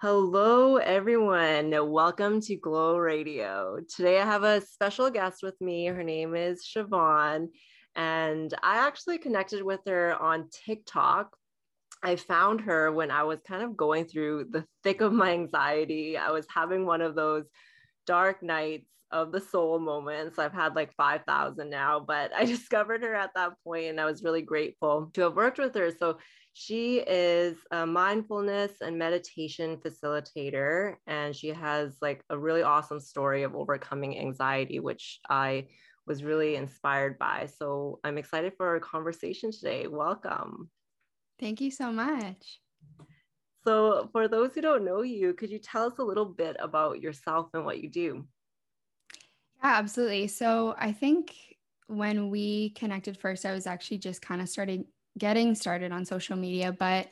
Hello, 0.00 0.76
everyone. 0.78 1.70
Welcome 1.92 2.40
to 2.42 2.56
Glow 2.56 2.96
Radio. 2.96 3.78
Today 3.94 4.20
I 4.20 4.24
have 4.24 4.42
a 4.42 4.60
special 4.60 5.10
guest 5.10 5.42
with 5.42 5.60
me. 5.60 5.86
Her 5.86 6.02
name 6.02 6.34
is 6.34 6.64
Siobhan, 6.64 7.48
and 7.94 8.54
I 8.62 8.78
actually 8.78 9.18
connected 9.18 9.62
with 9.62 9.80
her 9.86 10.20
on 10.20 10.48
TikTok. 10.66 11.36
I 12.02 12.16
found 12.16 12.62
her 12.62 12.90
when 12.90 13.10
I 13.10 13.22
was 13.22 13.40
kind 13.46 13.62
of 13.62 13.76
going 13.76 14.06
through 14.06 14.46
the 14.50 14.64
thick 14.82 15.00
of 15.00 15.12
my 15.12 15.30
anxiety. 15.30 16.16
I 16.16 16.30
was 16.30 16.46
having 16.52 16.84
one 16.84 17.00
of 17.00 17.14
those 17.14 17.44
dark 18.06 18.42
nights 18.42 18.88
of 19.12 19.30
the 19.30 19.40
soul 19.40 19.78
moments. 19.78 20.38
I've 20.38 20.52
had 20.52 20.74
like 20.74 20.94
5,000 20.94 21.70
now, 21.70 22.00
but 22.00 22.32
I 22.34 22.44
discovered 22.56 23.02
her 23.02 23.14
at 23.14 23.30
that 23.34 23.52
point 23.64 23.86
and 23.86 24.00
I 24.00 24.06
was 24.06 24.22
really 24.22 24.42
grateful 24.42 25.10
to 25.14 25.22
have 25.22 25.36
worked 25.36 25.58
with 25.58 25.74
her. 25.74 25.90
So 25.90 26.18
she 26.54 26.98
is 26.98 27.56
a 27.70 27.86
mindfulness 27.86 28.72
and 28.82 28.98
meditation 28.98 29.78
facilitator, 29.78 30.96
and 31.06 31.34
she 31.34 31.48
has 31.48 31.96
like 32.02 32.22
a 32.28 32.38
really 32.38 32.62
awesome 32.62 33.00
story 33.00 33.42
of 33.42 33.54
overcoming 33.54 34.18
anxiety, 34.18 34.78
which 34.78 35.20
I 35.30 35.68
was 36.06 36.22
really 36.22 36.56
inspired 36.56 37.18
by. 37.18 37.48
So 37.58 38.00
I'm 38.04 38.18
excited 38.18 38.52
for 38.56 38.68
our 38.68 38.80
conversation 38.80 39.50
today. 39.50 39.86
Welcome. 39.86 40.68
Thank 41.40 41.60
you 41.60 41.70
so 41.70 41.90
much. 41.90 42.60
So, 43.64 44.08
for 44.10 44.26
those 44.26 44.54
who 44.54 44.60
don't 44.60 44.84
know 44.84 45.02
you, 45.02 45.34
could 45.34 45.50
you 45.50 45.58
tell 45.58 45.86
us 45.86 45.98
a 45.98 46.04
little 46.04 46.24
bit 46.24 46.56
about 46.58 47.00
yourself 47.00 47.48
and 47.54 47.64
what 47.64 47.80
you 47.80 47.88
do? 47.88 48.26
Yeah, 49.62 49.76
absolutely. 49.78 50.26
So, 50.28 50.74
I 50.78 50.92
think 50.92 51.56
when 51.86 52.30
we 52.30 52.70
connected 52.70 53.16
first, 53.18 53.44
I 53.46 53.52
was 53.52 53.66
actually 53.66 53.98
just 53.98 54.22
kind 54.22 54.40
of 54.40 54.48
starting 54.48 54.86
getting 55.18 55.54
started 55.54 55.92
on 55.92 56.04
social 56.06 56.36
media, 56.36 56.72
but 56.72 57.08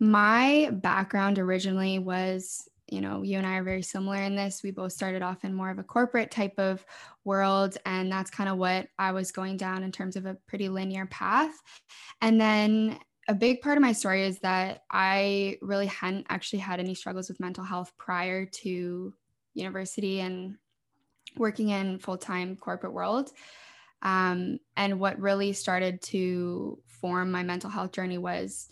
my 0.00 0.70
background 0.72 1.38
originally 1.38 1.98
was 1.98 2.68
you 2.88 3.00
know, 3.00 3.22
you 3.22 3.38
and 3.38 3.46
I 3.46 3.54
are 3.56 3.62
very 3.62 3.80
similar 3.80 4.16
in 4.16 4.36
this. 4.36 4.62
We 4.62 4.70
both 4.70 4.92
started 4.92 5.22
off 5.22 5.44
in 5.44 5.54
more 5.54 5.70
of 5.70 5.78
a 5.78 5.82
corporate 5.84 6.30
type 6.30 6.52
of 6.58 6.84
world. 7.24 7.78
And 7.86 8.12
that's 8.12 8.30
kind 8.30 8.50
of 8.50 8.58
what 8.58 8.88
I 8.98 9.12
was 9.12 9.32
going 9.32 9.56
down 9.56 9.82
in 9.82 9.92
terms 9.92 10.14
of 10.14 10.26
a 10.26 10.36
pretty 10.46 10.68
linear 10.68 11.06
path. 11.06 11.54
And 12.20 12.40
then 12.40 12.98
a 13.28 13.34
big 13.34 13.60
part 13.62 13.78
of 13.78 13.82
my 13.82 13.92
story 13.92 14.24
is 14.24 14.40
that 14.40 14.82
I 14.90 15.58
really 15.62 15.86
hadn't 15.86 16.26
actually 16.28 16.58
had 16.58 16.80
any 16.80 16.94
struggles 16.94 17.28
with 17.28 17.40
mental 17.40 17.64
health 17.64 17.92
prior 17.98 18.46
to 18.46 19.14
university 19.54 20.20
and 20.20 20.56
working 21.36 21.70
in 21.70 21.98
full 21.98 22.18
time 22.18 22.56
corporate 22.56 22.92
world. 22.92 23.30
Um, 24.02 24.58
and 24.76 24.98
what 24.98 25.20
really 25.20 25.52
started 25.52 26.02
to 26.02 26.78
form 26.86 27.30
my 27.30 27.42
mental 27.42 27.70
health 27.70 27.92
journey 27.92 28.18
was 28.18 28.68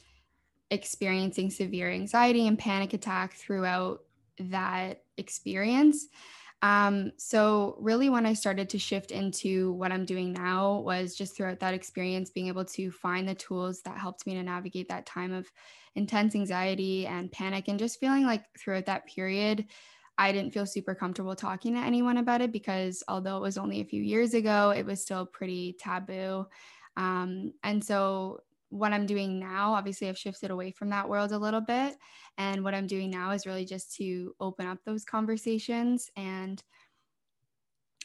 experiencing 0.71 1.51
severe 1.51 1.91
anxiety 1.91 2.47
and 2.47 2.59
panic 2.59 2.93
attack 2.93 3.35
throughout 3.35 4.01
that 4.39 5.03
experience. 5.17 6.09
Um, 6.63 7.13
so, 7.17 7.77
really, 7.81 8.11
when 8.11 8.27
I 8.27 8.35
started 8.35 8.69
to 8.71 8.79
shift 8.79 9.13
into 9.13 9.73
what 9.73 9.93
I'm 9.93 10.05
doing 10.05 10.33
now, 10.33 10.81
was 10.81 11.17
just 11.17 11.35
throughout 11.35 11.61
that 11.61 11.73
experience 11.73 12.31
being 12.31 12.49
able 12.49 12.67
to 12.67 12.91
find 12.91 13.27
the 13.27 13.35
tools 13.35 13.81
that 13.83 13.97
helped 13.97 14.27
me 14.27 14.35
to 14.35 14.43
navigate 14.43 14.89
that 14.89 15.07
time 15.07 15.33
of 15.33 15.51
intense 15.95 16.35
anxiety 16.35 17.07
and 17.07 17.33
panic, 17.33 17.69
and 17.69 17.79
just 17.79 17.99
feeling 17.99 18.27
like 18.27 18.45
throughout 18.59 18.87
that 18.87 19.07
period, 19.07 19.67
I 20.21 20.33
didn't 20.33 20.53
feel 20.53 20.67
super 20.67 20.95
comfortable 20.95 21.35
talking 21.35 21.75
to 21.75 21.81
anyone 21.81 22.19
about 22.19 22.43
it 22.43 22.53
because 22.53 23.03
although 23.09 23.39
it 23.39 23.43
was 23.43 23.59
only 23.59 23.81
a 23.81 23.87
few 23.87 24.03
years 24.03 24.35
ago, 24.35 24.71
it 24.71 24.85
was 24.85 25.03
still 25.03 25.27
pretty 25.27 25.75
taboo. 25.81 26.47
Um, 26.99 27.55
and 27.65 27.83
so, 27.83 28.43
what 28.69 28.93
I'm 28.93 29.07
doing 29.07 29.41
now, 29.41 29.73
obviously, 29.73 30.09
I've 30.11 30.19
shifted 30.19 30.51
away 30.53 30.73
from 30.73 30.91
that 30.91 31.09
world 31.09 31.33
a 31.33 31.39
little 31.39 31.63
bit. 31.63 31.97
And 32.39 32.63
what 32.63 32.75
I'm 32.75 32.87
doing 32.87 33.11
now 33.11 33.33
is 33.33 33.47
really 33.47 33.65
just 33.65 33.97
to 33.97 34.37
open 34.41 34.67
up 34.67 34.85
those 34.85 35.05
conversations 35.05 36.11
and 36.17 36.63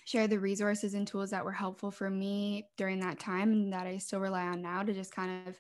share 0.06 0.28
the 0.28 0.40
resources 0.40 0.94
and 0.94 1.08
tools 1.08 1.32
that 1.32 1.44
were 1.46 1.52
helpful 1.52 1.92
for 1.92 2.10
me 2.10 2.70
during 2.78 3.00
that 3.00 3.20
time 3.20 3.52
and 3.52 3.74
that 3.74 3.88
I 3.88 3.98
still 3.98 4.20
rely 4.20 4.46
on 4.46 4.62
now 4.62 4.84
to 4.84 4.94
just 4.94 5.14
kind 5.14 5.48
of 5.48 5.60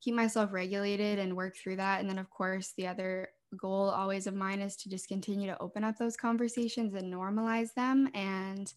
keep 0.00 0.14
myself 0.14 0.52
regulated 0.52 1.18
and 1.18 1.36
work 1.36 1.56
through 1.56 1.76
that. 1.76 2.00
And 2.00 2.08
then, 2.08 2.18
of 2.18 2.30
course, 2.30 2.72
the 2.76 2.86
other 2.88 3.28
goal 3.56 3.88
always 3.90 4.26
of 4.26 4.34
mine 4.34 4.60
is 4.60 4.76
to 4.76 4.88
just 4.88 5.08
continue 5.08 5.46
to 5.46 5.60
open 5.60 5.84
up 5.84 5.96
those 5.98 6.16
conversations 6.16 6.94
and 6.94 7.12
normalize 7.12 7.74
them 7.74 8.08
and 8.14 8.74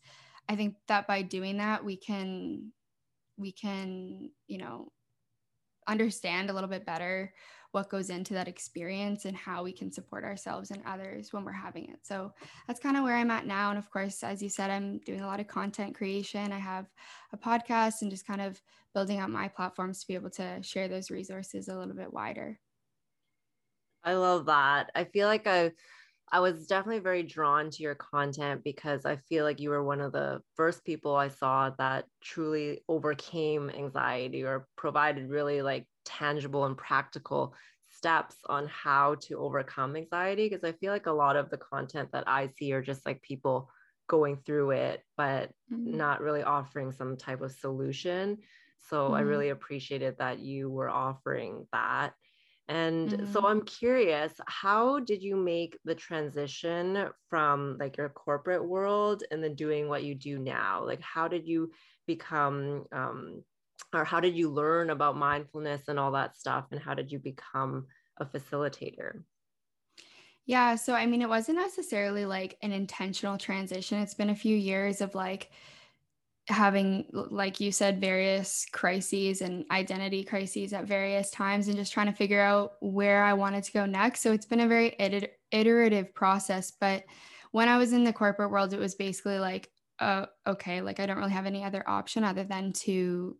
i 0.49 0.55
think 0.55 0.75
that 0.87 1.07
by 1.07 1.21
doing 1.21 1.57
that 1.57 1.83
we 1.83 1.95
can 1.95 2.71
we 3.37 3.51
can 3.51 4.29
you 4.47 4.57
know 4.57 4.91
understand 5.87 6.49
a 6.49 6.53
little 6.53 6.69
bit 6.69 6.85
better 6.85 7.33
what 7.75 7.89
goes 7.89 8.09
into 8.09 8.33
that 8.33 8.47
experience 8.47 9.25
and 9.25 9.35
how 9.35 9.61
we 9.61 9.73
can 9.73 9.91
support 9.91 10.23
ourselves 10.23 10.71
and 10.71 10.81
others 10.85 11.33
when 11.33 11.43
we're 11.43 11.51
having 11.51 11.89
it. 11.89 11.99
So 12.03 12.31
that's 12.67 12.79
kind 12.79 12.95
of 12.95 13.03
where 13.03 13.17
I'm 13.17 13.29
at 13.29 13.45
now. 13.45 13.69
And 13.69 13.77
of 13.77 13.91
course, 13.91 14.23
as 14.23 14.41
you 14.41 14.47
said, 14.47 14.69
I'm 14.69 14.99
doing 14.99 15.19
a 15.19 15.27
lot 15.27 15.41
of 15.41 15.49
content 15.49 15.93
creation. 15.93 16.53
I 16.53 16.57
have 16.57 16.85
a 17.33 17.37
podcast 17.37 18.01
and 18.01 18.09
just 18.09 18.25
kind 18.25 18.39
of 18.39 18.61
building 18.93 19.19
out 19.19 19.29
my 19.29 19.49
platforms 19.49 19.99
to 19.99 20.07
be 20.07 20.15
able 20.15 20.29
to 20.29 20.63
share 20.63 20.87
those 20.87 21.11
resources 21.11 21.67
a 21.67 21.77
little 21.77 21.93
bit 21.93 22.13
wider. 22.13 22.57
I 24.05 24.13
love 24.13 24.45
that. 24.45 24.91
I 24.95 25.03
feel 25.03 25.27
like 25.27 25.47
I 25.47 25.71
I 26.31 26.39
was 26.39 26.67
definitely 26.67 26.99
very 26.99 27.23
drawn 27.23 27.69
to 27.69 27.83
your 27.83 27.95
content 27.95 28.63
because 28.63 29.05
I 29.05 29.17
feel 29.17 29.43
like 29.43 29.59
you 29.59 29.69
were 29.69 29.83
one 29.83 30.01
of 30.01 30.11
the 30.11 30.41
first 30.55 30.83
people 30.83 31.16
I 31.16 31.29
saw 31.29 31.69
that 31.77 32.05
truly 32.21 32.81
overcame 32.88 33.69
anxiety 33.69 34.43
or 34.43 34.67
provided 34.75 35.29
really 35.29 35.61
like 35.61 35.85
tangible 36.03 36.66
and 36.66 36.75
practical 36.75 37.53
steps 37.89 38.35
on 38.47 38.67
how 38.67 39.16
to 39.16 39.38
overcome 39.38 39.95
anxiety 39.95 40.49
because 40.49 40.63
I 40.63 40.73
feel 40.73 40.91
like 40.91 41.05
a 41.05 41.11
lot 41.11 41.35
of 41.35 41.49
the 41.49 41.57
content 41.57 42.09
that 42.11 42.27
I 42.27 42.47
see 42.47 42.73
are 42.73 42.81
just 42.81 43.05
like 43.05 43.22
people 43.22 43.69
going 44.07 44.37
through 44.45 44.72
it 44.72 45.03
but 45.17 45.51
mm-hmm. 45.72 45.97
not 45.97 46.22
really 46.22 46.43
offering 46.43 46.91
some 46.91 47.17
type 47.17 47.41
of 47.41 47.51
solution. 47.51 48.39
So 48.89 49.05
mm-hmm. 49.05 49.13
I 49.16 49.22
really 49.22 49.49
appreciated 49.49 50.17
that 50.17 50.39
you 50.39 50.69
were 50.69 50.89
offering 50.89 51.67
that. 51.72 52.13
And 52.67 53.09
mm-hmm. 53.09 53.31
so 53.31 53.45
I'm 53.45 53.61
curious, 53.61 54.33
how 54.47 54.99
did 54.99 55.21
you 55.21 55.35
make 55.35 55.77
the 55.85 55.93
transition 55.93 57.09
from 57.29 57.77
like 57.79 57.97
your 57.97 58.09
corporate 58.09 58.67
world 58.67 59.23
and 59.29 59.43
then 59.43 59.53
doing 59.53 59.87
what 59.87 60.03
you 60.03 60.15
do 60.15 60.39
now? 60.39 60.83
Like, 60.83 61.01
how 61.01 61.27
did 61.27 61.47
you 61.47 61.71
become, 62.07 62.85
um, 62.91 63.43
or 63.93 64.03
how 64.03 64.19
did 64.19 64.35
you 64.35 64.49
learn 64.49 64.89
about 64.89 65.15
mindfulness 65.15 65.83
and 65.87 65.99
all 65.99 66.13
that 66.13 66.37
stuff? 66.37 66.65
And 66.71 66.81
how 66.81 66.95
did 66.95 67.11
you 67.11 67.19
become 67.19 67.85
a 68.17 68.25
facilitator? 68.25 69.21
Yeah. 70.47 70.75
So, 70.75 70.93
I 70.93 71.05
mean, 71.05 71.21
it 71.21 71.29
wasn't 71.29 71.57
necessarily 71.57 72.25
like 72.25 72.57
an 72.61 72.71
intentional 72.71 73.37
transition. 73.37 73.99
It's 73.99 74.13
been 74.13 74.29
a 74.29 74.35
few 74.35 74.55
years 74.55 75.01
of 75.01 75.13
like, 75.13 75.51
having 76.47 77.06
like 77.11 77.59
you 77.59 77.72
said 77.72 78.00
various 78.00 78.67
crises 78.72 79.41
and 79.41 79.66
identity 79.72 80.23
crises 80.23 80.73
at 80.73 80.85
various 80.85 81.31
times 81.31 81.67
and 81.67 81.78
just 81.78 81.91
trying 81.91 82.06
to 82.06 82.13
figure 82.13 82.41
out 82.41 82.73
where 82.81 83.23
I 83.23 83.33
wanted 83.33 83.63
to 83.63 83.72
go 83.72 83.85
next. 83.85 84.22
So 84.22 84.31
it's 84.31 84.45
been 84.45 84.59
a 84.59 84.67
very 84.67 84.95
iterative 85.51 86.13
process 86.13 86.72
but 86.79 87.03
when 87.51 87.67
I 87.67 87.78
was 87.78 87.94
in 87.94 88.03
the 88.03 88.13
corporate 88.13 88.51
world 88.51 88.73
it 88.73 88.79
was 88.79 88.95
basically 88.95 89.39
like 89.39 89.69
uh, 90.00 90.25
okay 90.45 90.81
like 90.81 91.00
I 91.00 91.05
don't 91.05 91.17
really 91.17 91.31
have 91.31 91.45
any 91.45 91.63
other 91.63 91.84
option 91.88 92.23
other 92.23 92.44
than 92.44 92.73
to 92.73 93.38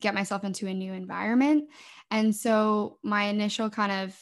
get 0.00 0.14
myself 0.14 0.44
into 0.44 0.66
a 0.66 0.74
new 0.74 0.92
environment. 0.92 1.70
And 2.10 2.36
so 2.36 2.98
my 3.02 3.24
initial 3.24 3.70
kind 3.70 3.90
of 3.90 4.16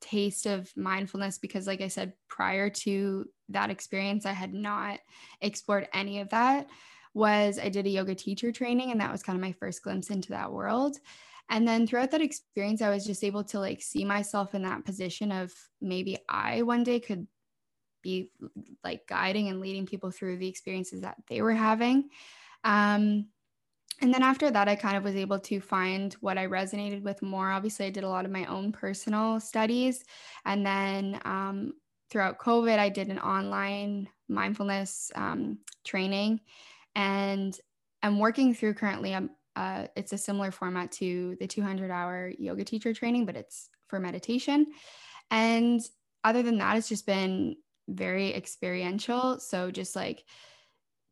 taste 0.00 0.46
of 0.46 0.70
mindfulness 0.76 1.38
because 1.38 1.66
like 1.66 1.80
I 1.80 1.88
said 1.88 2.12
prior 2.28 2.68
to 2.68 3.24
that 3.48 3.70
experience 3.70 4.26
I 4.26 4.32
had 4.32 4.52
not 4.52 5.00
explored 5.40 5.88
any 5.94 6.20
of 6.20 6.28
that 6.28 6.68
was 7.14 7.58
I 7.58 7.68
did 7.68 7.86
a 7.86 7.90
yoga 7.90 8.14
teacher 8.14 8.52
training, 8.52 8.90
and 8.90 9.00
that 9.00 9.12
was 9.12 9.22
kind 9.22 9.36
of 9.36 9.42
my 9.42 9.52
first 9.52 9.82
glimpse 9.82 10.10
into 10.10 10.30
that 10.30 10.52
world. 10.52 10.98
And 11.48 11.66
then 11.66 11.86
throughout 11.86 12.10
that 12.10 12.22
experience, 12.22 12.82
I 12.82 12.90
was 12.90 13.06
just 13.06 13.22
able 13.22 13.44
to 13.44 13.60
like 13.60 13.82
see 13.82 14.04
myself 14.04 14.54
in 14.54 14.62
that 14.62 14.84
position 14.84 15.30
of 15.30 15.52
maybe 15.80 16.18
I 16.28 16.62
one 16.62 16.84
day 16.84 17.00
could 17.00 17.26
be 18.02 18.30
like 18.82 19.06
guiding 19.06 19.48
and 19.48 19.60
leading 19.60 19.86
people 19.86 20.10
through 20.10 20.38
the 20.38 20.48
experiences 20.48 21.02
that 21.02 21.16
they 21.28 21.42
were 21.42 21.52
having. 21.52 22.08
Um, 22.64 23.26
and 24.00 24.12
then 24.12 24.22
after 24.22 24.50
that, 24.50 24.68
I 24.68 24.74
kind 24.74 24.96
of 24.96 25.04
was 25.04 25.14
able 25.14 25.38
to 25.40 25.60
find 25.60 26.12
what 26.14 26.36
I 26.36 26.46
resonated 26.46 27.02
with 27.02 27.22
more. 27.22 27.50
Obviously, 27.50 27.86
I 27.86 27.90
did 27.90 28.04
a 28.04 28.08
lot 28.08 28.24
of 28.24 28.30
my 28.30 28.44
own 28.46 28.72
personal 28.72 29.38
studies. 29.38 30.04
And 30.44 30.66
then 30.66 31.20
um, 31.24 31.74
throughout 32.10 32.38
COVID, 32.38 32.78
I 32.78 32.88
did 32.88 33.08
an 33.08 33.18
online 33.18 34.08
mindfulness 34.28 35.12
um, 35.14 35.58
training 35.84 36.40
and 36.94 37.58
I'm 38.02 38.18
working 38.18 38.54
through 38.54 38.74
currently. 38.74 39.14
I'm, 39.14 39.24
um, 39.24 39.30
uh, 39.56 39.86
it's 39.96 40.12
a 40.12 40.18
similar 40.18 40.50
format 40.50 40.90
to 40.90 41.36
the 41.38 41.46
200 41.46 41.90
hour 41.90 42.32
yoga 42.38 42.64
teacher 42.64 42.92
training, 42.92 43.24
but 43.24 43.36
it's 43.36 43.68
for 43.86 44.00
meditation. 44.00 44.66
And 45.30 45.80
other 46.24 46.42
than 46.42 46.58
that, 46.58 46.76
it's 46.76 46.88
just 46.88 47.06
been 47.06 47.56
very 47.88 48.34
experiential. 48.34 49.38
So 49.38 49.70
just 49.70 49.94
like 49.94 50.24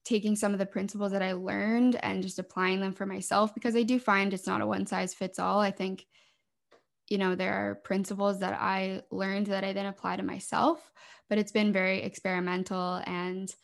taking 0.05 0.34
some 0.34 0.52
of 0.52 0.58
the 0.58 0.67
principles 0.67 1.12
that 1.12 1.23
I 1.23 1.32
learned 1.32 1.96
and 1.96 2.23
just 2.23 2.38
applying 2.38 2.81
them 2.81 2.93
for 2.93 3.06
myself 3.06 3.55
because 3.55 3.76
I 3.76 3.84
do 3.84 4.00
find 4.00 4.34
it's 4.34 4.46
not 4.46 4.61
a 4.61 4.67
one 4.67 4.87
size 4.87 5.14
fits 5.14 5.38
all. 5.38 5.61
I 5.61 5.70
think, 5.70 6.05
you 7.08 7.19
know, 7.19 7.34
there 7.34 7.55
are 7.55 7.76
principles 7.76 8.40
that 8.40 8.55
I 8.55 9.02
learned 9.11 9.46
that 9.49 9.64
I 9.64 9.73
then 9.73 9.87
apply 9.87 10.17
to 10.17 10.23
myself, 10.23 10.90
but 11.29 11.38
it's 11.38 11.52
been 11.52 11.73
very 11.73 12.02
experimental 12.02 13.00
and 13.06 13.55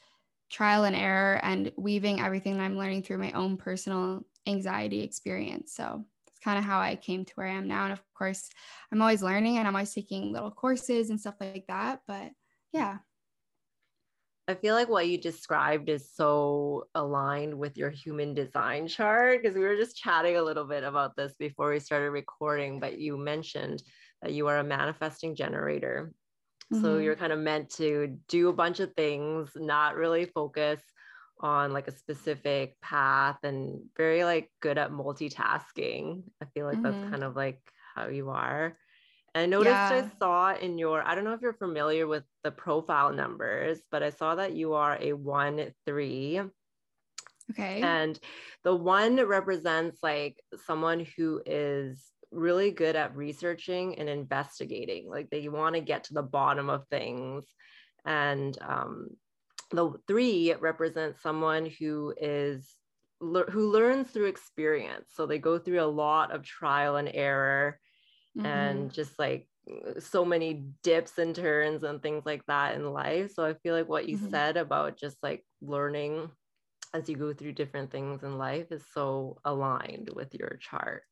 trial 0.50 0.84
and 0.84 0.96
error 0.96 1.40
and 1.42 1.72
weaving 1.76 2.20
everything 2.20 2.56
that 2.56 2.64
I'm 2.64 2.78
learning 2.78 3.02
through 3.02 3.18
my 3.18 3.32
own 3.32 3.56
personal 3.56 4.24
anxiety 4.46 5.02
experience. 5.02 5.74
So 5.74 6.04
it's 6.26 6.40
kind 6.40 6.58
of 6.58 6.64
how 6.64 6.80
I 6.80 6.96
came 6.96 7.24
to 7.24 7.32
where 7.34 7.48
I 7.48 7.52
am 7.52 7.68
now. 7.68 7.84
And 7.84 7.92
of 7.92 8.02
course, 8.14 8.48
I'm 8.92 9.02
always 9.02 9.22
learning 9.22 9.58
and 9.58 9.68
I'm 9.68 9.74
always 9.74 9.92
taking 9.92 10.32
little 10.32 10.50
courses 10.50 11.10
and 11.10 11.20
stuff 11.20 11.34
like 11.40 11.66
that. 11.68 12.00
But 12.06 12.30
yeah. 12.72 12.98
I 14.46 14.54
feel 14.54 14.74
like 14.74 14.88
what 14.88 15.08
you 15.08 15.18
described 15.18 15.90
is 15.90 16.10
so 16.10 16.86
aligned 16.94 17.58
with 17.58 17.76
your 17.76 17.90
human 17.90 18.32
design 18.32 18.88
chart 18.88 19.42
because 19.42 19.54
we 19.54 19.62
were 19.62 19.76
just 19.76 19.98
chatting 19.98 20.38
a 20.38 20.42
little 20.42 20.64
bit 20.64 20.84
about 20.84 21.16
this 21.16 21.34
before 21.38 21.70
we 21.70 21.80
started 21.80 22.10
recording. 22.10 22.80
But 22.80 22.98
you 22.98 23.18
mentioned 23.18 23.82
that 24.22 24.32
you 24.32 24.46
are 24.46 24.58
a 24.58 24.64
manifesting 24.64 25.34
generator. 25.36 26.12
Mm-hmm. 26.72 26.82
So 26.82 26.98
you're 26.98 27.16
kind 27.16 27.32
of 27.32 27.38
meant 27.38 27.70
to 27.76 28.18
do 28.28 28.48
a 28.48 28.52
bunch 28.52 28.80
of 28.80 28.92
things, 28.94 29.50
not 29.56 29.96
really 29.96 30.26
focus 30.26 30.80
on 31.40 31.72
like 31.72 31.88
a 31.88 31.96
specific 31.96 32.78
path 32.80 33.38
and 33.42 33.80
very 33.96 34.24
like 34.24 34.50
good 34.60 34.76
at 34.76 34.90
multitasking. 34.90 36.24
I 36.42 36.46
feel 36.52 36.66
like 36.66 36.78
mm-hmm. 36.78 36.82
that's 36.82 37.10
kind 37.10 37.24
of 37.24 37.36
like 37.36 37.60
how 37.94 38.08
you 38.08 38.30
are. 38.30 38.76
And 39.34 39.42
I 39.42 39.46
noticed 39.46 39.72
yeah. 39.72 40.04
I 40.04 40.18
saw 40.18 40.54
in 40.54 40.78
your, 40.78 41.02
I 41.06 41.14
don't 41.14 41.24
know 41.24 41.32
if 41.32 41.40
you're 41.40 41.52
familiar 41.52 42.06
with 42.06 42.24
the 42.44 42.50
profile 42.50 43.12
numbers, 43.12 43.78
but 43.90 44.02
I 44.02 44.10
saw 44.10 44.34
that 44.34 44.54
you 44.54 44.74
are 44.74 44.98
a 45.00 45.12
one 45.12 45.72
three. 45.86 46.40
Okay. 47.52 47.80
And 47.80 48.18
the 48.64 48.74
one 48.74 49.16
represents 49.24 49.98
like 50.02 50.42
someone 50.66 51.06
who 51.16 51.40
is 51.46 52.04
really 52.30 52.70
good 52.70 52.96
at 52.96 53.16
researching 53.16 53.98
and 53.98 54.08
investigating. 54.08 55.08
Like 55.08 55.30
they 55.30 55.48
want 55.48 55.74
to 55.74 55.80
get 55.80 56.04
to 56.04 56.14
the 56.14 56.22
bottom 56.22 56.68
of 56.68 56.86
things. 56.88 57.44
And 58.04 58.56
um, 58.60 59.08
the 59.70 59.92
three 60.06 60.54
represents 60.58 61.22
someone 61.22 61.70
who 61.78 62.14
is 62.20 62.74
who 63.20 63.72
learns 63.72 64.08
through 64.10 64.26
experience. 64.26 65.10
So 65.12 65.26
they 65.26 65.38
go 65.38 65.58
through 65.58 65.80
a 65.80 65.90
lot 65.90 66.32
of 66.32 66.44
trial 66.44 66.96
and 66.96 67.10
error 67.12 67.80
mm-hmm. 68.36 68.46
and 68.46 68.92
just 68.92 69.18
like 69.18 69.48
so 69.98 70.24
many 70.24 70.66
dips 70.82 71.18
and 71.18 71.34
turns 71.34 71.82
and 71.82 72.00
things 72.00 72.24
like 72.24 72.44
that 72.46 72.76
in 72.76 72.92
life. 72.92 73.32
So 73.32 73.44
I 73.44 73.54
feel 73.54 73.74
like 73.74 73.88
what 73.88 74.08
you 74.08 74.16
mm-hmm. 74.16 74.30
said 74.30 74.56
about 74.56 74.98
just 74.98 75.16
like 75.22 75.44
learning 75.60 76.30
as 76.94 77.08
you 77.08 77.16
go 77.16 77.32
through 77.34 77.52
different 77.52 77.90
things 77.90 78.22
in 78.22 78.38
life 78.38 78.70
is 78.70 78.84
so 78.94 79.38
aligned 79.44 80.10
with 80.14 80.34
your 80.34 80.58
chart. 80.60 81.02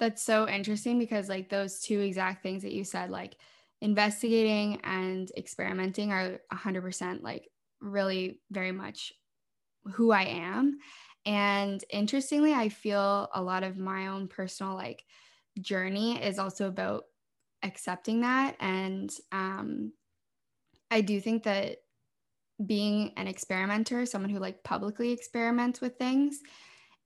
That's 0.00 0.22
so 0.22 0.48
interesting 0.48 0.98
because 0.98 1.28
like 1.28 1.48
those 1.48 1.80
two 1.80 2.00
exact 2.00 2.42
things 2.42 2.62
that 2.62 2.72
you 2.72 2.84
said 2.84 3.10
like 3.10 3.36
investigating 3.80 4.80
and 4.82 5.30
experimenting 5.36 6.10
are 6.12 6.40
100% 6.52 7.22
like 7.22 7.48
really 7.80 8.40
very 8.50 8.72
much 8.72 9.12
who 9.92 10.10
I 10.10 10.24
am. 10.24 10.78
And 11.26 11.82
interestingly, 11.90 12.52
I 12.52 12.70
feel 12.70 13.28
a 13.34 13.42
lot 13.42 13.62
of 13.62 13.78
my 13.78 14.08
own 14.08 14.26
personal 14.26 14.74
like 14.74 15.04
journey 15.60 16.22
is 16.22 16.38
also 16.38 16.66
about 16.66 17.04
accepting 17.62 18.22
that 18.22 18.56
and 18.60 19.12
um, 19.32 19.92
i 20.90 21.00
do 21.00 21.20
think 21.20 21.42
that 21.42 21.78
being 22.64 23.12
an 23.16 23.26
experimenter 23.26 24.06
someone 24.06 24.30
who 24.30 24.38
like 24.38 24.62
publicly 24.64 25.12
experiments 25.12 25.80
with 25.80 25.96
things 25.96 26.40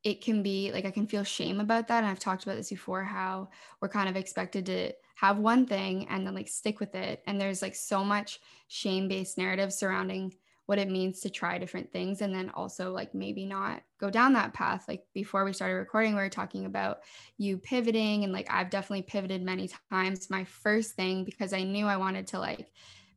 it 0.05 0.21
can 0.21 0.43
be 0.43 0.71
like 0.73 0.85
i 0.85 0.91
can 0.91 1.07
feel 1.07 1.25
shame 1.25 1.61
about 1.61 1.89
that 1.89 1.99
and 1.99 2.07
i've 2.07 2.19
talked 2.19 2.45
about 2.45 2.57
this 2.57 2.71
before 2.71 3.03
how 3.03 3.49
we're 3.81 3.89
kind 3.89 4.09
of 4.09 4.17
expected 4.17 4.67
to 4.67 4.93
have 5.17 5.39
one 5.39 5.67
thing 5.67 6.07
and 6.09 6.27
then 6.27 6.35
like 6.35 6.49
stick 6.49 6.79
with 6.79 6.95
it 6.95 7.23
and 7.27 7.41
there's 7.41 7.63
like 7.63 7.75
so 7.75 8.05
much 8.05 8.41
shame 8.69 9.09
based 9.09 9.39
narrative 9.39 9.73
surrounding 9.73 10.33
what 10.67 10.79
it 10.79 10.89
means 10.89 11.21
to 11.21 11.31
try 11.31 11.59
different 11.59 11.93
things 11.93 12.23
and 12.23 12.35
then 12.35 12.51
also 12.51 12.91
like 12.91 13.15
maybe 13.15 13.45
not 13.45 13.83
go 13.99 14.09
down 14.09 14.33
that 14.33 14.55
path. 14.55 14.87
Like 14.89 15.05
before 15.13 15.45
we 15.45 15.53
started 15.53 15.75
recording 15.75 16.15
we 16.15 16.23
were 16.23 16.31
talking 16.31 16.65
about 16.65 17.01
you 17.37 17.59
pivoting 17.59 18.25
and 18.25 18.33
like 18.33 18.47
I've 18.51 18.71
definitely 18.71 19.03
pivoted 19.03 19.43
many 19.43 19.69
times. 19.91 20.31
My 20.31 20.45
first 20.45 20.95
thing 20.95 21.25
because 21.25 21.53
I 21.53 21.65
knew 21.65 21.87
I 21.87 21.99
wanted 21.99 22.29
to 22.29 22.39
like 22.39 22.71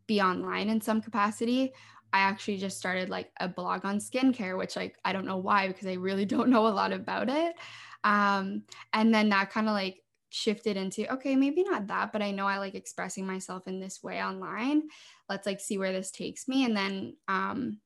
be 0.07 0.21
online 0.21 0.69
in 0.69 0.81
some 0.81 1.01
capacity 1.01 1.73
I 2.13 2.19
actually 2.19 2.57
just 2.57 2.77
started 2.77 3.09
like 3.09 3.31
a 3.39 3.47
blog 3.47 3.85
on 3.85 3.99
skincare 3.99 4.57
which 4.57 4.75
like 4.75 4.97
I 5.03 5.13
don't 5.13 5.25
know 5.25 5.37
why 5.37 5.67
because 5.67 5.87
I 5.87 5.93
really 5.93 6.25
don't 6.33 6.49
know 6.49 6.67
a 6.67 6.69
lot 6.69 6.93
about 6.93 7.29
it. 7.29 7.55
Um 8.03 8.63
and 8.93 9.13
then 9.13 9.29
that 9.29 9.51
kind 9.51 9.67
of 9.67 9.73
like 9.73 10.03
shifted 10.29 10.77
into 10.77 11.11
okay 11.13 11.35
maybe 11.37 11.63
not 11.63 11.87
that 11.87 12.11
but 12.11 12.21
i 12.21 12.31
know 12.31 12.45
i 12.45 12.57
like 12.57 12.75
expressing 12.75 13.25
myself 13.25 13.67
in 13.67 13.79
this 13.79 14.03
way 14.03 14.21
online. 14.21 14.83
Let's 15.29 15.45
like 15.45 15.59
see 15.59 15.77
where 15.77 15.93
this 15.93 16.11
takes 16.11 16.47
me. 16.47 16.65
And 16.65 16.75
then 16.75 17.17
um 17.27 17.79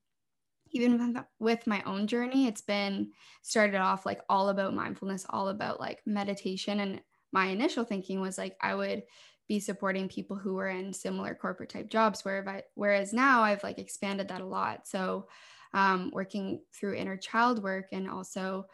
even 0.73 1.17
with 1.39 1.67
my 1.67 1.83
own 1.83 2.07
journey 2.07 2.47
it's 2.47 2.61
been 2.61 3.11
started 3.41 3.77
off 3.77 4.05
like 4.05 4.21
all 4.29 4.49
about 4.49 4.73
mindfulness 4.73 5.25
all 5.29 5.49
about 5.49 5.79
like 5.79 6.01
meditation. 6.05 6.79
And 6.79 7.01
my 7.31 7.45
initial 7.47 7.85
thinking 7.85 8.19
was 8.19 8.37
like 8.37 8.57
i 8.61 8.75
would 8.75 9.03
be 9.51 9.59
supporting 9.59 10.07
people 10.07 10.37
who 10.37 10.53
were 10.53 10.69
in 10.69 10.93
similar 10.93 11.35
corporate 11.35 11.67
type 11.67 11.89
jobs 11.89 12.23
where 12.23 12.47
I, 12.47 12.63
whereas 12.75 13.11
now 13.11 13.43
i've 13.43 13.65
like 13.65 13.79
expanded 13.79 14.29
that 14.29 14.39
a 14.39 14.45
lot. 14.45 14.87
So 14.87 15.27
um, 15.73 16.09
working 16.13 16.61
through 16.73 16.93
inner 16.93 17.17
child 17.17 17.61
work 17.61 17.87
and 17.91 18.09
also 18.09 18.67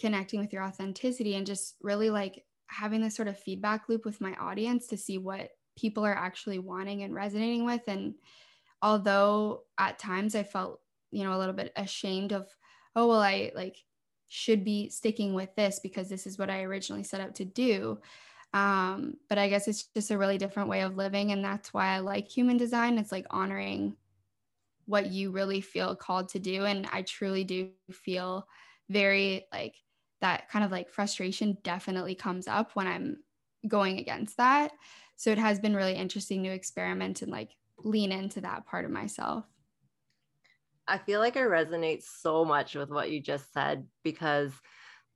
connecting 0.00 0.40
with 0.40 0.52
your 0.52 0.64
authenticity 0.64 1.36
and 1.36 1.46
just 1.46 1.76
really 1.80 2.10
like 2.10 2.42
having 2.66 3.00
this 3.00 3.14
sort 3.14 3.28
of 3.28 3.38
feedback 3.38 3.88
loop 3.88 4.04
with 4.04 4.20
my 4.20 4.34
audience 4.34 4.88
to 4.88 4.96
see 4.96 5.16
what 5.16 5.50
people 5.78 6.04
are 6.04 6.16
actually 6.16 6.58
wanting 6.58 7.04
and 7.04 7.14
resonating 7.14 7.64
with. 7.64 7.82
And 7.86 8.14
although 8.82 9.62
at 9.78 10.00
times 10.00 10.34
i 10.34 10.42
felt 10.42 10.80
you 11.12 11.22
know 11.22 11.36
a 11.36 11.38
little 11.38 11.54
bit 11.54 11.70
ashamed 11.76 12.32
of 12.32 12.48
oh 12.96 13.06
well 13.06 13.20
i 13.20 13.52
like 13.54 13.76
should 14.26 14.64
be 14.64 14.90
sticking 14.90 15.34
with 15.34 15.54
this 15.54 15.78
because 15.78 16.08
this 16.08 16.26
is 16.26 16.36
what 16.36 16.50
i 16.50 16.62
originally 16.62 17.04
set 17.04 17.20
out 17.20 17.36
to 17.36 17.44
do 17.44 17.96
um, 18.54 19.14
but 19.28 19.38
i 19.38 19.48
guess 19.48 19.68
it's 19.68 19.84
just 19.94 20.10
a 20.10 20.18
really 20.18 20.38
different 20.38 20.68
way 20.68 20.82
of 20.82 20.96
living 20.96 21.32
and 21.32 21.44
that's 21.44 21.72
why 21.74 21.88
i 21.88 21.98
like 21.98 22.28
human 22.28 22.56
design 22.56 22.98
it's 22.98 23.12
like 23.12 23.26
honoring 23.30 23.96
what 24.86 25.06
you 25.06 25.30
really 25.30 25.60
feel 25.60 25.96
called 25.96 26.28
to 26.28 26.38
do 26.38 26.64
and 26.64 26.86
i 26.92 27.02
truly 27.02 27.44
do 27.44 27.70
feel 27.90 28.46
very 28.88 29.46
like 29.52 29.74
that 30.20 30.48
kind 30.48 30.64
of 30.64 30.70
like 30.70 30.88
frustration 30.88 31.58
definitely 31.62 32.14
comes 32.14 32.46
up 32.46 32.70
when 32.74 32.86
i'm 32.86 33.16
going 33.68 33.98
against 33.98 34.36
that 34.36 34.70
so 35.16 35.30
it 35.30 35.38
has 35.38 35.58
been 35.58 35.74
really 35.74 35.94
interesting 35.94 36.44
to 36.44 36.50
experiment 36.50 37.22
and 37.22 37.32
like 37.32 37.50
lean 37.78 38.12
into 38.12 38.42
that 38.42 38.66
part 38.66 38.84
of 38.84 38.90
myself. 38.90 39.44
I 40.86 40.98
feel 40.98 41.20
like 41.20 41.36
I 41.36 41.40
resonate 41.40 42.02
so 42.02 42.44
much 42.44 42.74
with 42.74 42.90
what 42.90 43.10
you 43.10 43.20
just 43.20 43.52
said 43.52 43.86
because 44.04 44.52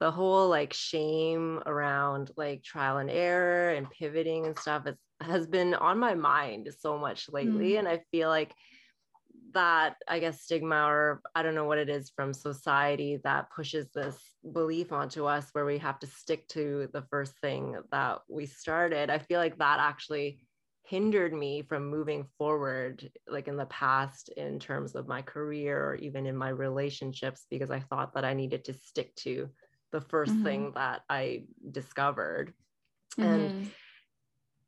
the 0.00 0.10
whole 0.10 0.48
like 0.48 0.72
shame 0.72 1.60
around 1.66 2.30
like 2.36 2.62
trial 2.62 2.98
and 2.98 3.10
error 3.10 3.70
and 3.70 3.90
pivoting 3.90 4.46
and 4.46 4.58
stuff 4.58 4.86
is, 4.86 4.96
has 5.20 5.46
been 5.46 5.74
on 5.74 5.98
my 5.98 6.14
mind 6.14 6.68
so 6.78 6.98
much 6.98 7.28
lately. 7.30 7.72
Mm. 7.72 7.80
And 7.80 7.88
I 7.88 8.00
feel 8.10 8.28
like 8.28 8.52
that 9.52 9.96
i 10.08 10.18
guess 10.18 10.42
stigma 10.42 10.84
or 10.86 11.20
i 11.34 11.42
don't 11.42 11.54
know 11.54 11.64
what 11.64 11.78
it 11.78 11.88
is 11.88 12.12
from 12.14 12.32
society 12.32 13.18
that 13.24 13.50
pushes 13.54 13.88
this 13.94 14.16
belief 14.52 14.92
onto 14.92 15.24
us 15.24 15.48
where 15.52 15.64
we 15.64 15.78
have 15.78 15.98
to 15.98 16.06
stick 16.06 16.46
to 16.48 16.88
the 16.92 17.02
first 17.10 17.38
thing 17.40 17.76
that 17.90 18.18
we 18.28 18.46
started 18.46 19.10
i 19.10 19.18
feel 19.18 19.38
like 19.38 19.58
that 19.58 19.78
actually 19.80 20.38
hindered 20.84 21.32
me 21.32 21.62
from 21.62 21.88
moving 21.88 22.26
forward 22.38 23.10
like 23.28 23.48
in 23.48 23.56
the 23.56 23.66
past 23.66 24.28
in 24.36 24.58
terms 24.58 24.94
of 24.94 25.06
my 25.06 25.22
career 25.22 25.84
or 25.84 25.94
even 25.96 26.26
in 26.26 26.36
my 26.36 26.48
relationships 26.48 27.46
because 27.50 27.70
i 27.70 27.80
thought 27.80 28.14
that 28.14 28.24
i 28.24 28.34
needed 28.34 28.64
to 28.64 28.74
stick 28.74 29.14
to 29.14 29.48
the 29.92 30.00
1st 30.00 30.26
mm-hmm. 30.26 30.44
thing 30.44 30.72
that 30.74 31.02
i 31.08 31.42
discovered 31.70 32.52
mm-hmm. 33.18 33.28
and 33.28 33.70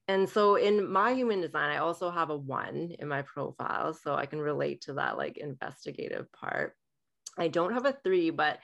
and 0.09 0.29
so 0.29 0.57
in 0.57 0.91
my 0.91 1.13
human 1.13 1.41
design 1.41 1.71
i 1.71 1.79
also 1.79 2.11
have 2.11 2.31
a 2.31 2.37
one 2.37 2.95
in 2.99 3.09
my 3.09 3.23
profile 3.23 3.95
so 3.95 4.15
i 4.15 4.27
can 4.27 4.41
relate 4.41 4.81
to 4.83 4.95
that 4.95 5.17
like 5.17 5.37
investigative 5.37 6.31
part 6.33 6.75
i 7.39 7.49
don't 7.49 7.73
have 7.73 7.87
a 7.87 7.97
three 8.05 8.31
but 8.31 8.59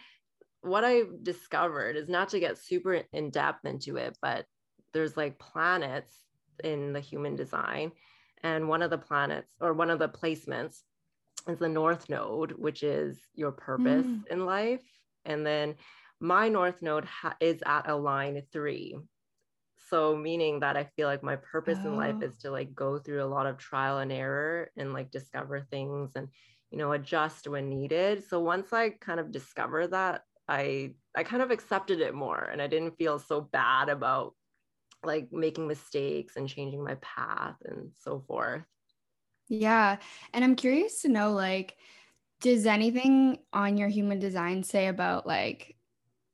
what 0.62 0.84
i 0.84 1.02
discovered 1.22 1.96
is 1.96 2.08
not 2.08 2.28
to 2.28 2.40
get 2.40 2.58
super 2.58 3.02
in 3.12 3.30
depth 3.30 3.64
into 3.64 3.96
it 3.96 4.16
but 4.20 4.44
there's 4.92 5.16
like 5.16 5.38
planets 5.38 6.12
in 6.64 6.92
the 6.92 7.00
human 7.00 7.36
design 7.36 7.92
and 8.42 8.68
one 8.68 8.82
of 8.82 8.90
the 8.90 8.98
planets 8.98 9.52
or 9.60 9.72
one 9.72 9.90
of 9.90 9.98
the 9.98 10.08
placements 10.08 10.82
is 11.48 11.58
the 11.58 11.68
north 11.68 12.08
node 12.08 12.52
which 12.52 12.82
is 12.82 13.18
your 13.34 13.52
purpose 13.52 14.06
mm. 14.06 14.26
in 14.30 14.44
life 14.44 14.82
and 15.24 15.46
then 15.46 15.74
my 16.20 16.48
north 16.48 16.82
node 16.82 17.04
ha- 17.04 17.36
is 17.40 17.62
at 17.64 17.88
a 17.88 17.94
line 17.94 18.42
three 18.52 18.96
so 19.88 20.16
meaning 20.16 20.60
that 20.60 20.76
i 20.76 20.84
feel 20.96 21.06
like 21.06 21.22
my 21.22 21.36
purpose 21.36 21.78
oh. 21.84 21.88
in 21.88 21.96
life 21.96 22.22
is 22.22 22.34
oh. 22.38 22.42
to 22.42 22.50
like 22.50 22.74
go 22.74 22.98
through 22.98 23.22
a 23.22 23.26
lot 23.26 23.46
of 23.46 23.58
trial 23.58 23.98
and 23.98 24.12
error 24.12 24.70
and 24.76 24.92
like 24.92 25.10
discover 25.10 25.66
things 25.70 26.12
and 26.16 26.28
you 26.70 26.78
know, 26.78 26.92
adjust 26.92 27.48
when 27.48 27.68
needed. 27.68 28.24
So 28.28 28.40
once 28.40 28.72
I 28.72 28.90
kind 28.90 29.20
of 29.20 29.32
discovered 29.32 29.88
that, 29.88 30.22
I 30.46 30.94
I 31.14 31.24
kind 31.24 31.42
of 31.42 31.50
accepted 31.50 32.00
it 32.00 32.14
more 32.14 32.38
and 32.40 32.60
I 32.60 32.66
didn't 32.66 32.96
feel 32.96 33.18
so 33.18 33.40
bad 33.40 33.88
about 33.88 34.34
like 35.04 35.32
making 35.32 35.68
mistakes 35.68 36.36
and 36.36 36.48
changing 36.48 36.82
my 36.82 36.96
path 36.96 37.56
and 37.64 37.90
so 37.98 38.24
forth. 38.26 38.62
Yeah. 39.48 39.96
And 40.34 40.44
I'm 40.44 40.56
curious 40.56 41.02
to 41.02 41.08
know 41.08 41.32
like 41.32 41.76
does 42.40 42.66
anything 42.66 43.38
on 43.52 43.76
your 43.76 43.88
human 43.88 44.18
design 44.18 44.62
say 44.62 44.86
about 44.86 45.26
like 45.26 45.74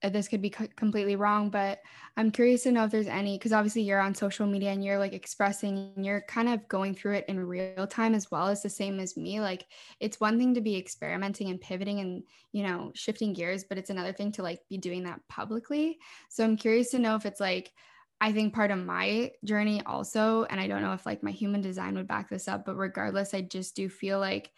Uh, 0.04 0.10
this 0.10 0.28
could 0.28 0.42
be 0.42 0.50
completely 0.50 1.16
wrong 1.16 1.48
but 1.48 1.80
i'm 2.18 2.30
curious 2.30 2.64
to 2.64 2.70
know 2.70 2.84
if 2.84 2.90
there's 2.90 3.06
any 3.06 3.38
because 3.38 3.54
obviously 3.54 3.80
you're 3.80 4.00
on 4.00 4.14
social 4.14 4.46
media 4.46 4.70
and 4.70 4.84
you're 4.84 4.98
like 4.98 5.14
expressing 5.14 5.92
and 5.96 6.04
you're 6.04 6.20
kind 6.28 6.46
of 6.46 6.68
going 6.68 6.94
through 6.94 7.14
it 7.14 7.24
in 7.26 7.40
real 7.40 7.86
time 7.86 8.14
as 8.14 8.30
well 8.30 8.48
as 8.48 8.62
the 8.62 8.68
same 8.68 9.00
as 9.00 9.16
me 9.16 9.40
like 9.40 9.64
it's 10.00 10.20
one 10.20 10.38
thing 10.38 10.52
to 10.52 10.60
be 10.60 10.76
experimenting 10.76 11.48
and 11.48 11.58
pivoting 11.58 12.00
and 12.00 12.22
you 12.52 12.62
know 12.62 12.92
shifting 12.94 13.32
gears 13.32 13.64
but 13.64 13.78
it's 13.78 13.88
another 13.88 14.12
thing 14.12 14.30
to 14.30 14.42
like 14.42 14.60
be 14.68 14.76
doing 14.76 15.04
that 15.04 15.20
publicly. 15.28 15.98
So 16.28 16.44
i'm 16.44 16.58
curious 16.58 16.90
to 16.90 16.98
know 16.98 17.16
if 17.16 17.24
it's 17.24 17.40
like 17.40 17.72
I 18.20 18.32
think 18.32 18.54
part 18.54 18.70
of 18.70 18.78
my 18.78 19.32
journey 19.44 19.82
also, 19.84 20.44
and 20.44 20.58
I 20.60 20.68
don't 20.68 20.82
know 20.82 20.92
if 20.92 21.04
like 21.04 21.22
my 21.22 21.32
human 21.32 21.60
design 21.60 21.96
would 21.96 22.06
back 22.06 22.30
this 22.30 22.46
up, 22.46 22.64
but 22.64 22.76
regardless, 22.76 23.34
I 23.34 23.42
just 23.42 23.74
do 23.74 23.88
feel 23.88 24.20
like 24.20 24.52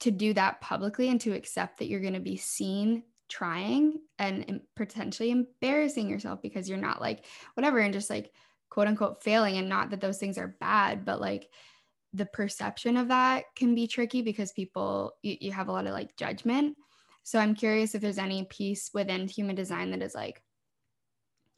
to 0.00 0.10
do 0.10 0.34
that 0.34 0.60
publicly 0.60 1.08
and 1.08 1.20
to 1.22 1.32
accept 1.32 1.78
that 1.78 1.88
you're 1.88 2.00
going 2.00 2.12
to 2.12 2.20
be 2.20 2.36
seen 2.36 3.02
trying 3.32 3.94
and 4.18 4.60
potentially 4.76 5.30
embarrassing 5.30 6.10
yourself 6.10 6.42
because 6.42 6.68
you're 6.68 6.76
not 6.76 7.00
like 7.00 7.24
whatever 7.54 7.78
and 7.78 7.94
just 7.94 8.10
like 8.10 8.30
quote 8.68 8.86
unquote 8.86 9.22
failing 9.22 9.56
and 9.56 9.70
not 9.70 9.88
that 9.88 10.02
those 10.02 10.18
things 10.18 10.36
are 10.36 10.56
bad 10.60 11.06
but 11.06 11.18
like 11.18 11.48
the 12.12 12.26
perception 12.26 12.98
of 12.98 13.08
that 13.08 13.44
can 13.56 13.74
be 13.74 13.86
tricky 13.86 14.20
because 14.20 14.52
people 14.52 15.14
you, 15.22 15.34
you 15.40 15.50
have 15.50 15.68
a 15.68 15.72
lot 15.72 15.86
of 15.86 15.94
like 15.94 16.14
judgment 16.16 16.76
so 17.22 17.38
i'm 17.38 17.54
curious 17.54 17.94
if 17.94 18.02
there's 18.02 18.18
any 18.18 18.44
piece 18.44 18.90
within 18.92 19.26
human 19.26 19.56
design 19.56 19.92
that 19.92 20.02
is 20.02 20.14
like 20.14 20.42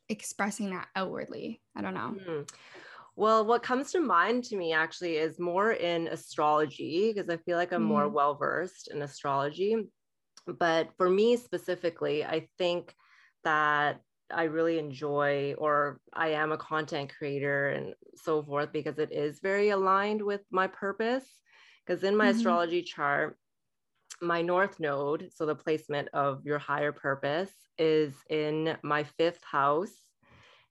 expressing 0.09 0.71
that 0.71 0.87
outwardly 0.95 1.61
i 1.75 1.83
don't 1.83 1.95
know 1.95 2.15
mm-hmm. 2.17 2.43
Well, 3.17 3.47
what 3.47 3.63
comes 3.63 3.93
to 3.93 4.01
mind 4.01 4.43
to 4.47 4.57
me 4.57 4.73
actually 4.73 5.19
is 5.19 5.39
more 5.39 5.71
in 5.71 6.09
astrology 6.09 7.13
because 7.13 7.31
I 7.31 7.37
feel 7.37 7.57
like 7.57 7.71
I'm 7.71 7.85
mm. 7.85 7.87
more 7.87 8.07
mm-hmm. 8.07 8.15
well 8.15 8.35
versed 8.35 8.89
in 8.93 9.03
astrology. 9.03 9.77
But 10.47 10.91
for 10.97 11.09
me 11.09 11.37
specifically, 11.37 12.25
I 12.25 12.49
think 12.59 12.95
that 13.45 14.01
I 14.33 14.45
really 14.45 14.79
enjoy, 14.79 15.55
or 15.59 16.01
I 16.13 16.29
am 16.29 16.53
a 16.53 16.59
content 16.59 17.13
creator 17.17 17.69
and 17.71 17.95
so 18.17 18.43
forth, 18.43 18.73
because 18.73 18.99
it 18.99 19.13
is 19.13 19.41
very 19.41 19.71
aligned 19.71 20.23
with 20.23 20.43
my 20.51 20.67
purpose. 20.67 21.27
Because 21.87 22.05
in 22.05 22.17
my 22.17 22.29
mm-hmm. 22.29 22.37
astrology 22.37 22.83
chart, 22.83 23.37
my 24.23 24.41
north 24.43 24.81
node, 24.81 25.29
so 25.35 25.45
the 25.45 25.55
placement 25.55 26.09
of 26.15 26.45
your 26.45 26.59
higher 26.59 26.93
purpose, 26.93 27.51
is 27.79 28.15
in 28.31 28.77
my 28.83 29.05
fifth 29.05 29.43
house 29.45 29.91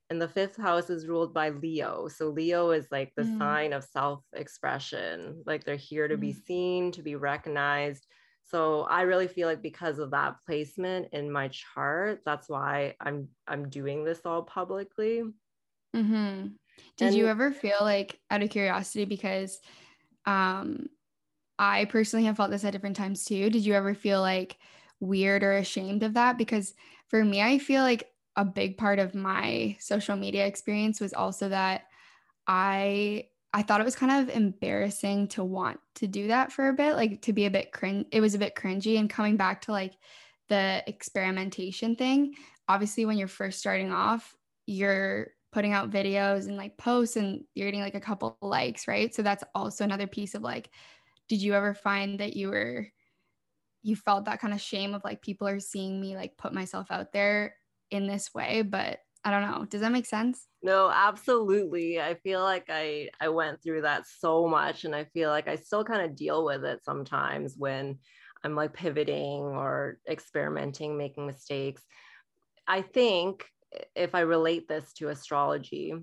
and 0.10 0.22
the 0.22 0.27
fifth 0.27 0.58
house 0.58 0.89
is 0.89 1.08
ruled 1.08 1.34
by 1.34 1.50
Leo. 1.50 2.08
So 2.08 2.30
Leo 2.30 2.72
is 2.72 2.88
like 2.92 3.13
the 3.15 3.24
mm. 3.24 3.38
sign 3.38 3.74
of 3.74 3.84
self-expression. 3.84 5.44
Like 5.46 5.63
they're 5.63 5.75
here 5.75 6.08
to 6.08 6.18
mm. 6.18 6.20
be 6.20 6.34
seen, 6.34 6.92
to 6.92 7.01
be 7.01 7.15
recognized. 7.15 8.06
So 8.53 8.81
I 8.83 9.01
really 9.01 9.27
feel 9.27 9.48
like 9.48 9.63
because 9.63 9.98
of 9.98 10.12
that 10.12 10.36
placement 10.45 11.07
in 11.12 11.31
my 11.31 11.48
chart, 11.48 12.22
that's 12.24 12.48
why 12.48 12.93
I'm 13.01 13.29
I'm 13.48 13.67
doing 13.67 14.03
this 14.03 14.19
all 14.25 14.43
publicly. 14.43 15.24
Mm-hmm. 15.95 16.50
Did 16.98 17.07
and, 17.07 17.15
you 17.15 17.25
ever 17.25 17.51
feel 17.51 17.77
like, 17.81 18.19
out 18.29 18.43
of 18.43 18.51
curiosity, 18.51 19.05
because 19.05 19.60
um, 20.27 20.88
I 21.57 21.86
personally 21.86 22.25
have 22.25 22.38
felt 22.38 22.51
this 22.51 22.63
at 22.63 22.74
different 22.74 22.95
times 22.95 23.25
too. 23.25 23.50
Did 23.50 23.65
you 23.65 23.74
ever 23.74 23.95
feel 23.95 24.22
like 24.22 24.57
weird 25.00 25.41
or 25.41 25.53
ashamed 25.53 26.03
of 26.03 26.13
that? 26.13 26.38
Because 26.38 26.75
for 27.07 27.25
me, 27.25 27.41
I 27.41 27.57
feel 27.57 27.81
like 27.81 28.07
a 28.36 28.45
big 28.45 28.77
part 28.77 29.00
of 29.00 29.15
my 29.15 29.77
social 29.79 30.15
media 30.15 30.45
experience 30.45 31.01
was 31.01 31.13
also 31.13 31.50
that 31.50 31.86
I 32.45 33.29
I 33.53 33.62
thought 33.62 33.81
it 33.81 33.86
was 33.86 33.95
kind 33.95 34.12
of 34.12 34.36
embarrassing 34.36 35.27
to 35.29 35.43
want 35.43 35.79
to 35.95 36.07
do 36.07 36.27
that 36.27 36.51
for 36.51 36.69
a 36.69 36.74
bit, 36.74 36.95
like 36.95 37.22
to 37.24 37.33
be 37.33 37.45
a 37.45 37.51
bit 37.51 37.72
cringe. 37.72 38.07
It 38.12 38.19
was 38.19 38.33
a 38.33 38.39
bit 38.39 38.55
cringy. 38.55 38.98
And 38.98 39.10
coming 39.10 39.38
back 39.38 39.62
to 39.62 39.72
like 39.72 39.93
the 40.50 40.83
experimentation 40.88 41.95
thing, 41.95 42.33
obviously, 42.67 43.05
when 43.05 43.17
you're 43.17 43.27
first 43.27 43.60
starting 43.60 43.91
off, 43.91 44.36
you're 44.65 45.27
putting 45.51 45.72
out 45.72 45.91
videos 45.91 46.48
and 46.48 46.57
like 46.57 46.77
posts 46.77 47.15
and 47.15 47.43
you're 47.53 47.67
getting 47.67 47.81
like 47.81 47.93
a 47.93 48.00
couple 48.00 48.38
likes, 48.41 48.88
right? 48.88 49.13
So 49.13 49.22
that's 49.22 49.43
also 49.53 49.83
another 49.83 50.07
piece 50.07 50.33
of 50.33 50.41
like, 50.41 50.72
did 51.29 51.41
you 51.41 51.53
ever 51.53 51.75
find 51.75 52.19
that 52.19 52.36
you 52.36 52.50
were, 52.50 52.88
you 53.83 53.95
felt 53.95 54.25
that 54.25 54.41
kind 54.41 54.53
of 54.53 54.62
shame 54.62 54.95
of 54.95 55.03
like 55.03 55.22
people 55.22 55.48
are 55.48 55.60
seeing 55.60 56.01
me 56.01 56.15
like 56.15 56.38
put 56.38 56.53
myself 56.53 56.88
out 56.89 57.13
there 57.13 57.55
in 57.91 58.07
this 58.07 58.33
way, 58.33 58.63
but 58.63 58.98
I 59.24 59.32
don't 59.32 59.50
know. 59.50 59.65
Does 59.65 59.82
that 59.82 59.92
make 59.92 60.06
sense? 60.06 60.48
No, 60.62 60.89
absolutely. 60.94 62.00
I 62.01 62.15
feel 62.15 62.42
like 62.42 62.65
I 62.70 63.10
I 63.20 63.30
went 63.30 63.63
through 63.63 63.82
that 63.82 64.06
so 64.08 64.48
much 64.48 64.84
and 64.84 64.96
I 64.96 65.06
feel 65.06 65.30
like 65.30 65.48
I 65.48 65.56
still 65.56 65.84
kind 65.84 66.01
of 66.01 66.15
deal 66.15 66.44
with 66.44 66.63
it 66.65 66.84
sometimes 66.84 67.56
when 67.58 68.00
I'm 68.44 68.56
like 68.56 68.74
pivoting 68.74 69.42
or 69.42 70.00
experimenting, 70.10 70.98
making 70.98 71.25
mistakes. 71.25 71.82
I 72.68 72.82
think 72.82 73.46
if 73.96 74.13
I 74.13 74.22
relate 74.22 74.68
this 74.68 74.94
to 74.94 75.10
astrology, 75.10 75.94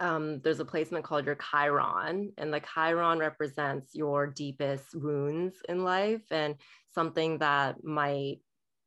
um, 0.00 0.40
there's 0.40 0.60
a 0.60 0.64
placement 0.64 1.04
called 1.04 1.24
your 1.24 1.36
Chiron, 1.36 2.32
and 2.36 2.52
the 2.52 2.60
Chiron 2.60 3.18
represents 3.18 3.94
your 3.94 4.26
deepest 4.26 4.94
wounds 4.94 5.56
in 5.68 5.84
life 5.84 6.24
and 6.30 6.56
something 6.94 7.38
that 7.38 7.82
might 7.84 8.38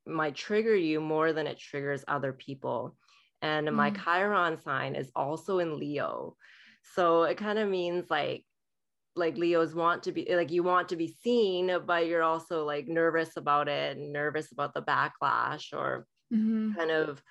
might 0.05 0.35
trigger 0.35 0.75
you 0.75 1.01
more 1.01 1.33
than 1.33 1.47
it 1.47 1.59
triggers 1.59 2.03
other 2.07 2.31
people. 2.31 2.95
And 3.41 3.67
mm. 3.67 3.73
my 3.73 3.91
Chiron 3.91 4.59
sign 4.61 4.95
is 4.95 5.11
also 5.15 5.59
in 5.59 5.77
Leo. 5.77 6.35
So 6.95 7.23
it 7.23 7.37
kind 7.37 7.59
of 7.59 7.69
means 7.69 8.09
like 8.09 8.43
like 9.15 9.35
Leos 9.35 9.73
want 9.73 10.03
to 10.03 10.11
be 10.11 10.27
like 10.35 10.51
you 10.51 10.63
want 10.63 10.89
to 10.89 10.95
be 10.95 11.07
seen, 11.07 11.75
but 11.85 12.07
you're 12.07 12.23
also 12.23 12.65
like 12.65 12.87
nervous 12.87 13.35
about 13.35 13.67
it 13.67 13.97
and 13.97 14.13
nervous 14.13 14.51
about 14.51 14.73
the 14.73 14.81
backlash 14.81 15.73
or 15.73 16.05
mm-hmm. 16.33 16.73
kind 16.73 16.91
of 16.91 17.21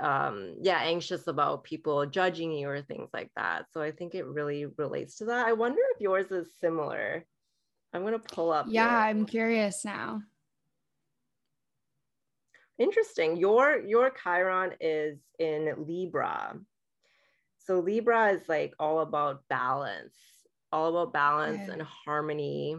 um 0.00 0.54
yeah 0.62 0.80
anxious 0.82 1.26
about 1.26 1.64
people 1.64 2.06
judging 2.06 2.52
you 2.52 2.68
or 2.68 2.80
things 2.80 3.10
like 3.12 3.30
that 3.36 3.66
so 3.70 3.82
i 3.82 3.90
think 3.90 4.14
it 4.14 4.26
really 4.26 4.66
relates 4.78 5.16
to 5.16 5.26
that 5.26 5.46
i 5.46 5.52
wonder 5.52 5.80
if 5.94 6.00
yours 6.00 6.30
is 6.30 6.48
similar 6.58 7.24
i'm 7.92 8.02
going 8.02 8.18
to 8.18 8.34
pull 8.34 8.50
up 8.50 8.66
yeah 8.68 8.88
i'm 8.88 9.26
curious 9.26 9.84
now 9.84 10.22
Interesting. 12.80 13.36
Your 13.36 13.78
your 13.86 14.10
Chiron 14.10 14.72
is 14.80 15.18
in 15.38 15.74
Libra. 15.86 16.58
So 17.58 17.78
Libra 17.78 18.30
is 18.30 18.48
like 18.48 18.72
all 18.80 19.00
about 19.00 19.42
balance, 19.50 20.16
all 20.72 20.88
about 20.88 21.12
balance 21.12 21.68
and 21.68 21.82
harmony, 21.82 22.78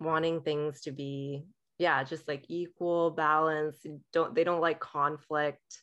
wanting 0.00 0.40
things 0.40 0.80
to 0.80 0.92
be 0.92 1.44
yeah, 1.78 2.02
just 2.04 2.26
like 2.26 2.46
equal 2.48 3.10
balance. 3.10 3.76
Don't 4.14 4.34
they 4.34 4.44
don't 4.44 4.62
like 4.62 4.80
conflict. 4.80 5.82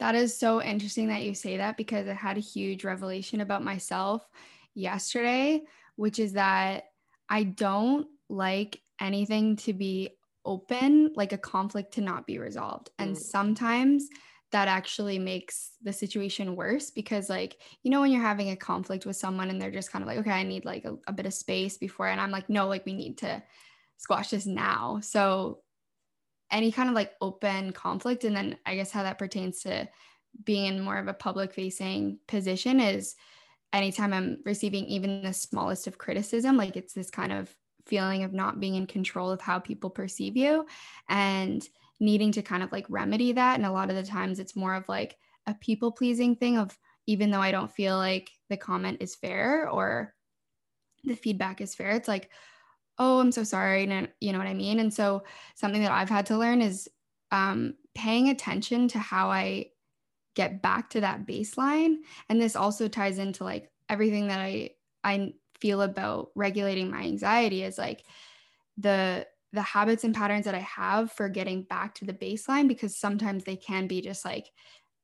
That 0.00 0.16
is 0.16 0.36
so 0.36 0.60
interesting 0.60 1.08
that 1.08 1.22
you 1.22 1.34
say 1.34 1.58
that 1.58 1.76
because 1.76 2.08
I 2.08 2.14
had 2.14 2.36
a 2.36 2.40
huge 2.40 2.82
revelation 2.82 3.42
about 3.42 3.62
myself 3.62 4.28
yesterday, 4.74 5.62
which 5.94 6.18
is 6.18 6.32
that 6.32 6.86
I 7.28 7.44
don't 7.44 8.08
like 8.28 8.80
anything 9.00 9.54
to 9.56 9.72
be 9.72 10.10
open 10.44 11.12
like 11.14 11.32
a 11.32 11.38
conflict 11.38 11.94
to 11.94 12.00
not 12.00 12.26
be 12.26 12.38
resolved 12.38 12.90
and 12.98 13.14
mm. 13.14 13.18
sometimes 13.18 14.08
that 14.54 14.68
actually 14.68 15.18
makes 15.18 15.70
the 15.82 15.92
situation 15.92 16.54
worse 16.54 16.90
because 16.90 17.28
like 17.28 17.60
you 17.82 17.90
know 17.90 18.00
when 18.00 18.12
you're 18.12 18.22
having 18.22 18.50
a 18.50 18.56
conflict 18.56 19.04
with 19.04 19.16
someone 19.16 19.50
and 19.50 19.60
they're 19.60 19.70
just 19.70 19.90
kind 19.90 20.02
of 20.02 20.06
like 20.06 20.18
okay 20.18 20.30
i 20.30 20.42
need 20.42 20.64
like 20.64 20.84
a, 20.84 20.96
a 21.08 21.12
bit 21.12 21.26
of 21.26 21.34
space 21.34 21.76
before 21.76 22.06
and 22.06 22.20
i'm 22.20 22.30
like 22.30 22.48
no 22.48 22.68
like 22.68 22.86
we 22.86 22.94
need 22.94 23.18
to 23.18 23.42
squash 23.96 24.30
this 24.30 24.46
now 24.46 25.00
so 25.02 25.58
any 26.52 26.70
kind 26.70 26.88
of 26.88 26.94
like 26.94 27.12
open 27.20 27.72
conflict 27.72 28.22
and 28.22 28.36
then 28.36 28.56
i 28.64 28.76
guess 28.76 28.92
how 28.92 29.02
that 29.02 29.18
pertains 29.18 29.62
to 29.62 29.88
being 30.44 30.66
in 30.66 30.80
more 30.80 30.98
of 30.98 31.08
a 31.08 31.14
public 31.14 31.52
facing 31.52 32.18
position 32.28 32.78
is 32.78 33.16
anytime 33.72 34.12
i'm 34.12 34.38
receiving 34.44 34.84
even 34.84 35.22
the 35.22 35.32
smallest 35.32 35.88
of 35.88 35.98
criticism 35.98 36.56
like 36.56 36.76
it's 36.76 36.92
this 36.92 37.10
kind 37.10 37.32
of 37.32 37.52
feeling 37.86 38.24
of 38.24 38.32
not 38.32 38.60
being 38.60 38.74
in 38.74 38.86
control 38.86 39.30
of 39.30 39.40
how 39.40 39.58
people 39.58 39.90
perceive 39.90 40.36
you 40.36 40.66
and 41.08 41.68
needing 42.00 42.32
to 42.32 42.42
kind 42.42 42.62
of 42.62 42.72
like 42.72 42.86
remedy 42.88 43.32
that. 43.32 43.56
And 43.56 43.66
a 43.66 43.72
lot 43.72 43.90
of 43.90 43.96
the 43.96 44.02
times 44.02 44.38
it's 44.38 44.56
more 44.56 44.74
of 44.74 44.88
like 44.88 45.16
a 45.46 45.54
people 45.54 45.92
pleasing 45.92 46.36
thing 46.36 46.58
of 46.58 46.76
even 47.06 47.30
though 47.30 47.40
I 47.40 47.50
don't 47.50 47.70
feel 47.70 47.96
like 47.96 48.30
the 48.48 48.56
comment 48.56 48.98
is 49.00 49.14
fair 49.14 49.68
or 49.68 50.14
the 51.04 51.14
feedback 51.14 51.60
is 51.60 51.74
fair, 51.74 51.90
it's 51.90 52.08
like, 52.08 52.30
oh, 52.98 53.20
I'm 53.20 53.32
so 53.32 53.44
sorry. 53.44 53.84
And 53.84 54.08
you 54.20 54.32
know 54.32 54.38
what 54.38 54.46
I 54.46 54.54
mean? 54.54 54.78
And 54.78 54.92
so 54.92 55.24
something 55.54 55.82
that 55.82 55.92
I've 55.92 56.08
had 56.08 56.26
to 56.26 56.38
learn 56.38 56.62
is 56.62 56.88
um, 57.30 57.74
paying 57.94 58.28
attention 58.28 58.88
to 58.88 58.98
how 58.98 59.30
I 59.30 59.66
get 60.34 60.62
back 60.62 60.90
to 60.90 61.00
that 61.00 61.26
baseline. 61.26 61.96
And 62.28 62.40
this 62.40 62.56
also 62.56 62.88
ties 62.88 63.18
into 63.18 63.44
like 63.44 63.70
everything 63.88 64.28
that 64.28 64.40
I 64.40 64.70
I 65.02 65.34
feel 65.64 65.80
about 65.80 66.28
regulating 66.34 66.90
my 66.90 67.04
anxiety 67.04 67.62
is 67.62 67.78
like 67.78 68.04
the 68.76 69.26
the 69.54 69.62
habits 69.62 70.04
and 70.04 70.14
patterns 70.14 70.44
that 70.44 70.54
I 70.54 70.58
have 70.58 71.10
for 71.10 71.30
getting 71.30 71.62
back 71.62 71.94
to 71.94 72.04
the 72.04 72.12
baseline 72.12 72.68
because 72.68 72.94
sometimes 72.98 73.44
they 73.44 73.56
can 73.56 73.86
be 73.86 74.02
just 74.02 74.26
like 74.26 74.50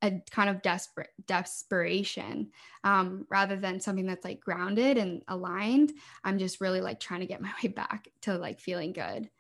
a 0.03 0.21
kind 0.31 0.51
of 0.51 0.61
desperate 0.61 1.09
desperation 1.27 2.51
um, 2.85 3.25
rather 3.31 3.57
than 3.57 3.81
something 3.81 4.05
that's 4.05 4.25
like 4.25 4.41
grounded 4.41 4.99
and 4.99 5.23
aligned. 5.29 5.95
I'm 6.25 6.39
just 6.39 6.61
really 6.61 6.83
like 6.83 7.01
trying 7.01 7.21
to 7.21 7.27
get 7.27 7.41
my 7.41 7.53
way 7.63 7.71
back 7.71 8.09
to 8.23 8.37
like 8.37 8.61
feeling 8.61 8.93
good. 8.93 9.31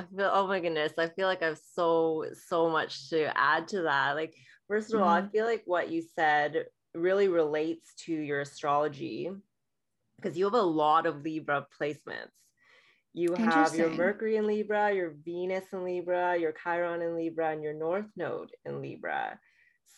I 0.00 0.04
feel 0.16 0.30
oh 0.32 0.48
my 0.48 0.58
goodness, 0.58 0.94
I 0.98 1.10
feel 1.10 1.28
like 1.28 1.44
I've 1.44 1.60
so 1.74 2.24
so 2.48 2.68
much 2.68 3.08
to 3.10 3.30
add 3.38 3.68
to 3.68 3.82
that. 3.82 4.16
Like 4.16 4.34
first 4.66 4.92
of 4.92 4.98
mm-hmm. 4.98 5.08
all, 5.08 5.14
I 5.14 5.20
mm-hmm. 5.20 5.30
feel 5.30 5.44
like 5.44 5.62
what 5.64 5.90
you 5.90 6.02
said 6.16 6.64
really 6.92 7.28
relates 7.28 7.94
to 8.06 8.12
your 8.12 8.40
astrology 8.40 9.30
because 10.16 10.36
you 10.36 10.44
have 10.44 10.54
a 10.54 10.62
lot 10.62 11.06
of 11.06 11.22
Libra 11.22 11.66
placements. 11.80 12.30
You 13.12 13.34
have 13.34 13.76
your 13.76 13.90
Mercury 13.90 14.36
in 14.36 14.46
Libra, 14.46 14.92
your 14.92 15.14
Venus 15.24 15.64
in 15.72 15.84
Libra, 15.84 16.36
your 16.36 16.52
Chiron 16.52 17.00
in 17.00 17.16
Libra, 17.16 17.52
and 17.52 17.62
your 17.62 17.74
North 17.74 18.06
Node 18.16 18.50
in 18.64 18.82
Libra. 18.82 19.38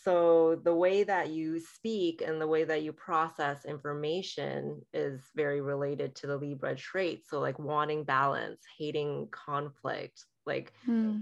So 0.04 0.60
the 0.62 0.74
way 0.74 1.02
that 1.04 1.30
you 1.30 1.58
speak 1.58 2.22
and 2.22 2.40
the 2.40 2.46
way 2.46 2.64
that 2.64 2.82
you 2.82 2.92
process 2.92 3.64
information 3.64 4.82
is 4.92 5.20
very 5.34 5.60
related 5.60 6.14
to 6.16 6.26
the 6.26 6.36
Libra 6.36 6.76
trait. 6.76 7.24
So 7.28 7.40
like 7.40 7.58
wanting 7.58 8.04
balance, 8.04 8.60
hating 8.78 9.28
conflict, 9.30 10.24
like 10.44 10.72
hmm 10.84 11.20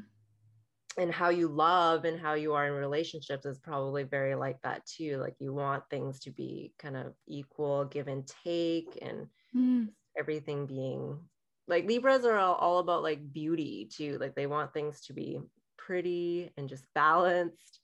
and 0.97 1.13
how 1.13 1.29
you 1.29 1.49
love 1.49 2.05
and 2.05 2.21
how 2.21 2.35
you 2.35 2.55
are 2.55 2.67
in 2.67 2.73
relationships 2.73 3.47
is 3.47 3.59
probably 3.59 4.05
very 4.05 4.35
like 4.35 4.61
that 4.63 4.85
too 4.87 5.19
like 5.19 5.35
you 5.39 5.53
want 5.53 5.83
things 5.91 6.21
to 6.21 6.31
be 6.31 6.73
kind 6.79 6.97
of 6.97 7.15
equal 7.27 7.85
give 7.87 8.09
and 8.09 8.31
take 8.45 8.99
and 9.03 9.27
mm. 9.55 9.89
everything 10.19 10.67
being 10.67 11.19
like 11.67 11.87
libras 11.87 12.25
are 12.25 12.39
all, 12.39 12.55
all 12.55 12.79
about 12.79 13.03
like 13.03 13.33
beauty 13.33 13.89
too 13.93 14.19
like 14.19 14.35
they 14.35 14.47
want 14.47 14.73
things 14.73 15.01
to 15.01 15.13
be 15.13 15.41
pretty 15.77 16.51
and 16.57 16.69
just 16.69 16.85
balanced 16.95 17.81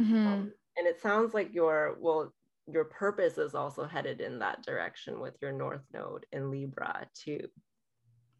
mm-hmm. 0.00 0.26
um, 0.26 0.52
and 0.76 0.86
it 0.86 1.00
sounds 1.00 1.34
like 1.34 1.54
your 1.54 1.96
well 2.00 2.32
your 2.70 2.84
purpose 2.84 3.38
is 3.38 3.54
also 3.54 3.84
headed 3.84 4.20
in 4.20 4.38
that 4.38 4.62
direction 4.62 5.20
with 5.20 5.34
your 5.40 5.52
north 5.52 5.84
node 5.92 6.26
in 6.32 6.50
libra 6.50 7.06
too 7.14 7.40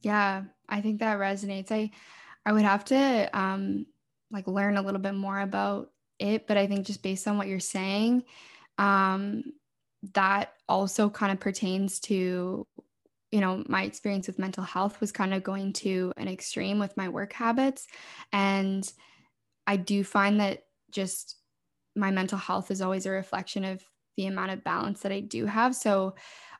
yeah 0.03 0.43
i 0.69 0.81
think 0.81 1.01
that 1.01 1.19
resonates 1.19 1.71
i 1.71 1.91
i 2.45 2.53
would 2.53 2.63
have 2.63 2.85
to 2.85 3.29
um 3.39 3.87
like 4.31 4.47
learn 4.47 4.77
a 4.77 4.83
little 4.83 5.01
bit 5.01 5.15
more 5.15 5.41
about 5.41 5.91
it 6.19 6.47
but 6.47 6.57
i 6.57 6.67
think 6.67 6.87
just 6.87 7.03
based 7.03 7.27
on 7.29 7.39
what 7.39 7.49
you're 7.49 7.61
saying 7.61 8.23
um 8.79 9.43
that 10.15 10.53
also 10.69 11.11
kind 11.11 11.33
of 11.33 11.41
pertains 11.41 11.99
to 12.01 12.67
you 13.31 13.41
know 13.41 13.63
my 13.69 13.83
experience 13.83 14.27
with 14.27 14.39
mental 14.39 14.65
health 14.65 15.01
was 15.01 15.13
kind 15.13 15.35
of 15.35 15.43
going 15.43 15.73
to 15.73 16.13
an 16.17 16.29
extreme 16.29 16.79
with 16.79 16.97
my 16.97 17.09
work 17.09 17.33
habits. 17.33 17.87
And 18.33 18.91
i 19.67 19.77
do 19.77 20.05
find 20.05 20.41
that 20.41 20.65
just 20.91 21.37
my 21.95 22.11
mental 22.11 22.39
health 22.39 22.71
is 22.71 22.81
always 22.81 23.07
a 23.07 23.11
reflection 23.11 23.65
of 23.65 23.83
the 24.17 24.27
amount 24.27 24.53
of 24.53 24.65
balance 24.65 25.01
that 25.01 25.13
i 25.13 25.21
do 25.21 25.47
have. 25.47 25.75
So 25.75 26.15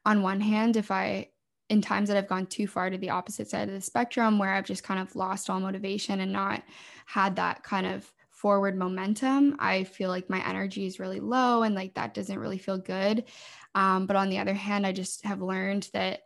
on 0.05 0.23
one 0.23 0.41
hand 0.41 0.77
if 0.77 0.91
i 0.91 1.29
in 1.69 1.83
times 1.83 2.09
that 2.09 2.17
I've 2.17 2.29
gone 2.29 2.47
too 2.47 2.67
far 2.67 2.89
to 2.91 2.99
the 2.99 3.11
opposite 3.11 3.49
side 3.49 3.69
of 3.69 3.75
the 3.75 3.81
spectrum 3.81 4.39
where 4.39 4.55
I've 4.55 4.65
just 4.65 4.85
kind 4.85 5.01
of 5.01 5.15
lost 5.15 5.51
all 5.51 5.61
motivation 5.61 6.21
and 6.21 6.33
not 6.33 6.63
had 7.07 7.37
that 7.37 7.63
kind 7.63 7.87
of 7.87 8.11
forward 8.31 8.77
momentum, 8.77 9.57
I 9.59 9.85
feel 9.85 10.11
like 10.11 10.31
my 10.31 10.47
energy 10.49 10.87
is 10.87 11.01
really 11.01 11.21
low 11.21 11.65
and 11.65 11.75
like 11.75 11.95
that 11.95 12.15
doesn't 12.15 12.39
really 12.39 12.59
feel 12.59 12.79
good. 12.79 13.25
Um, 13.75 14.07
but 14.07 14.17
on 14.17 14.31
the 14.31 14.39
other 14.39 14.55
hand, 14.55 14.87
I 14.87 14.93
just 14.93 15.25
have 15.25 15.43
learned 15.43 15.91
that 15.93 16.21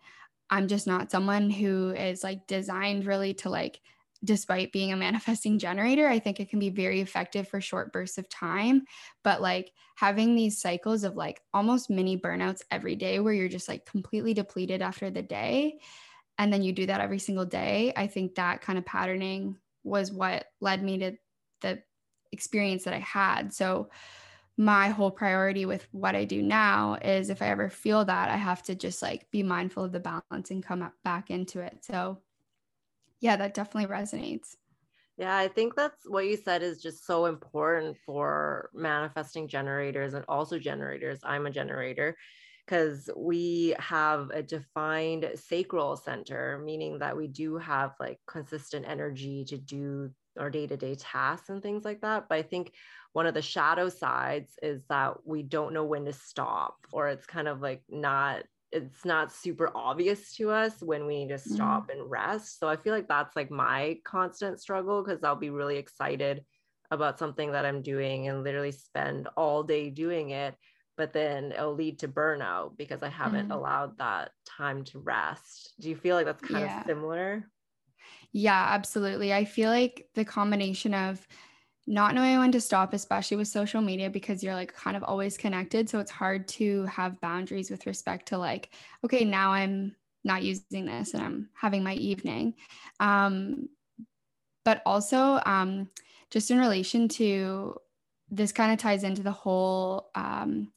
I'm 0.50 0.68
just 0.68 0.86
not 0.86 1.10
someone 1.10 1.48
who 1.50 1.90
is 1.90 2.22
like 2.22 2.46
designed 2.46 3.06
really 3.06 3.34
to 3.34 3.48
like 3.48 3.80
despite 4.24 4.72
being 4.72 4.92
a 4.92 4.96
manifesting 4.96 5.58
generator, 5.58 6.08
I 6.08 6.18
think 6.18 6.38
it 6.38 6.48
can 6.48 6.58
be 6.58 6.70
very 6.70 7.00
effective 7.00 7.48
for 7.48 7.60
short 7.60 7.92
bursts 7.92 8.18
of 8.18 8.28
time. 8.28 8.82
But 9.24 9.42
like 9.42 9.72
having 9.96 10.34
these 10.34 10.60
cycles 10.60 11.04
of 11.04 11.16
like 11.16 11.40
almost 11.52 11.90
mini 11.90 12.16
burnouts 12.16 12.62
every 12.70 12.96
day 12.96 13.18
where 13.20 13.34
you're 13.34 13.48
just 13.48 13.68
like 13.68 13.84
completely 13.84 14.34
depleted 14.34 14.82
after 14.82 15.10
the 15.10 15.22
day. 15.22 15.80
And 16.38 16.52
then 16.52 16.62
you 16.62 16.72
do 16.72 16.86
that 16.86 17.00
every 17.00 17.18
single 17.18 17.44
day. 17.44 17.92
I 17.96 18.06
think 18.06 18.36
that 18.36 18.62
kind 18.62 18.78
of 18.78 18.86
patterning 18.86 19.56
was 19.84 20.12
what 20.12 20.46
led 20.60 20.82
me 20.82 20.98
to 20.98 21.12
the 21.60 21.82
experience 22.30 22.84
that 22.84 22.94
I 22.94 23.00
had. 23.00 23.52
So, 23.52 23.90
my 24.58 24.90
whole 24.90 25.10
priority 25.10 25.64
with 25.64 25.88
what 25.92 26.14
I 26.14 26.26
do 26.26 26.42
now 26.42 26.98
is 27.02 27.30
if 27.30 27.40
I 27.40 27.46
ever 27.46 27.70
feel 27.70 28.04
that, 28.04 28.28
I 28.28 28.36
have 28.36 28.62
to 28.64 28.74
just 28.74 29.00
like 29.00 29.30
be 29.30 29.42
mindful 29.42 29.82
of 29.82 29.92
the 29.92 29.98
balance 29.98 30.50
and 30.50 30.62
come 30.62 30.86
back 31.04 31.30
into 31.30 31.60
it. 31.60 31.78
So, 31.80 32.18
yeah, 33.22 33.36
that 33.36 33.54
definitely 33.54 33.88
resonates. 33.88 34.56
Yeah, 35.16 35.36
I 35.36 35.48
think 35.48 35.76
that's 35.76 36.08
what 36.08 36.26
you 36.26 36.36
said 36.36 36.62
is 36.62 36.82
just 36.82 37.06
so 37.06 37.26
important 37.26 37.96
for 38.04 38.70
manifesting 38.74 39.46
generators 39.46 40.14
and 40.14 40.24
also 40.26 40.58
generators. 40.58 41.20
I'm 41.22 41.46
a 41.46 41.50
generator 41.50 42.16
because 42.66 43.10
we 43.16 43.74
have 43.78 44.30
a 44.30 44.42
defined 44.42 45.30
sacral 45.34 45.96
center, 45.96 46.60
meaning 46.64 46.98
that 46.98 47.16
we 47.16 47.28
do 47.28 47.58
have 47.58 47.94
like 48.00 48.20
consistent 48.26 48.86
energy 48.88 49.44
to 49.46 49.58
do 49.58 50.10
our 50.38 50.48
day 50.50 50.66
to 50.66 50.76
day 50.76 50.94
tasks 50.94 51.50
and 51.50 51.62
things 51.62 51.84
like 51.84 52.00
that. 52.00 52.28
But 52.28 52.38
I 52.38 52.42
think 52.42 52.72
one 53.12 53.26
of 53.26 53.34
the 53.34 53.42
shadow 53.42 53.90
sides 53.90 54.54
is 54.62 54.82
that 54.88 55.26
we 55.26 55.42
don't 55.42 55.74
know 55.74 55.84
when 55.84 56.06
to 56.06 56.12
stop, 56.12 56.78
or 56.90 57.08
it's 57.08 57.26
kind 57.26 57.48
of 57.48 57.60
like 57.60 57.84
not 57.88 58.44
it's 58.72 59.04
not 59.04 59.32
super 59.32 59.70
obvious 59.74 60.34
to 60.36 60.50
us 60.50 60.80
when 60.80 61.06
we 61.06 61.18
need 61.18 61.28
to 61.28 61.34
mm-hmm. 61.34 61.54
stop 61.54 61.88
mm-hmm. 61.88 62.00
and 62.00 62.10
rest. 62.10 62.58
So 62.58 62.68
I 62.68 62.76
feel 62.76 62.94
like 62.94 63.08
that's 63.08 63.36
like 63.36 63.50
my 63.50 63.98
constant 64.04 64.60
struggle 64.60 65.02
because 65.02 65.22
I'll 65.22 65.36
be 65.36 65.50
really 65.50 65.76
excited 65.76 66.44
about 66.90 67.18
something 67.18 67.52
that 67.52 67.64
I'm 67.64 67.82
doing 67.82 68.28
and 68.28 68.42
literally 68.42 68.72
spend 68.72 69.28
all 69.36 69.62
day 69.62 69.90
doing 69.90 70.30
it. 70.30 70.54
But 70.96 71.12
then 71.12 71.52
it'll 71.52 71.74
lead 71.74 72.00
to 72.00 72.08
burnout 72.08 72.76
because 72.76 73.02
I 73.02 73.08
haven't 73.08 73.44
mm-hmm. 73.44 73.52
allowed 73.52 73.98
that 73.98 74.30
time 74.46 74.84
to 74.84 74.98
rest. 74.98 75.72
Do 75.80 75.88
you 75.88 75.96
feel 75.96 76.16
like 76.16 76.26
that's 76.26 76.42
kind 76.42 76.66
yeah. 76.66 76.80
of 76.80 76.86
similar? 76.86 77.48
Yeah, 78.32 78.66
absolutely. 78.70 79.32
I 79.32 79.44
feel 79.44 79.70
like 79.70 80.06
the 80.14 80.24
combination 80.24 80.94
of 80.94 81.26
not 81.86 82.14
knowing 82.14 82.38
when 82.38 82.52
to 82.52 82.60
stop, 82.60 82.92
especially 82.92 83.36
with 83.36 83.48
social 83.48 83.80
media, 83.80 84.08
because 84.08 84.42
you're 84.42 84.54
like 84.54 84.74
kind 84.74 84.96
of 84.96 85.02
always 85.02 85.36
connected. 85.36 85.88
So 85.88 85.98
it's 85.98 86.10
hard 86.10 86.46
to 86.48 86.84
have 86.86 87.20
boundaries 87.20 87.70
with 87.70 87.86
respect 87.86 88.28
to 88.28 88.38
like, 88.38 88.70
okay, 89.04 89.24
now 89.24 89.52
I'm 89.52 89.96
not 90.24 90.42
using 90.42 90.86
this 90.86 91.14
and 91.14 91.22
I'm 91.22 91.48
having 91.54 91.82
my 91.82 91.94
evening. 91.94 92.54
Um, 93.00 93.68
but 94.64 94.80
also, 94.86 95.40
um, 95.44 95.90
just 96.30 96.50
in 96.50 96.58
relation 96.58 97.08
to 97.08 97.76
this, 98.30 98.52
kind 98.52 98.72
of 98.72 98.78
ties 98.78 99.02
into 99.02 99.22
the 99.22 99.32
whole, 99.32 100.10
um, 100.14 100.72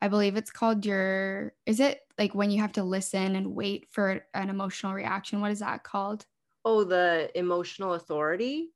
I 0.00 0.08
believe 0.08 0.36
it's 0.36 0.52
called 0.52 0.86
your, 0.86 1.54
is 1.66 1.80
it 1.80 2.02
like 2.18 2.34
when 2.34 2.52
you 2.52 2.60
have 2.60 2.72
to 2.74 2.84
listen 2.84 3.34
and 3.34 3.54
wait 3.54 3.88
for 3.90 4.24
an 4.32 4.48
emotional 4.48 4.94
reaction? 4.94 5.40
What 5.40 5.50
is 5.50 5.58
that 5.58 5.82
called? 5.82 6.24
Oh, 6.64 6.84
the 6.84 7.30
emotional 7.34 7.94
authority 7.94 8.70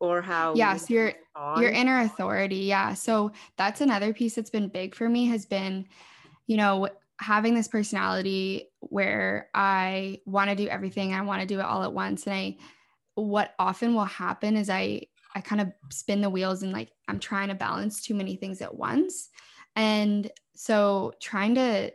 or 0.00 0.22
how 0.22 0.54
yes 0.54 0.88
your 0.90 1.12
your 1.58 1.70
inner 1.70 2.00
authority 2.00 2.56
yeah. 2.56 2.94
So 2.94 3.32
that's 3.56 3.80
another 3.80 4.12
piece 4.12 4.34
that's 4.34 4.50
been 4.50 4.68
big 4.68 4.94
for 4.94 5.08
me 5.08 5.26
has 5.26 5.46
been 5.46 5.86
you 6.46 6.56
know 6.56 6.88
having 7.20 7.54
this 7.54 7.68
personality 7.68 8.68
where 8.80 9.48
i 9.54 10.20
want 10.24 10.50
to 10.50 10.56
do 10.56 10.68
everything 10.68 11.12
i 11.12 11.20
want 11.20 11.40
to 11.40 11.46
do 11.46 11.58
it 11.58 11.64
all 11.64 11.82
at 11.82 11.92
once. 11.92 12.26
And 12.26 12.34
i 12.34 12.56
what 13.14 13.54
often 13.58 13.94
will 13.94 14.04
happen 14.04 14.56
is 14.56 14.70
i 14.70 15.02
i 15.34 15.40
kind 15.40 15.60
of 15.60 15.72
spin 15.90 16.20
the 16.20 16.30
wheels 16.30 16.62
and 16.62 16.72
like 16.72 16.90
i'm 17.08 17.18
trying 17.18 17.48
to 17.48 17.54
balance 17.54 18.02
too 18.02 18.14
many 18.14 18.36
things 18.36 18.60
at 18.62 18.74
once. 18.74 19.30
And 19.76 20.30
so 20.56 21.12
trying 21.20 21.54
to 21.54 21.92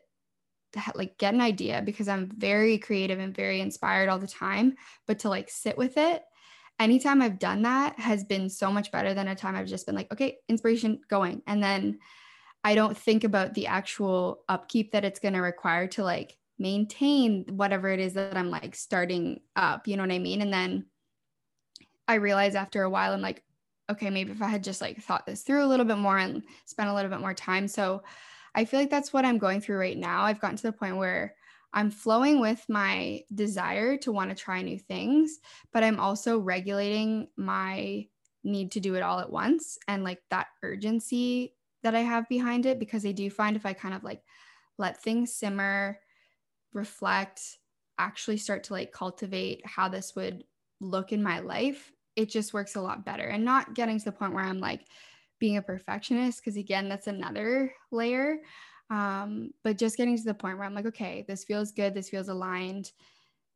like 0.96 1.18
get 1.18 1.34
an 1.34 1.42
idea 1.42 1.82
because 1.84 2.08
i'm 2.08 2.32
very 2.36 2.78
creative 2.78 3.20
and 3.20 3.36
very 3.36 3.62
inspired 3.62 4.10
all 4.10 4.18
the 4.18 4.26
time 4.26 4.76
but 5.06 5.20
to 5.20 5.30
like 5.30 5.50
sit 5.50 5.78
with 5.78 5.98
it 5.98 6.24
anytime 6.80 7.22
I've 7.22 7.40
done 7.40 7.64
that 7.64 8.00
has 8.00 8.24
been 8.24 8.50
so 8.50 8.72
much 8.72 8.92
better 8.92 9.14
than 9.14 9.28
a 9.28 9.36
time 9.36 9.56
I've 9.56 9.68
just 9.68 9.86
been 9.86 9.96
like, 9.96 10.12
okay, 10.12 10.38
inspiration 10.50 11.00
going. 11.10 11.42
And 11.48 11.64
then 11.64 12.00
I 12.64 12.76
don't 12.76 12.98
think 12.98 13.24
about 13.24 13.54
the 13.54 13.68
actual 13.68 14.44
upkeep 14.50 14.92
that 14.92 15.06
it's 15.06 15.20
going 15.20 15.34
to 15.34 15.42
require 15.42 15.88
to 15.88 16.04
like 16.04 16.38
maintain 16.58 17.46
whatever 17.50 17.90
it 17.90 18.00
is 18.00 18.14
that 18.14 18.38
I'm 18.38 18.50
like 18.50 18.76
starting 18.76 19.42
up. 19.56 19.88
You 19.88 19.98
know 19.98 20.04
what 20.04 20.12
I 20.12 20.20
mean? 20.20 20.42
And 20.42 20.54
then 20.54 20.86
I 22.08 22.16
realize 22.16 22.56
after 22.56 22.84
a 22.84 22.90
while, 22.90 23.14
I'm 23.14 23.22
like, 23.22 23.44
okay, 23.90 24.10
maybe 24.10 24.32
if 24.32 24.42
I 24.42 24.48
had 24.48 24.64
just 24.64 24.82
like 24.82 25.02
thought 25.02 25.26
this 25.26 25.42
through 25.42 25.64
a 25.64 25.68
little 25.68 25.86
bit 25.86 25.98
more 25.98 26.18
and 26.18 26.44
spent 26.66 26.90
a 26.90 26.94
little 26.94 27.12
bit 27.12 27.20
more 27.20 27.34
time. 27.34 27.68
So 27.68 28.04
I 28.56 28.66
feel 28.66 28.80
like 28.80 28.90
that's 28.90 29.12
what 29.12 29.26
I'm 29.26 29.38
going 29.38 29.62
through 29.62 29.78
right 29.78 29.98
now. 29.98 30.24
I've 30.24 30.40
gotten 30.40 30.58
to 30.58 30.64
the 30.64 30.72
point 30.72 30.98
where 30.98 31.36
I'm 31.74 31.90
flowing 31.90 32.40
with 32.40 32.64
my 32.70 33.24
desire 33.34 33.98
to 33.98 34.12
want 34.12 34.30
to 34.30 34.36
try 34.36 34.62
new 34.62 34.78
things, 34.78 35.40
but 35.72 35.84
I'm 35.84 36.00
also 36.00 36.38
regulating 36.38 37.30
my 37.36 38.08
need 38.44 38.72
to 38.74 38.80
do 38.80 38.96
it 38.96 39.04
all 39.04 39.20
at 39.20 39.32
once 39.32 39.78
and 39.88 40.04
like 40.04 40.22
that 40.30 40.48
urgency 40.62 41.56
that 41.82 41.96
I 41.96 42.02
have 42.02 42.30
behind 42.30 42.66
it 42.66 42.80
because 42.80 43.06
I 43.06 43.12
do 43.12 43.30
find 43.30 43.56
if 43.56 43.66
I 43.66 43.74
kind 43.74 43.94
of 43.94 44.04
like 44.04 44.22
let 44.78 45.02
things 45.02 45.34
simmer, 45.34 46.00
reflect, 46.74 47.60
actually 47.98 48.38
start 48.38 48.64
to 48.66 48.74
like 48.74 48.92
cultivate 48.92 49.66
how 49.66 49.88
this 49.88 50.16
would 50.16 50.44
look 50.80 51.12
in 51.12 51.24
my 51.24 51.40
life, 51.40 51.92
it 52.16 52.30
just 52.30 52.54
works 52.54 52.76
a 52.76 52.82
lot 52.82 53.06
better. 53.06 53.24
And 53.24 53.46
not 53.46 53.74
getting 53.74 53.98
to 54.00 54.06
the 54.06 54.12
point 54.12 54.34
where 54.34 54.44
I'm 54.44 54.60
like 54.60 54.88
being 55.40 55.58
a 55.58 55.62
perfectionist, 55.62 56.40
because 56.40 56.58
again, 56.58 56.90
that's 56.90 57.08
another 57.08 57.74
layer. 57.92 58.38
Um, 58.90 59.52
but 59.64 59.78
just 59.78 59.98
getting 59.98 60.18
to 60.18 60.24
the 60.24 60.34
point 60.34 60.58
where 60.58 60.68
I'm 60.68 60.76
like, 60.76 60.86
okay, 60.88 61.26
this 61.28 61.44
feels 61.44 61.72
good, 61.72 61.94
this 61.94 62.10
feels 62.10 62.30
aligned. 62.30 62.92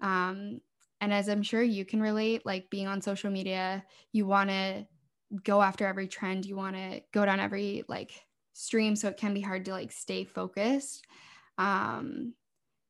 Um, 0.01 0.61
and 0.99 1.13
as 1.13 1.29
I'm 1.29 1.43
sure 1.43 1.61
you 1.61 1.85
can 1.85 2.01
relate, 2.01 2.45
like 2.45 2.69
being 2.69 2.87
on 2.87 3.01
social 3.01 3.29
media, 3.29 3.83
you 4.11 4.25
want 4.25 4.49
to 4.49 4.87
go 5.43 5.61
after 5.61 5.85
every 5.85 6.07
trend, 6.07 6.45
you 6.45 6.55
want 6.55 6.75
to 6.75 7.01
go 7.13 7.25
down 7.25 7.39
every 7.39 7.83
like 7.87 8.11
stream. 8.53 8.95
So 8.95 9.09
it 9.09 9.17
can 9.17 9.33
be 9.33 9.41
hard 9.41 9.65
to 9.65 9.71
like 9.71 9.91
stay 9.91 10.23
focused. 10.23 11.05
Um, 11.57 12.33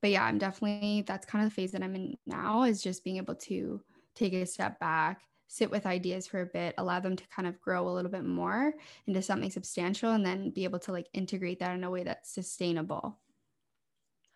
but 0.02 0.12
yeah, 0.12 0.24
I'm 0.24 0.38
definitely, 0.38 1.04
that's 1.08 1.26
kind 1.26 1.44
of 1.44 1.52
the 1.52 1.56
phase 1.56 1.72
that 1.72 1.84
I'm 1.84 1.96
in 1.96 2.16
now 2.26 2.64
is 2.64 2.82
just 2.82 3.04
being 3.04 3.18
able 3.18 3.36
to 3.36 3.82
take 4.16 4.34
a 4.34 4.46
step 4.46 4.80
back, 4.80 5.22
sit 5.48 5.72
with 5.72 5.86
ideas 5.86 6.28
for 6.28 6.42
a 6.42 6.46
bit, 6.46 6.76
allow 6.78 7.00
them 7.00 7.16
to 7.16 7.28
kind 7.30 7.48
of 7.48 7.60
grow 7.60 7.88
a 7.88 7.92
little 7.92 8.12
bit 8.12 8.26
more 8.26 8.74
into 9.08 9.22
something 9.22 9.52
substantial, 9.52 10.12
and 10.12 10.26
then 10.26 10.52
be 10.52 10.64
able 10.64 10.80
to 10.80 10.92
like 10.92 11.08
integrate 11.14 11.60
that 11.60 11.76
in 11.76 11.84
a 11.84 11.90
way 11.90 12.04
that's 12.04 12.34
sustainable. 12.34 13.20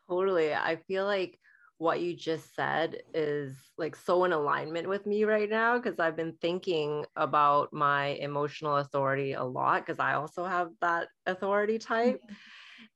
Totally. 0.09 0.53
I 0.53 0.77
feel 0.87 1.05
like 1.05 1.39
what 1.77 2.01
you 2.01 2.15
just 2.15 2.53
said 2.55 3.01
is 3.13 3.55
like 3.77 3.95
so 3.95 4.23
in 4.23 4.33
alignment 4.33 4.87
with 4.87 5.05
me 5.05 5.23
right 5.23 5.49
now 5.49 5.79
because 5.79 5.99
I've 5.99 6.15
been 6.15 6.35
thinking 6.39 7.05
about 7.15 7.73
my 7.73 8.07
emotional 8.07 8.77
authority 8.77 9.33
a 9.33 9.43
lot 9.43 9.85
because 9.85 9.99
I 9.99 10.13
also 10.13 10.45
have 10.45 10.69
that 10.81 11.07
authority 11.25 11.79
type. 11.79 12.21
Mm-hmm 12.23 12.33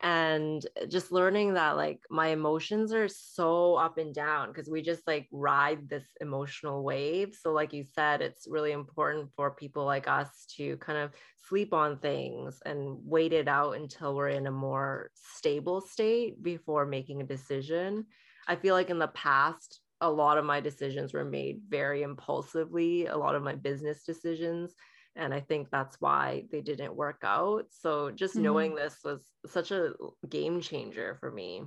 and 0.02 0.66
just 0.90 1.12
learning 1.12 1.54
that 1.54 1.78
like 1.78 2.00
my 2.10 2.28
emotions 2.28 2.94
are 2.94 3.08
so 3.08 3.76
up 3.76 3.98
and 3.98 4.14
down 4.14 4.50
because 4.50 4.70
we 4.70 4.82
just 4.82 5.08
like 5.08 5.28
ride 5.32 5.90
this 5.90 6.06
emotional 6.22 6.84
wave. 6.84 7.36
So 7.40 7.52
like 7.52 7.74
you 7.74 7.84
said 7.84 8.22
it's 8.22 8.48
really 8.50 8.72
important 8.72 9.30
for 9.36 9.52
people 9.52 9.86
like 9.86 10.08
us 10.08 10.46
to 10.58 10.78
kind 10.78 11.00
of 11.00 11.12
sleep 11.48 11.74
on 11.74 11.98
things 12.00 12.60
and 12.66 12.98
wait 13.04 13.34
it 13.34 13.48
out 13.48 13.76
until 13.76 14.16
we're 14.16 14.30
in 14.30 14.48
a 14.48 14.52
more 14.52 15.12
stable 15.16 15.82
state 15.82 16.42
before 16.42 16.86
making 16.86 17.22
a 17.22 17.26
decision. 17.26 18.06
I 18.48 18.56
feel 18.56 18.76
like 18.76 18.90
in 18.90 19.00
the 19.00 19.08
past 19.08 19.80
a 20.02 20.10
lot 20.10 20.38
of 20.38 20.46
my 20.46 20.60
decisions 20.60 21.14
were 21.14 21.26
made 21.26 21.62
very 21.70 22.04
impulsively 22.04 23.06
a 23.08 23.18
lot 23.18 23.34
of 23.34 23.44
my 23.44 23.56
business 23.56 24.04
decisions 24.04 24.76
and 25.16 25.34
i 25.34 25.40
think 25.40 25.70
that's 25.70 26.00
why 26.00 26.44
they 26.52 26.62
didn't 26.62 26.96
work 26.96 27.22
out. 27.24 27.66
So 27.70 28.12
just 28.12 28.34
mm-hmm. 28.34 28.44
knowing 28.44 28.76
this 28.76 28.98
was 29.04 29.22
such 29.46 29.72
a 29.72 29.94
game 30.28 30.62
changer 30.62 31.18
for 31.20 31.32
me. 31.32 31.64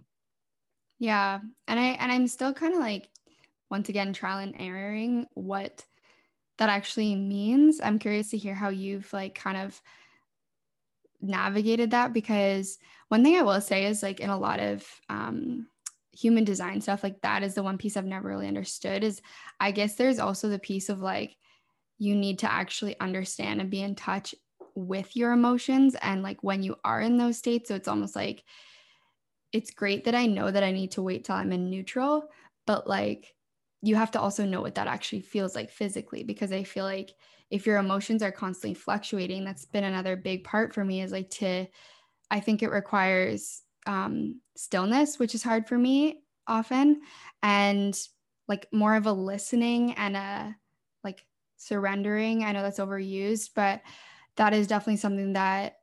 Yeah 0.99 1.39
and 1.67 1.81
i 1.81 1.85
and 1.85 2.11
i'm 2.11 2.27
still 2.27 2.53
kind 2.53 2.75
of 2.75 2.81
like 2.81 3.09
once 3.71 3.89
again 3.89 4.13
trial 4.13 4.39
and 4.39 4.55
erroring 4.59 5.27
what 5.35 5.85
that 6.59 6.71
actually 6.71 7.15
means. 7.15 7.81
I'm 7.81 7.99
curious 8.01 8.31
to 8.31 8.37
hear 8.37 8.55
how 8.55 8.69
you've 8.69 9.13
like 9.13 9.35
kind 9.35 9.57
of 9.57 9.81
navigated 11.21 11.93
that 11.93 12.13
because 12.13 12.79
one 13.09 13.25
thing 13.25 13.37
i 13.37 13.43
will 13.43 13.61
say 13.61 13.87
is 13.87 14.05
like 14.05 14.21
in 14.21 14.31
a 14.31 14.39
lot 14.39 14.61
of 14.61 14.87
um 15.09 15.67
human 16.13 16.45
design 16.45 16.81
stuff 16.81 17.03
like 17.03 17.21
that 17.23 17.43
is 17.43 17.55
the 17.55 17.63
one 17.63 17.77
piece 17.77 17.97
i've 17.97 18.05
never 18.05 18.29
really 18.29 18.47
understood 18.47 19.03
is 19.03 19.21
i 19.59 19.73
guess 19.73 19.97
there's 19.97 20.21
also 20.21 20.49
the 20.49 20.61
piece 20.61 20.89
of 20.89 21.01
like 21.01 21.37
you 21.99 22.15
need 22.15 22.39
to 22.41 22.51
actually 22.51 22.99
understand 23.01 23.61
and 23.61 23.71
be 23.71 23.83
in 23.83 23.95
touch 23.95 24.35
with 24.75 25.17
your 25.17 25.33
emotions 25.33 25.97
and 26.01 26.23
like 26.23 26.43
when 26.43 26.63
you 26.63 26.77
are 26.85 27.01
in 27.01 27.17
those 27.17 27.37
states. 27.37 27.69
So 27.69 27.75
it's 27.75 27.89
almost 27.89 28.15
like 28.15 28.45
it's 29.53 29.71
great 29.71 30.05
that 30.05 30.15
I 30.15 30.27
know 30.27 30.51
that 30.51 30.63
I 30.63 30.73
need 30.73 30.93
to 30.93 31.03
wait 31.03 31.25
till 31.25 31.35
I'm 31.35 31.53
in 31.53 31.71
neutral, 31.71 32.29
but 32.67 32.87
like 32.87 33.35
you 33.83 33.97
have 33.97 34.11
to 34.13 34.21
also 34.21 34.45
know 34.45 34.61
what 34.61 34.75
that 34.75 34.87
actually 34.87 35.21
feels 35.21 35.55
like 35.55 35.71
physically 35.71 36.23
because 36.23 36.53
I 36.53 36.65
feel 36.65 36.85
like 36.85 37.11
if 37.51 37.67
your 37.67 37.79
emotions 37.79 38.23
are 38.23 38.33
constantly 38.33 38.75
fluctuating, 38.75 39.45
that's 39.45 39.65
been 39.65 39.85
another 39.85 40.17
big 40.17 40.45
part 40.45 40.75
for 40.75 40.85
me 40.85 41.01
is 41.01 41.13
like 41.13 41.31
to, 41.31 41.67
I 42.31 42.41
think 42.41 42.63
it 42.63 42.71
requires 42.71 43.63
um, 43.87 44.41
stillness, 44.57 45.19
which 45.19 45.35
is 45.35 45.43
hard 45.43 45.67
for 45.67 45.79
me 45.79 46.23
often, 46.47 47.01
and 47.43 47.99
like 48.49 48.67
more 48.73 48.97
of 48.97 49.07
a 49.07 49.13
listening 49.13 49.95
and 49.95 50.17
a 50.17 50.57
like 51.05 51.25
surrendering. 51.59 52.45
I 52.45 52.53
know 52.53 52.63
that's 52.63 52.79
overused, 52.79 53.51
but 53.55 53.83
that 54.37 54.55
is 54.55 54.67
definitely 54.67 54.97
something 54.97 55.35
that 55.35 55.75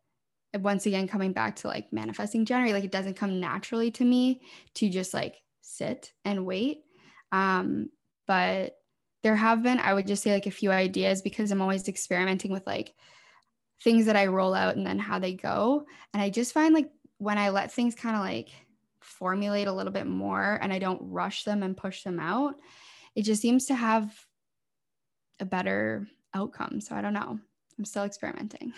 once 0.61 0.85
again 0.85 1.07
coming 1.07 1.33
back 1.33 1.57
to 1.57 1.67
like 1.67 1.91
manifesting 1.91 2.45
generate 2.45 2.73
like 2.73 2.83
it 2.83 2.91
doesn't 2.91 3.17
come 3.17 3.39
naturally 3.39 3.91
to 3.91 4.05
me 4.05 4.41
to 4.73 4.89
just 4.89 5.13
like 5.13 5.35
sit 5.61 6.13
and 6.23 6.45
wait 6.45 6.83
um 7.31 7.89
but 8.25 8.77
there 9.23 9.35
have 9.35 9.61
been 9.63 9.79
i 9.79 9.93
would 9.93 10.07
just 10.07 10.23
say 10.23 10.33
like 10.33 10.45
a 10.45 10.51
few 10.51 10.71
ideas 10.71 11.21
because 11.21 11.51
i'm 11.51 11.61
always 11.61 11.87
experimenting 11.87 12.51
with 12.51 12.65
like 12.65 12.93
things 13.83 14.05
that 14.05 14.15
i 14.15 14.27
roll 14.27 14.53
out 14.53 14.75
and 14.75 14.85
then 14.85 14.99
how 14.99 15.19
they 15.19 15.33
go 15.33 15.85
and 16.13 16.21
i 16.21 16.29
just 16.29 16.53
find 16.53 16.73
like 16.73 16.89
when 17.17 17.37
i 17.37 17.49
let 17.49 17.71
things 17.71 17.95
kind 17.95 18.15
of 18.15 18.21
like 18.21 18.49
formulate 19.01 19.67
a 19.67 19.73
little 19.73 19.91
bit 19.91 20.07
more 20.07 20.57
and 20.61 20.71
i 20.71 20.79
don't 20.79 21.01
rush 21.01 21.43
them 21.43 21.63
and 21.63 21.75
push 21.75 22.03
them 22.03 22.19
out 22.19 22.55
it 23.15 23.23
just 23.23 23.41
seems 23.41 23.65
to 23.65 23.75
have 23.75 24.13
a 25.39 25.45
better 25.45 26.07
outcome. 26.33 26.81
So 26.81 26.95
I 26.95 27.01
don't 27.01 27.13
know. 27.13 27.39
I'm 27.77 27.85
still 27.85 28.03
experimenting. 28.03 28.73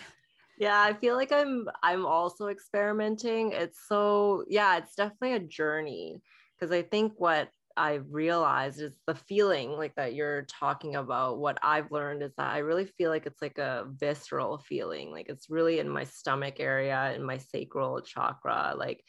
Yeah, 0.58 0.80
I 0.80 0.92
feel 0.92 1.14
like 1.14 1.30
I'm 1.30 1.68
I'm 1.82 2.04
also 2.04 2.48
experimenting. 2.48 3.52
It's 3.52 3.78
so 3.86 4.44
yeah, 4.48 4.76
it's 4.76 4.94
definitely 4.94 5.34
a 5.34 5.40
journey 5.40 6.20
because 6.58 6.72
I 6.72 6.82
think 6.82 7.12
what 7.16 7.48
I've 7.76 8.06
realized 8.10 8.80
is 8.80 8.98
the 9.06 9.14
feeling 9.14 9.70
like 9.70 9.94
that 9.94 10.14
you're 10.14 10.42
talking 10.46 10.96
about. 10.96 11.38
What 11.38 11.58
I've 11.62 11.92
learned 11.92 12.24
is 12.24 12.32
that 12.36 12.52
I 12.52 12.58
really 12.58 12.86
feel 12.86 13.10
like 13.10 13.24
it's 13.24 13.40
like 13.40 13.58
a 13.58 13.86
visceral 13.88 14.58
feeling. 14.58 15.12
Like 15.12 15.28
it's 15.28 15.48
really 15.48 15.78
in 15.78 15.88
my 15.88 16.02
stomach 16.02 16.56
area, 16.58 17.12
in 17.14 17.22
my 17.22 17.38
sacral 17.38 18.00
chakra. 18.00 18.74
Like 18.76 19.04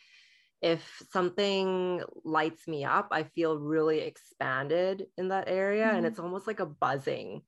if 0.62 1.02
something 1.12 2.04
lights 2.24 2.68
me 2.68 2.84
up, 2.84 3.10
I 3.12 3.24
feel 3.24 3.58
really 3.58 4.00
expanded 4.00 5.06
in 5.18 5.30
that 5.30 5.48
area. 5.48 5.86
Mm-hmm. 5.86 5.98
And 5.98 6.06
it's 6.06 6.20
almost 6.20 6.48
like 6.48 6.60
a 6.60 6.66
buzzing 6.66 7.42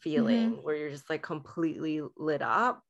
feeling 0.00 0.52
mm-hmm. 0.52 0.62
where 0.62 0.76
you're 0.76 0.90
just 0.90 1.08
like 1.08 1.22
completely 1.22 2.02
lit 2.16 2.42
up. 2.42 2.82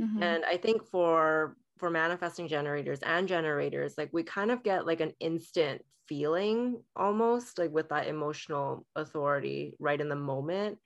Mm-hmm. 0.00 0.22
And 0.22 0.44
I 0.44 0.56
think 0.56 0.84
for 0.84 1.56
for 1.78 1.90
manifesting 1.90 2.48
generators 2.48 3.00
and 3.00 3.26
generators, 3.26 3.94
like 3.98 4.10
we 4.12 4.22
kind 4.22 4.50
of 4.50 4.62
get 4.62 4.86
like 4.86 5.00
an 5.00 5.12
instant 5.20 5.82
feeling 6.08 6.82
almost 6.94 7.58
like 7.58 7.72
with 7.72 7.88
that 7.88 8.06
emotional 8.06 8.86
authority 8.94 9.74
right 9.78 10.00
in 10.00 10.08
the 10.08 10.16
moment. 10.16 10.78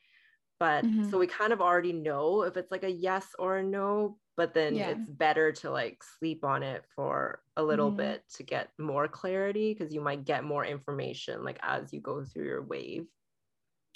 But 0.58 0.84
mm-hmm. 0.84 1.10
so 1.10 1.18
we 1.18 1.26
kind 1.26 1.52
of 1.52 1.60
already 1.60 1.92
know 1.92 2.42
if 2.42 2.56
it's 2.56 2.70
like 2.70 2.84
a 2.84 2.90
yes 2.90 3.28
or 3.38 3.58
a 3.58 3.62
no, 3.62 4.18
but 4.36 4.54
then 4.54 4.74
yeah. 4.74 4.90
it's 4.90 5.08
better 5.08 5.52
to 5.52 5.70
like 5.70 6.02
sleep 6.18 6.44
on 6.44 6.62
it 6.62 6.84
for 6.94 7.40
a 7.56 7.62
little 7.62 7.88
mm-hmm. 7.88 7.98
bit 7.98 8.24
to 8.34 8.42
get 8.42 8.70
more 8.78 9.08
clarity 9.08 9.72
because 9.72 9.94
you 9.94 10.00
might 10.00 10.24
get 10.24 10.44
more 10.44 10.64
information 10.64 11.44
like 11.44 11.58
as 11.62 11.92
you 11.92 12.00
go 12.00 12.24
through 12.24 12.46
your 12.46 12.62
wave. 12.62 13.06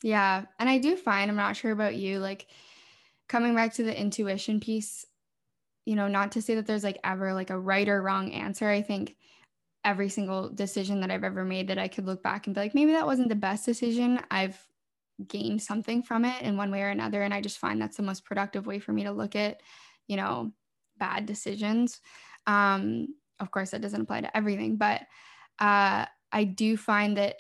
Yeah. 0.03 0.45
And 0.59 0.69
I 0.69 0.79
do 0.79 0.97
find, 0.97 1.31
I'm 1.31 1.37
not 1.37 1.57
sure 1.57 1.71
about 1.71 1.95
you, 1.95 2.19
like 2.19 2.47
coming 3.29 3.55
back 3.55 3.75
to 3.75 3.83
the 3.83 3.99
intuition 3.99 4.61
piece, 4.61 5.07
you 5.85 5.95
know, 5.95 6.09
not 6.09 6.33
to 6.33 6.43
say 6.43 6.57
that 6.57 6.67
there's 6.67 6.85
like 6.85 6.99
ever 7.05 7.35
like 7.35 7.51
a 7.51 7.59
right 7.59 7.89
or 7.89 8.03
wrong 8.03 8.33
answer. 8.33 8.69
I 8.69 8.83
think 8.83 9.17
every 9.85 10.09
single 10.09 10.49
decision 10.49 11.01
that 11.01 11.11
I've 11.11 11.25
ever 11.25 11.45
made 11.45 11.69
that 11.69 11.79
I 11.79 11.89
could 11.89 12.07
look 12.07 12.23
back 12.23 12.47
and 12.47 12.55
be 12.55 12.61
like, 12.61 12.75
maybe 12.75 12.93
that 12.93 13.07
wasn't 13.07 13.29
the 13.29 13.35
best 13.35 13.65
decision. 13.65 14.21
I've 14.31 14.61
gained 15.29 15.63
something 15.63 16.03
from 16.03 16.25
it 16.25 16.43
in 16.43 16.57
one 16.57 16.71
way 16.71 16.83
or 16.83 16.89
another. 16.89 17.23
And 17.23 17.33
I 17.33 17.41
just 17.41 17.59
find 17.59 17.81
that's 17.81 17.97
the 17.97 18.03
most 18.03 18.25
productive 18.25 18.67
way 18.67 18.79
for 18.79 18.93
me 18.93 19.05
to 19.05 19.13
look 19.13 19.37
at, 19.37 19.61
you 20.07 20.17
know, 20.17 20.53
bad 20.99 21.27
decisions. 21.27 22.01
Um, 22.47 23.15
of 23.41 23.51
course, 23.51 23.71
that 23.71 23.81
doesn't 23.81 24.03
apply 24.03 24.23
to 24.23 24.37
everything, 24.37 24.77
but 24.77 25.03
uh, 25.59 26.07
I 26.31 26.45
do 26.45 26.77
find 26.77 27.17
that 27.17 27.37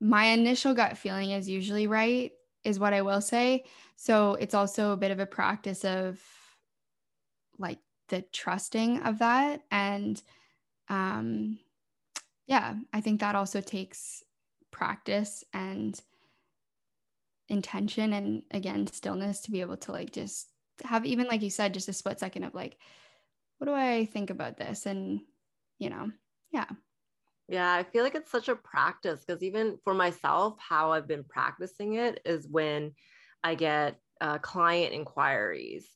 my 0.00 0.26
initial 0.26 0.74
gut 0.74 0.96
feeling 0.96 1.30
is 1.30 1.48
usually 1.48 1.86
right, 1.86 2.32
is 2.64 2.78
what 2.78 2.92
I 2.92 3.02
will 3.02 3.20
say. 3.20 3.64
So 3.96 4.34
it's 4.34 4.54
also 4.54 4.92
a 4.92 4.96
bit 4.96 5.10
of 5.10 5.18
a 5.18 5.26
practice 5.26 5.84
of 5.84 6.20
like 7.58 7.78
the 8.08 8.22
trusting 8.32 9.02
of 9.02 9.18
that. 9.18 9.62
And 9.70 10.20
um, 10.88 11.58
yeah, 12.46 12.76
I 12.92 13.00
think 13.00 13.20
that 13.20 13.34
also 13.34 13.60
takes 13.60 14.22
practice 14.70 15.44
and 15.52 16.00
intention 17.48 18.12
and 18.12 18.42
again, 18.50 18.86
stillness 18.86 19.40
to 19.42 19.50
be 19.50 19.60
able 19.60 19.76
to 19.78 19.92
like 19.92 20.12
just 20.12 20.48
have 20.84 21.04
even 21.06 21.26
like 21.26 21.42
you 21.42 21.50
said, 21.50 21.74
just 21.74 21.88
a 21.88 21.92
split 21.92 22.20
second 22.20 22.44
of 22.44 22.54
like, 22.54 22.76
what 23.58 23.66
do 23.66 23.74
I 23.74 24.06
think 24.06 24.30
about 24.30 24.56
this? 24.56 24.86
And, 24.86 25.20
you 25.78 25.90
know, 25.90 26.10
yeah. 26.52 26.66
Yeah, 27.48 27.72
I 27.72 27.82
feel 27.82 28.04
like 28.04 28.14
it's 28.14 28.30
such 28.30 28.48
a 28.48 28.56
practice 28.56 29.24
because 29.24 29.42
even 29.42 29.78
for 29.82 29.94
myself, 29.94 30.56
how 30.58 30.92
I've 30.92 31.08
been 31.08 31.24
practicing 31.24 31.94
it 31.94 32.20
is 32.24 32.46
when 32.46 32.92
I 33.42 33.54
get 33.54 33.98
uh, 34.20 34.38
client 34.38 34.92
inquiries. 34.92 35.88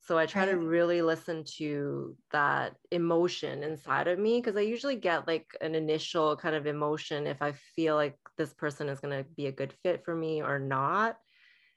So 0.00 0.18
I 0.18 0.26
try 0.26 0.46
right. 0.46 0.52
to 0.52 0.58
really 0.58 1.02
listen 1.02 1.44
to 1.58 2.16
that 2.32 2.76
emotion 2.90 3.62
inside 3.62 4.08
of 4.08 4.18
me 4.18 4.40
because 4.40 4.56
I 4.56 4.60
usually 4.62 4.96
get 4.96 5.28
like 5.28 5.46
an 5.60 5.74
initial 5.74 6.36
kind 6.36 6.56
of 6.56 6.66
emotion 6.66 7.26
if 7.26 7.40
I 7.40 7.52
feel 7.52 7.94
like 7.94 8.16
this 8.42 8.52
person 8.52 8.88
is 8.88 8.98
going 8.98 9.16
to 9.16 9.28
be 9.36 9.46
a 9.46 9.52
good 9.52 9.72
fit 9.84 10.04
for 10.04 10.14
me 10.14 10.42
or 10.42 10.58
not. 10.58 11.16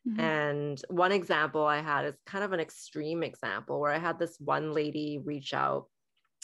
Mm-hmm. 0.08 0.20
And 0.20 0.82
one 0.90 1.12
example 1.12 1.64
I 1.64 1.82
had 1.82 2.06
is 2.06 2.16
kind 2.26 2.44
of 2.44 2.54
an 2.54 2.60
extreme 2.60 3.22
example 3.22 3.80
where 3.80 3.92
I 3.92 4.00
had 4.00 4.18
this 4.18 4.36
one 4.40 4.74
lady 4.74 5.20
reach 5.24 5.54
out 5.54 5.86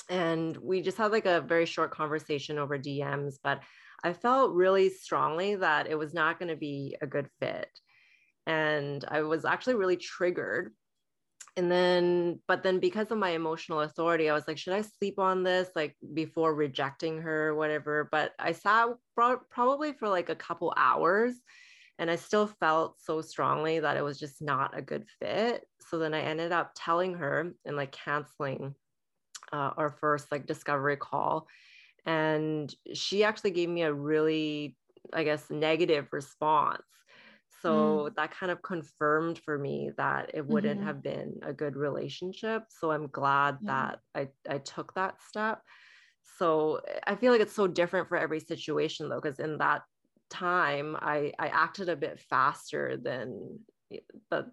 and 0.09 0.55
we 0.57 0.81
just 0.81 0.97
had 0.97 1.11
like 1.11 1.25
a 1.25 1.41
very 1.41 1.65
short 1.65 1.91
conversation 1.91 2.59
over 2.59 2.77
DMs, 2.77 3.35
but 3.43 3.61
I 4.03 4.13
felt 4.13 4.53
really 4.53 4.89
strongly 4.89 5.55
that 5.55 5.87
it 5.87 5.97
was 5.97 6.13
not 6.13 6.37
going 6.37 6.49
to 6.49 6.55
be 6.55 6.97
a 7.01 7.07
good 7.07 7.27
fit. 7.39 7.69
And 8.45 9.03
I 9.07 9.21
was 9.21 9.45
actually 9.45 9.75
really 9.75 9.97
triggered. 9.97 10.73
And 11.57 11.69
then, 11.69 12.39
but 12.47 12.63
then 12.63 12.79
because 12.79 13.11
of 13.11 13.17
my 13.17 13.31
emotional 13.31 13.81
authority, 13.81 14.29
I 14.29 14.33
was 14.33 14.47
like, 14.47 14.57
should 14.57 14.73
I 14.73 14.81
sleep 14.81 15.19
on 15.19 15.43
this 15.43 15.69
like 15.75 15.97
before 16.13 16.55
rejecting 16.55 17.21
her 17.21 17.53
whatever? 17.53 18.07
But 18.09 18.31
I 18.39 18.53
sat 18.53 18.87
pro- 19.15 19.41
probably 19.49 19.91
for 19.93 20.07
like 20.07 20.29
a 20.29 20.35
couple 20.35 20.73
hours 20.77 21.35
and 21.99 22.09
I 22.09 22.15
still 22.15 22.47
felt 22.47 23.01
so 23.01 23.21
strongly 23.21 23.79
that 23.79 23.97
it 23.97 24.03
was 24.03 24.17
just 24.17 24.41
not 24.41 24.77
a 24.77 24.81
good 24.81 25.05
fit. 25.19 25.65
So 25.89 25.99
then 25.99 26.13
I 26.13 26.21
ended 26.21 26.51
up 26.51 26.71
telling 26.75 27.15
her 27.15 27.53
and 27.65 27.75
like 27.75 27.91
canceling 27.91 28.73
uh, 29.51 29.71
our 29.77 29.91
first 29.91 30.31
like 30.31 30.47
discovery 30.47 30.97
call. 30.97 31.47
And 32.05 32.73
she 32.93 33.23
actually 33.23 33.51
gave 33.51 33.69
me 33.69 33.83
a 33.83 33.93
really, 33.93 34.77
I 35.13 35.23
guess, 35.23 35.49
negative 35.49 36.07
response. 36.11 36.81
So 37.61 38.09
mm. 38.09 38.15
that 38.15 38.31
kind 38.31 38.51
of 38.51 38.61
confirmed 38.61 39.39
for 39.45 39.57
me 39.57 39.91
that 39.97 40.31
it 40.33 40.45
wouldn't 40.45 40.79
mm-hmm. 40.79 40.87
have 40.87 41.03
been 41.03 41.39
a 41.43 41.53
good 41.53 41.75
relationship. 41.75 42.63
So 42.69 42.91
I'm 42.91 43.07
glad 43.07 43.57
yeah. 43.61 43.67
that 44.15 44.29
I, 44.47 44.53
I 44.55 44.57
took 44.57 44.93
that 44.95 45.21
step. 45.27 45.61
So 46.37 46.81
I 47.05 47.15
feel 47.15 47.31
like 47.31 47.41
it's 47.41 47.55
so 47.55 47.67
different 47.67 48.07
for 48.07 48.17
every 48.17 48.39
situation 48.39 49.09
though, 49.09 49.21
because 49.21 49.39
in 49.39 49.57
that 49.59 49.83
time 50.29 50.95
I, 50.99 51.33
I 51.37 51.47
acted 51.47 51.89
a 51.89 51.95
bit 51.95 52.19
faster 52.19 52.97
than 52.97 53.59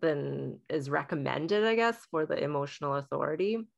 than 0.00 0.58
is 0.68 0.90
recommended, 0.90 1.64
I 1.64 1.76
guess, 1.76 1.96
for 2.10 2.26
the 2.26 2.42
emotional 2.42 2.96
authority. 2.96 3.68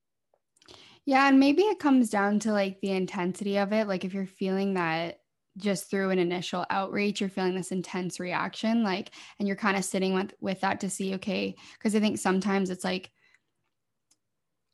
Yeah, 1.05 1.29
and 1.29 1.39
maybe 1.39 1.63
it 1.63 1.79
comes 1.79 2.09
down 2.09 2.39
to 2.41 2.53
like 2.53 2.81
the 2.81 2.93
intensity 2.93 3.59
of 3.59 3.73
it. 3.73 3.87
Like 3.87 4.05
if 4.05 4.15
you're 4.15 4.27
feeling 4.27 4.75
that 4.75 5.19
just 5.57 5.91
through 5.91 6.11
an 6.11 6.19
initial 6.19 6.65
outreach, 6.71 7.21
you're 7.21 7.31
feeling 7.31 7.55
this 7.55 7.73
intense 7.73 8.21
reaction, 8.21 8.83
like, 8.83 9.11
and 9.39 9.47
you're 9.49 9.57
kind 9.57 9.77
of 9.77 9.85
sitting 9.85 10.15
with 10.15 10.35
with 10.41 10.61
that 10.61 10.81
to 10.81 10.91
see, 10.91 11.15
okay, 11.15 11.55
because 11.75 11.95
I 11.95 12.01
think 12.01 12.19
sometimes 12.19 12.71
it's 12.71 12.85
like, 12.85 13.11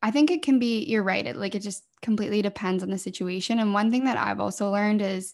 I 0.02 0.10
think 0.10 0.30
it 0.30 0.42
can 0.42 0.58
be. 0.58 0.84
You're 0.84 1.02
right. 1.02 1.26
It 1.26 1.36
like 1.36 1.54
it 1.54 1.62
just 1.62 1.84
completely 2.02 2.42
depends 2.42 2.82
on 2.82 2.90
the 2.90 2.98
situation. 2.98 3.58
And 3.58 3.74
one 3.74 3.90
thing 3.90 4.04
that 4.04 4.18
I've 4.18 4.40
also 4.40 4.70
learned 4.70 5.02
is 5.02 5.32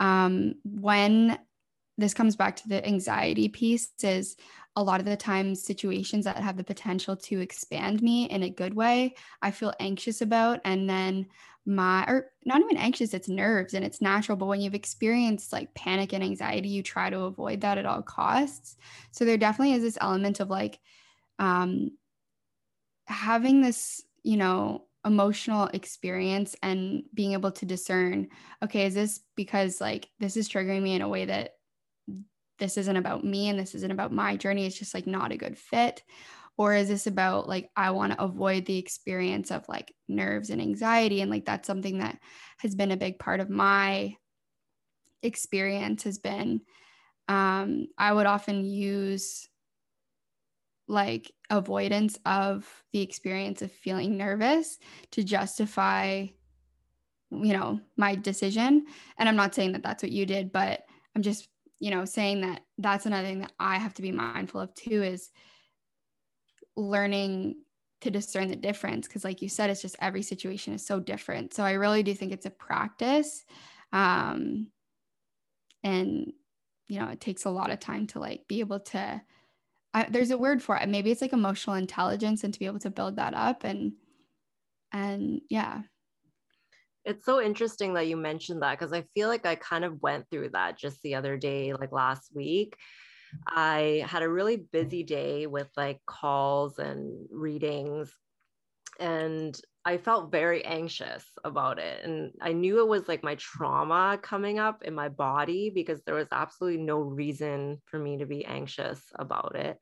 um, 0.00 0.54
when 0.64 1.38
this 1.98 2.14
comes 2.14 2.36
back 2.36 2.56
to 2.56 2.68
the 2.68 2.86
anxiety 2.86 3.48
piece 3.48 3.88
is 4.02 4.36
a 4.76 4.82
lot 4.82 5.00
of 5.00 5.06
the 5.06 5.16
times 5.16 5.62
situations 5.62 6.24
that 6.24 6.36
have 6.36 6.56
the 6.56 6.64
potential 6.64 7.16
to 7.16 7.40
expand 7.40 8.02
me 8.02 8.24
in 8.30 8.42
a 8.42 8.50
good 8.50 8.74
way 8.74 9.14
i 9.42 9.50
feel 9.50 9.72
anxious 9.80 10.20
about 10.20 10.60
and 10.64 10.88
then 10.88 11.26
my 11.66 12.04
or 12.06 12.30
not 12.44 12.60
even 12.60 12.76
anxious 12.76 13.12
it's 13.12 13.28
nerves 13.28 13.74
and 13.74 13.84
it's 13.84 14.00
natural 14.00 14.36
but 14.36 14.46
when 14.46 14.60
you've 14.60 14.74
experienced 14.74 15.52
like 15.52 15.74
panic 15.74 16.12
and 16.12 16.22
anxiety 16.22 16.68
you 16.68 16.82
try 16.82 17.10
to 17.10 17.20
avoid 17.22 17.60
that 17.60 17.76
at 17.76 17.84
all 17.86 18.02
costs. 18.02 18.76
So 19.10 19.24
there 19.24 19.36
definitely 19.36 19.74
is 19.74 19.82
this 19.82 19.98
element 20.00 20.38
of 20.38 20.48
like 20.48 20.78
um 21.40 21.90
having 23.06 23.62
this 23.62 24.02
you 24.22 24.36
know 24.36 24.84
emotional 25.04 25.66
experience 25.68 26.56
and 26.62 27.02
being 27.14 27.32
able 27.32 27.52
to 27.52 27.66
discern 27.66 28.28
okay 28.62 28.86
is 28.86 28.94
this 28.94 29.20
because 29.36 29.80
like 29.80 30.08
this 30.18 30.36
is 30.36 30.48
triggering 30.48 30.82
me 30.82 30.94
in 30.94 31.02
a 31.02 31.08
way 31.08 31.24
that 31.24 31.55
this 32.58 32.76
isn't 32.78 32.96
about 32.96 33.24
me 33.24 33.48
and 33.48 33.58
this 33.58 33.74
isn't 33.74 33.90
about 33.90 34.12
my 34.12 34.36
journey 34.36 34.66
it's 34.66 34.78
just 34.78 34.94
like 34.94 35.06
not 35.06 35.32
a 35.32 35.36
good 35.36 35.58
fit? 35.58 36.02
Or 36.58 36.74
is 36.74 36.88
this 36.88 37.06
about 37.06 37.48
like 37.48 37.70
i 37.76 37.90
want 37.90 38.12
to 38.12 38.22
avoid 38.22 38.64
the 38.64 38.78
experience 38.78 39.50
of 39.50 39.68
like 39.68 39.94
nerves 40.08 40.50
and 40.50 40.60
anxiety 40.60 41.20
and 41.20 41.30
like 41.30 41.44
that's 41.44 41.66
something 41.66 41.98
that 41.98 42.18
has 42.58 42.74
been 42.74 42.92
a 42.92 42.96
big 42.96 43.18
part 43.18 43.40
of 43.40 43.50
my 43.50 44.16
experience 45.22 46.04
has 46.04 46.18
been 46.18 46.60
um 47.28 47.88
i 47.98 48.12
would 48.12 48.26
often 48.26 48.64
use 48.64 49.48
like 50.88 51.32
avoidance 51.50 52.18
of 52.24 52.66
the 52.92 53.02
experience 53.02 53.60
of 53.60 53.72
feeling 53.72 54.16
nervous 54.16 54.78
to 55.10 55.22
justify 55.22 56.26
you 57.30 57.52
know 57.52 57.80
my 57.96 58.14
decision. 58.14 58.86
And 59.18 59.28
i'm 59.28 59.36
not 59.36 59.54
saying 59.54 59.72
that 59.72 59.82
that's 59.82 60.02
what 60.02 60.12
you 60.12 60.26
did 60.26 60.52
but 60.52 60.84
i'm 61.14 61.22
just 61.22 61.48
you 61.78 61.90
know 61.90 62.04
saying 62.04 62.40
that 62.40 62.62
that's 62.78 63.06
another 63.06 63.26
thing 63.26 63.40
that 63.40 63.52
i 63.58 63.76
have 63.78 63.94
to 63.94 64.02
be 64.02 64.12
mindful 64.12 64.60
of 64.60 64.74
too 64.74 65.02
is 65.02 65.30
learning 66.76 67.56
to 68.00 68.10
discern 68.10 68.48
the 68.48 68.56
difference 68.56 69.06
because 69.06 69.24
like 69.24 69.42
you 69.42 69.48
said 69.48 69.70
it's 69.70 69.82
just 69.82 69.96
every 70.00 70.22
situation 70.22 70.74
is 70.74 70.84
so 70.84 71.00
different. 71.00 71.54
So 71.54 71.64
i 71.64 71.72
really 71.72 72.02
do 72.02 72.14
think 72.14 72.32
it's 72.32 72.46
a 72.46 72.50
practice 72.50 73.44
um 73.92 74.68
and 75.82 76.32
you 76.88 77.00
know 77.00 77.08
it 77.08 77.20
takes 77.20 77.44
a 77.44 77.50
lot 77.50 77.70
of 77.70 77.80
time 77.80 78.06
to 78.08 78.18
like 78.18 78.46
be 78.48 78.60
able 78.60 78.80
to 78.80 79.20
I, 79.94 80.06
there's 80.10 80.30
a 80.30 80.36
word 80.36 80.62
for 80.62 80.76
it. 80.76 80.90
Maybe 80.90 81.10
it's 81.10 81.22
like 81.22 81.32
emotional 81.32 81.74
intelligence 81.76 82.44
and 82.44 82.52
to 82.52 82.60
be 82.60 82.66
able 82.66 82.80
to 82.80 82.90
build 82.90 83.16
that 83.16 83.32
up 83.32 83.64
and 83.64 83.92
and 84.92 85.40
yeah 85.48 85.82
it's 87.06 87.24
so 87.24 87.40
interesting 87.40 87.94
that 87.94 88.08
you 88.08 88.16
mentioned 88.16 88.62
that 88.62 88.78
because 88.78 88.92
I 88.92 89.04
feel 89.14 89.28
like 89.28 89.46
I 89.46 89.54
kind 89.54 89.84
of 89.84 90.02
went 90.02 90.26
through 90.28 90.50
that 90.50 90.76
just 90.76 91.00
the 91.02 91.14
other 91.14 91.36
day, 91.36 91.72
like 91.72 91.92
last 91.92 92.34
week. 92.34 92.76
I 93.46 94.04
had 94.08 94.22
a 94.22 94.28
really 94.28 94.56
busy 94.56 95.04
day 95.04 95.46
with 95.46 95.68
like 95.76 96.00
calls 96.06 96.78
and 96.78 97.26
readings, 97.30 98.12
and 98.98 99.58
I 99.84 99.98
felt 99.98 100.32
very 100.32 100.64
anxious 100.64 101.24
about 101.44 101.78
it. 101.78 102.04
And 102.04 102.32
I 102.42 102.52
knew 102.52 102.80
it 102.80 102.88
was 102.88 103.06
like 103.06 103.22
my 103.22 103.36
trauma 103.36 104.18
coming 104.20 104.58
up 104.58 104.82
in 104.82 104.94
my 104.94 105.08
body 105.08 105.70
because 105.70 106.02
there 106.02 106.16
was 106.16 106.28
absolutely 106.32 106.82
no 106.82 106.98
reason 106.98 107.80
for 107.86 108.00
me 108.00 108.18
to 108.18 108.26
be 108.26 108.44
anxious 108.44 109.00
about 109.14 109.54
it. 109.54 109.78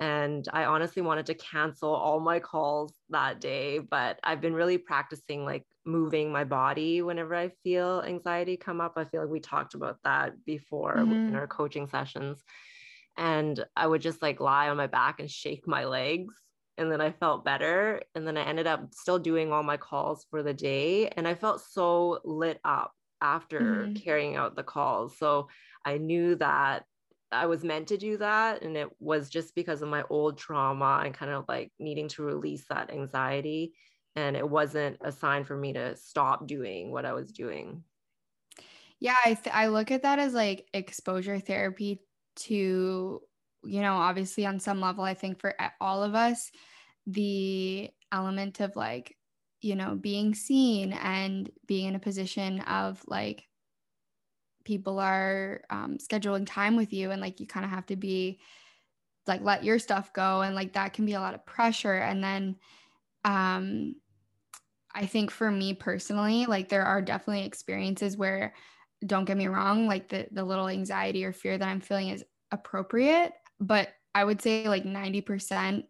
And 0.00 0.46
I 0.52 0.64
honestly 0.64 1.02
wanted 1.02 1.26
to 1.26 1.34
cancel 1.34 1.90
all 1.90 2.20
my 2.20 2.38
calls 2.38 2.92
that 3.10 3.40
day, 3.40 3.78
but 3.78 4.18
I've 4.22 4.40
been 4.40 4.54
really 4.54 4.78
practicing 4.78 5.44
like 5.44 5.64
moving 5.84 6.30
my 6.30 6.44
body 6.44 7.02
whenever 7.02 7.34
I 7.34 7.50
feel 7.62 8.02
anxiety 8.06 8.56
come 8.56 8.80
up. 8.80 8.94
I 8.96 9.04
feel 9.04 9.22
like 9.22 9.30
we 9.30 9.40
talked 9.40 9.74
about 9.74 9.98
that 10.04 10.44
before 10.44 10.96
mm-hmm. 10.96 11.28
in 11.28 11.34
our 11.34 11.46
coaching 11.46 11.88
sessions. 11.88 12.42
And 13.16 13.64
I 13.74 13.86
would 13.86 14.02
just 14.02 14.20
like 14.20 14.40
lie 14.40 14.68
on 14.68 14.76
my 14.76 14.86
back 14.86 15.20
and 15.20 15.30
shake 15.30 15.66
my 15.66 15.84
legs. 15.84 16.34
And 16.78 16.92
then 16.92 17.00
I 17.00 17.12
felt 17.12 17.44
better. 17.44 18.02
And 18.14 18.26
then 18.26 18.36
I 18.36 18.44
ended 18.44 18.66
up 18.66 18.92
still 18.92 19.18
doing 19.18 19.52
all 19.52 19.62
my 19.62 19.78
calls 19.78 20.26
for 20.30 20.42
the 20.42 20.52
day. 20.52 21.08
And 21.08 21.26
I 21.26 21.34
felt 21.34 21.62
so 21.62 22.20
lit 22.24 22.60
up 22.64 22.92
after 23.22 23.60
mm-hmm. 23.60 23.94
carrying 23.94 24.36
out 24.36 24.56
the 24.56 24.62
calls. 24.62 25.16
So 25.18 25.48
I 25.84 25.96
knew 25.96 26.34
that 26.36 26.84
I 27.32 27.46
was 27.46 27.64
meant 27.64 27.88
to 27.88 27.96
do 27.96 28.16
that. 28.18 28.62
And 28.62 28.76
it 28.76 28.88
was 29.00 29.28
just 29.28 29.54
because 29.54 29.82
of 29.82 29.88
my 29.88 30.04
old 30.08 30.38
trauma 30.38 31.02
and 31.04 31.14
kind 31.14 31.32
of 31.32 31.44
like 31.48 31.72
needing 31.78 32.08
to 32.08 32.22
release 32.22 32.64
that 32.68 32.90
anxiety. 32.90 33.74
And 34.14 34.36
it 34.36 34.48
wasn't 34.48 34.98
a 35.00 35.12
sign 35.12 35.44
for 35.44 35.56
me 35.56 35.72
to 35.74 35.96
stop 35.96 36.46
doing 36.46 36.90
what 36.90 37.04
I 37.04 37.12
was 37.12 37.32
doing. 37.32 37.84
Yeah, 38.98 39.16
I, 39.24 39.34
th- 39.34 39.54
I 39.54 39.66
look 39.66 39.90
at 39.90 40.02
that 40.02 40.18
as 40.18 40.32
like 40.32 40.68
exposure 40.72 41.38
therapy 41.38 42.00
to, 42.36 43.20
you 43.64 43.80
know, 43.82 43.94
obviously 43.94 44.46
on 44.46 44.58
some 44.58 44.80
level, 44.80 45.04
I 45.04 45.14
think 45.14 45.38
for 45.40 45.54
all 45.80 46.02
of 46.02 46.14
us, 46.14 46.50
the 47.06 47.90
element 48.10 48.60
of 48.60 48.74
like, 48.74 49.16
you 49.60 49.74
know, 49.74 49.94
being 49.94 50.34
seen 50.34 50.92
and 50.92 51.50
being 51.66 51.88
in 51.88 51.94
a 51.94 52.00
position 52.00 52.60
of 52.60 53.02
like 53.06 53.44
people 54.66 54.98
are 54.98 55.62
um, 55.70 55.96
scheduling 55.96 56.46
time 56.46 56.76
with 56.76 56.92
you 56.92 57.10
and 57.10 57.22
like 57.22 57.40
you 57.40 57.46
kind 57.46 57.64
of 57.64 57.70
have 57.70 57.86
to 57.86 57.96
be 57.96 58.38
like 59.26 59.40
let 59.40 59.64
your 59.64 59.78
stuff 59.78 60.12
go 60.12 60.42
and 60.42 60.54
like 60.54 60.74
that 60.74 60.92
can 60.92 61.06
be 61.06 61.14
a 61.14 61.20
lot 61.20 61.34
of 61.34 61.46
pressure. 61.46 61.94
And 61.94 62.22
then 62.22 62.56
um 63.26 63.96
i 64.94 65.04
think 65.04 65.30
for 65.30 65.50
me 65.50 65.74
personally 65.74 66.46
like 66.46 66.68
there 66.68 66.84
are 66.84 67.02
definitely 67.02 67.44
experiences 67.44 68.16
where 68.16 68.54
don't 69.04 69.26
get 69.26 69.36
me 69.36 69.48
wrong 69.48 69.86
like 69.86 70.08
the 70.08 70.26
the 70.30 70.44
little 70.44 70.68
anxiety 70.68 71.24
or 71.24 71.32
fear 71.32 71.58
that 71.58 71.68
i'm 71.68 71.80
feeling 71.80 72.08
is 72.08 72.24
appropriate 72.52 73.32
but 73.60 73.88
i 74.14 74.24
would 74.24 74.40
say 74.40 74.68
like 74.68 74.84
90% 74.84 75.84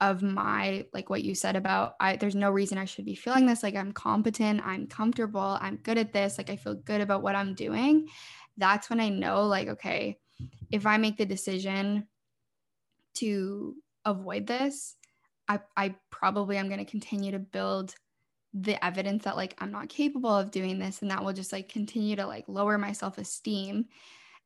of 0.00 0.22
my 0.22 0.86
like 0.94 1.10
what 1.10 1.22
you 1.22 1.34
said 1.34 1.56
about 1.56 1.94
I 2.00 2.16
there's 2.16 2.34
no 2.34 2.50
reason 2.50 2.78
I 2.78 2.86
should 2.86 3.04
be 3.04 3.14
feeling 3.14 3.46
this 3.46 3.62
like 3.62 3.76
I'm 3.76 3.92
competent, 3.92 4.62
I'm 4.64 4.86
comfortable, 4.86 5.58
I'm 5.60 5.76
good 5.76 5.98
at 5.98 6.12
this, 6.12 6.38
like 6.38 6.50
I 6.50 6.56
feel 6.56 6.74
good 6.74 7.00
about 7.00 7.22
what 7.22 7.36
I'm 7.36 7.54
doing. 7.54 8.08
That's 8.56 8.88
when 8.88 9.00
I 9.00 9.08
know 9.08 9.46
like 9.46 9.68
okay, 9.68 10.18
if 10.70 10.86
I 10.86 10.96
make 10.96 11.16
the 11.16 11.26
decision 11.26 12.06
to 13.14 13.76
avoid 14.04 14.46
this, 14.46 14.96
I, 15.48 15.60
I 15.76 15.96
probably 16.10 16.56
am 16.56 16.68
going 16.68 16.78
to 16.78 16.90
continue 16.90 17.32
to 17.32 17.38
build 17.38 17.94
the 18.54 18.82
evidence 18.84 19.24
that 19.24 19.36
like 19.36 19.54
I'm 19.58 19.70
not 19.70 19.88
capable 19.88 20.30
of 20.30 20.50
doing 20.50 20.78
this 20.78 21.02
and 21.02 21.10
that 21.10 21.24
will 21.24 21.32
just 21.32 21.52
like 21.52 21.68
continue 21.68 22.16
to 22.16 22.26
like 22.26 22.44
lower 22.48 22.78
my 22.78 22.92
self-esteem. 22.92 23.86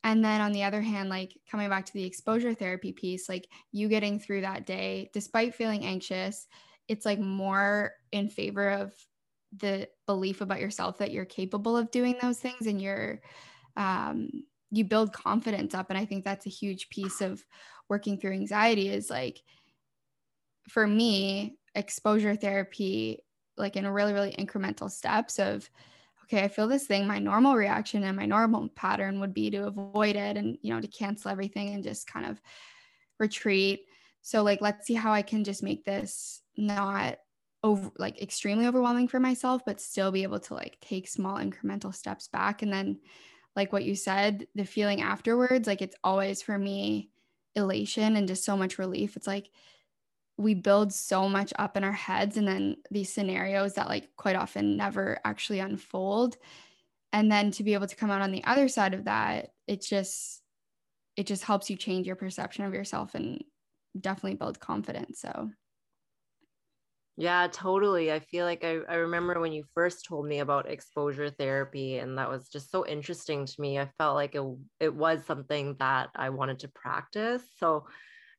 And 0.05 0.23
then 0.23 0.43
on 0.43 0.53
the 0.53 0.65
other 0.65 0.83
hand, 0.83 1.09
like 1.09 1.37
coming 1.51 1.71
back 1.71 1.87
to 1.87 1.93
the 1.95 2.05
exposure 2.05 2.53
therapy 2.55 2.93
piece, 2.93 3.27
like 3.29 3.49
you 3.73 3.89
getting 3.89 4.21
through 4.21 4.43
that 4.43 4.67
day 4.67 5.11
despite 5.15 5.55
feeling 5.55 5.85
anxious, 5.85 6.47
it's 6.89 7.07
like 7.07 7.19
more 7.19 7.93
in 8.13 8.29
favor 8.29 8.69
of 8.69 8.95
the 9.57 9.89
belief 10.07 10.43
about 10.43 10.61
yourself 10.61 10.99
that 10.99 11.11
you're 11.11 11.25
capable 11.25 11.77
of 11.77 11.91
doing 11.91 12.17
those 12.21 12.39
things 12.39 12.67
and 12.67 12.83
you're 12.83 13.21
um 13.77 14.29
you 14.71 14.85
build 14.85 15.13
confidence 15.13 15.75
up. 15.75 15.87
And 15.89 15.99
i 15.99 16.05
think 16.05 16.25
that's 16.25 16.47
a 16.47 16.51
huge 16.51 16.91
piece 16.91 17.21
of 17.21 17.43
working 17.89 18.19
through 18.19 18.33
anxiety 18.33 18.89
is 18.89 19.09
like 19.09 19.41
for 20.69 20.87
me 20.87 21.57
exposure 21.75 22.35
therapy 22.37 23.21
like 23.57 23.77
in 23.77 23.85
a 23.85 23.93
really 23.93 24.13
really 24.13 24.33
incremental 24.33 24.91
steps 24.91 25.39
of 25.39 25.69
okay 26.25 26.43
i 26.43 26.49
feel 26.49 26.67
this 26.67 26.87
thing 26.87 27.07
my 27.07 27.19
normal 27.19 27.55
reaction 27.55 28.03
and 28.05 28.17
my 28.17 28.27
normal 28.27 28.69
pattern 28.71 29.21
would 29.21 29.35
be 29.35 29.51
to 29.51 29.67
avoid 29.67 30.17
it 30.17 30.37
and 30.37 30.59
you 30.63 30.73
know 30.73 30.81
to 30.81 30.89
cancel 30.89 31.31
everything 31.31 31.75
and 31.75 31.85
just 31.85 32.07
kind 32.07 32.27
of 32.27 32.41
retreat. 33.19 33.87
So 34.23 34.43
like 34.43 34.61
let's 34.61 34.87
see 34.87 34.95
how 34.95 35.13
i 35.13 35.23
can 35.23 35.45
just 35.45 35.63
make 35.63 35.85
this 35.85 36.43
not 36.57 37.19
over 37.63 37.91
like 37.99 38.21
extremely 38.21 38.67
overwhelming 38.67 39.09
for 39.09 39.21
myself 39.21 39.63
but 39.65 39.81
still 39.81 40.13
be 40.13 40.23
able 40.23 40.41
to 40.41 40.55
like 40.55 40.79
take 40.81 41.09
small 41.09 41.39
incremental 41.39 41.95
steps 41.95 42.29
back. 42.29 42.63
And 42.63 42.73
then 42.73 43.01
like 43.57 43.73
what 43.73 43.85
you 43.85 43.95
said 43.95 44.47
the 44.55 44.65
feeling 44.65 45.01
afterwards 45.01 45.67
like 45.67 45.83
it's 45.83 45.97
always 46.03 46.43
for 46.43 46.59
me 46.59 47.11
elation 47.55 48.17
and 48.17 48.27
just 48.27 48.45
so 48.45 48.57
much 48.57 48.79
relief. 48.79 49.17
It's 49.17 49.27
like 49.27 49.51
we 50.37 50.55
build 50.55 50.93
so 50.93 51.29
much 51.29 51.53
up 51.59 51.77
in 51.77 51.85
our 51.85 51.93
heads 51.93 52.37
and 52.37 52.47
then 52.47 52.77
these 52.91 53.13
scenarios 53.13 53.75
that 53.75 53.89
like 53.89 54.09
quite 54.17 54.37
often 54.37 54.77
never 54.77 55.19
actually 55.25 55.61
unfold 55.61 56.37
and 57.13 57.31
then 57.31 57.51
to 57.53 57.63
be 57.63 57.75
able 57.75 57.87
to 57.87 57.97
come 57.97 58.11
out 58.11 58.23
on 58.23 58.33
the 58.33 58.45
other 58.45 58.69
side 58.69 58.95
of 58.95 59.05
that 59.05 59.51
it 59.67 59.81
just 59.81 60.43
it 61.17 61.27
just 61.27 61.45
helps 61.45 61.71
you 61.71 61.77
change 61.77 62.07
your 62.07 62.17
perception 62.17 62.65
of 62.65 62.75
yourself 62.75 63.15
and 63.15 63.45
definitely 64.01 64.35
build 64.35 64.59
confidence 64.59 65.21
so 65.21 65.51
yeah, 67.17 67.47
totally. 67.53 68.11
I 68.11 68.19
feel 68.19 68.45
like 68.45 68.65
I, 68.65 68.79
I 68.89 68.97
remember 68.97 69.39
when 69.39 69.53
you 69.53 69.63
first 69.73 70.05
told 70.05 70.27
me 70.27 70.41
about 70.41 70.69
exposure 70.69 71.31
therapy, 71.31 71.99
and 71.99 72.19
that 72.19 72.29
was 72.29 72.49
just 72.49 72.73
so 72.73 72.85
interesting 72.85 73.47
to 73.47 73.61
me. 73.61 73.79
I 73.79 73.89
felt 73.99 74.17
like 74.17 74.35
it, 74.35 74.43
it 74.81 74.93
was 74.93 75.25
something 75.25 75.77
that 75.79 76.11
I 76.17 76.31
wanted 76.31 76.59
to 76.61 76.69
practice. 76.69 77.45
So 77.57 77.87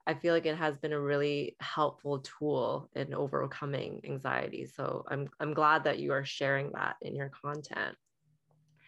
I 0.07 0.13
feel 0.13 0.33
like 0.33 0.45
it 0.45 0.57
has 0.57 0.77
been 0.77 0.93
a 0.93 0.99
really 0.99 1.55
helpful 1.59 2.19
tool 2.19 2.89
in 2.95 3.13
overcoming 3.13 4.01
anxiety. 4.05 4.65
So 4.67 5.03
I'm 5.07 5.29
I'm 5.39 5.53
glad 5.53 5.83
that 5.85 5.99
you 5.99 6.11
are 6.13 6.25
sharing 6.25 6.71
that 6.73 6.95
in 7.01 7.15
your 7.15 7.31
content. 7.43 7.95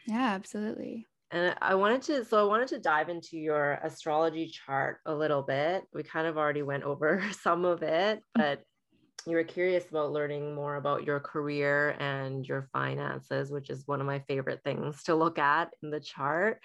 Yeah, 0.06 0.34
absolutely. 0.34 1.08
And 1.32 1.56
I 1.62 1.76
wanted 1.76 2.02
to 2.04 2.26
so 2.26 2.40
I 2.40 2.48
wanted 2.48 2.70
to 2.70 2.80
dive 2.80 3.10
into 3.10 3.38
your 3.38 3.80
astrology 3.84 4.48
chart 4.48 5.00
a 5.06 5.14
little 5.14 5.42
bit. 5.42 5.84
We 5.94 6.04
kind 6.04 6.28
of 6.28 6.38
already 6.38 6.62
went 6.62 6.84
over 6.84 7.24
some 7.42 7.66
of 7.66 7.84
it, 7.84 8.20
mm. 8.20 8.22
but 8.36 8.62
you 9.26 9.36
were 9.36 9.44
curious 9.44 9.90
about 9.90 10.14
learning 10.14 10.56
more 10.56 10.76
about 10.76 11.04
your 11.04 11.20
career 11.20 11.98
and 12.00 12.48
your 12.48 12.70
finances, 12.72 13.52
which 13.52 13.70
is 13.70 13.86
one 13.86 14.00
of 14.00 14.08
my 14.08 14.20
favorite 14.20 14.62
things 14.64 15.04
to 15.04 15.16
look 15.16 15.38
at 15.38 15.74
in 15.84 15.90
the 15.90 16.00
chart. 16.00 16.62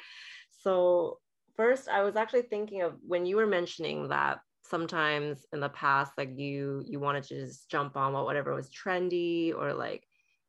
So 0.61 1.19
first 1.57 1.89
i 1.89 2.03
was 2.03 2.17
actually 2.17 2.43
thinking 2.43 2.83
of 2.83 2.95
when 3.07 3.27
you 3.27 3.37
were 3.37 3.47
mentioning 3.47 4.09
that 4.09 4.41
sometimes 4.65 5.45
in 5.53 5.61
the 5.61 5.69
past 5.71 6.13
like 6.17 6.39
you 6.39 6.83
you 6.87 7.01
wanted 7.01 7.23
to 7.25 7.41
just 7.41 7.71
jump 7.71 7.97
on 7.97 8.13
whatever 8.13 8.55
was 8.55 8.71
trendy 8.71 9.55
or 9.55 9.75
like 9.75 10.05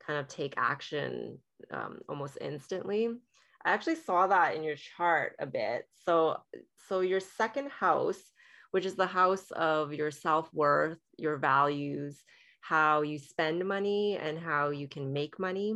kind 0.06 0.20
of 0.20 0.28
take 0.28 0.54
action 0.58 1.38
um, 1.72 2.00
almost 2.10 2.38
instantly. 2.42 3.10
I 3.66 3.72
actually 3.72 3.96
saw 3.96 4.28
that 4.28 4.56
in 4.56 4.63
your 4.63 4.76
chart 4.76 5.36
a 5.39 5.46
bit. 5.46 5.86
So 6.06 6.38
so 6.88 7.00
your 7.00 7.20
second 7.20 7.70
house 7.70 8.22
which 8.72 8.86
is 8.88 8.96
the 8.96 9.06
house 9.06 9.52
of 9.52 9.94
your 9.94 10.10
self-worth 10.10 10.98
your 11.18 11.38
values 11.38 12.24
how 12.62 13.04
you 13.04 13.20
spend 13.20 13.63
money 13.63 14.18
and 14.18 14.39
how 14.39 14.72
you 14.72 14.88
can 14.88 15.13
make 15.13 15.39
money 15.39 15.76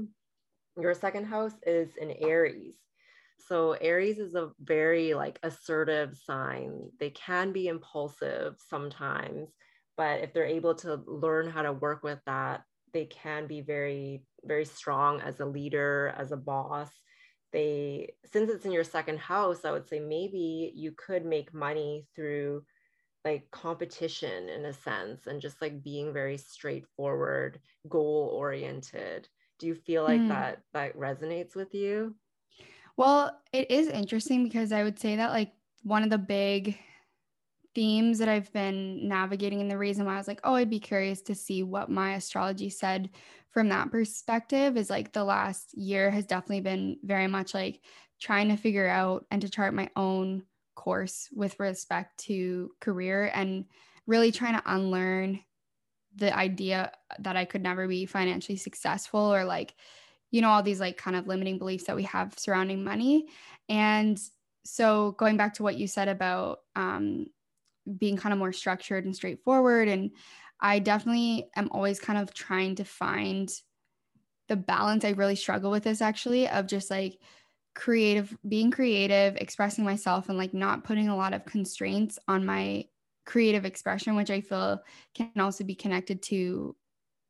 your 0.79 0.95
second 0.95 1.25
house 1.25 1.53
is 1.65 1.89
in 2.01 2.11
aries 2.11 2.75
so 3.39 3.73
Aries 3.73 4.19
is 4.19 4.35
a 4.35 4.51
very 4.59 5.13
like 5.13 5.39
assertive 5.43 6.17
sign. 6.17 6.89
They 6.99 7.11
can 7.11 7.51
be 7.51 7.67
impulsive 7.67 8.55
sometimes, 8.69 9.49
but 9.95 10.21
if 10.21 10.33
they're 10.33 10.45
able 10.45 10.75
to 10.75 11.01
learn 11.05 11.49
how 11.49 11.61
to 11.61 11.73
work 11.73 12.03
with 12.03 12.19
that, 12.25 12.63
they 12.93 13.05
can 13.05 13.47
be 13.47 13.61
very 13.61 14.23
very 14.43 14.65
strong 14.65 15.21
as 15.21 15.39
a 15.39 15.45
leader, 15.45 16.13
as 16.17 16.31
a 16.31 16.37
boss. 16.37 16.89
They 17.53 18.13
since 18.25 18.49
it's 18.49 18.65
in 18.65 18.71
your 18.71 18.83
second 18.83 19.19
house, 19.19 19.65
I 19.65 19.71
would 19.71 19.87
say 19.87 19.99
maybe 19.99 20.71
you 20.75 20.91
could 20.91 21.25
make 21.25 21.53
money 21.53 22.05
through 22.15 22.63
like 23.23 23.49
competition 23.51 24.49
in 24.49 24.65
a 24.65 24.73
sense 24.73 25.27
and 25.27 25.41
just 25.41 25.61
like 25.61 25.83
being 25.83 26.13
very 26.13 26.37
straightforward, 26.37 27.59
goal 27.89 28.31
oriented. 28.33 29.27
Do 29.59 29.67
you 29.67 29.75
feel 29.75 30.03
like 30.03 30.21
mm. 30.21 30.29
that 30.29 30.59
that 30.73 30.97
resonates 30.97 31.55
with 31.55 31.73
you? 31.73 32.15
Well, 32.97 33.39
it 33.53 33.69
is 33.71 33.87
interesting 33.87 34.43
because 34.43 34.71
I 34.71 34.83
would 34.83 34.99
say 34.99 35.15
that 35.17 35.29
like 35.31 35.53
one 35.83 36.03
of 36.03 36.09
the 36.09 36.17
big 36.17 36.77
themes 37.75 38.19
that 38.19 38.29
I've 38.29 38.51
been 38.53 39.07
navigating 39.07 39.61
and 39.61 39.69
the 39.69 39.77
reason 39.77 40.05
why 40.05 40.15
I 40.15 40.17
was 40.17 40.27
like, 40.27 40.41
oh, 40.43 40.55
I'd 40.55 40.69
be 40.69 40.79
curious 40.79 41.21
to 41.23 41.35
see 41.35 41.63
what 41.63 41.89
my 41.89 42.15
astrology 42.15 42.69
said 42.69 43.11
from 43.51 43.69
that 43.69 43.91
perspective 43.91 44.77
is 44.77 44.89
like 44.89 45.13
the 45.13 45.23
last 45.23 45.77
year 45.77 46.09
has 46.11 46.25
definitely 46.25 46.61
been 46.61 46.97
very 47.03 47.27
much 47.27 47.53
like 47.53 47.81
trying 48.19 48.49
to 48.49 48.57
figure 48.57 48.87
out 48.87 49.25
and 49.31 49.41
to 49.41 49.49
chart 49.49 49.73
my 49.73 49.89
own 49.95 50.43
course 50.75 51.29
with 51.33 51.59
respect 51.59 52.17
to 52.19 52.71
career 52.81 53.31
and 53.33 53.65
really 54.07 54.31
trying 54.31 54.55
to 54.55 54.73
unlearn 54.73 55.39
the 56.15 56.35
idea 56.35 56.91
that 57.19 57.37
I 57.37 57.45
could 57.45 57.61
never 57.61 57.87
be 57.87 58.05
financially 58.05 58.57
successful 58.57 59.19
or 59.33 59.43
like 59.45 59.75
you 60.31 60.41
know 60.41 60.49
all 60.49 60.63
these 60.63 60.79
like 60.79 60.97
kind 60.97 61.15
of 61.15 61.27
limiting 61.27 61.57
beliefs 61.57 61.85
that 61.85 61.95
we 61.95 62.03
have 62.03 62.37
surrounding 62.37 62.83
money. 62.83 63.27
And 63.69 64.19
so 64.65 65.11
going 65.13 65.37
back 65.37 65.53
to 65.55 65.63
what 65.63 65.77
you 65.77 65.87
said 65.87 66.07
about 66.07 66.59
um, 66.75 67.27
being 67.97 68.17
kind 68.17 68.33
of 68.33 68.39
more 68.39 68.51
structured 68.51 69.05
and 69.05 69.15
straightforward 69.15 69.87
and 69.87 70.11
i 70.59 70.77
definitely 70.77 71.47
am 71.55 71.69
always 71.71 72.01
kind 72.01 72.19
of 72.19 72.33
trying 72.33 72.75
to 72.75 72.83
find 72.83 73.61
the 74.47 74.55
balance. 74.55 75.05
I 75.05 75.09
really 75.11 75.35
struggle 75.35 75.71
with 75.71 75.83
this 75.83 76.01
actually 76.01 76.47
of 76.47 76.67
just 76.67 76.89
like 76.89 77.19
creative 77.75 78.35
being 78.47 78.71
creative 78.71 79.35
expressing 79.35 79.83
myself 79.85 80.29
and 80.29 80.37
like 80.37 80.53
not 80.53 80.83
putting 80.83 81.09
a 81.09 81.15
lot 81.15 81.33
of 81.33 81.45
constraints 81.45 82.17
on 82.27 82.43
my 82.43 82.83
creative 83.23 83.65
expression 83.65 84.15
which 84.15 84.31
i 84.31 84.41
feel 84.41 84.81
can 85.13 85.29
also 85.39 85.63
be 85.63 85.75
connected 85.75 86.23
to 86.23 86.75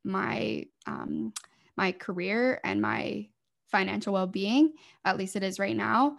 my 0.05 0.65
um, 0.85 1.33
my 1.77 1.91
career 1.91 2.59
and 2.63 2.81
my 2.81 3.27
financial 3.67 4.13
well-being 4.13 4.73
at 5.05 5.17
least 5.17 5.35
it 5.35 5.43
is 5.43 5.59
right 5.59 5.75
now. 5.75 6.17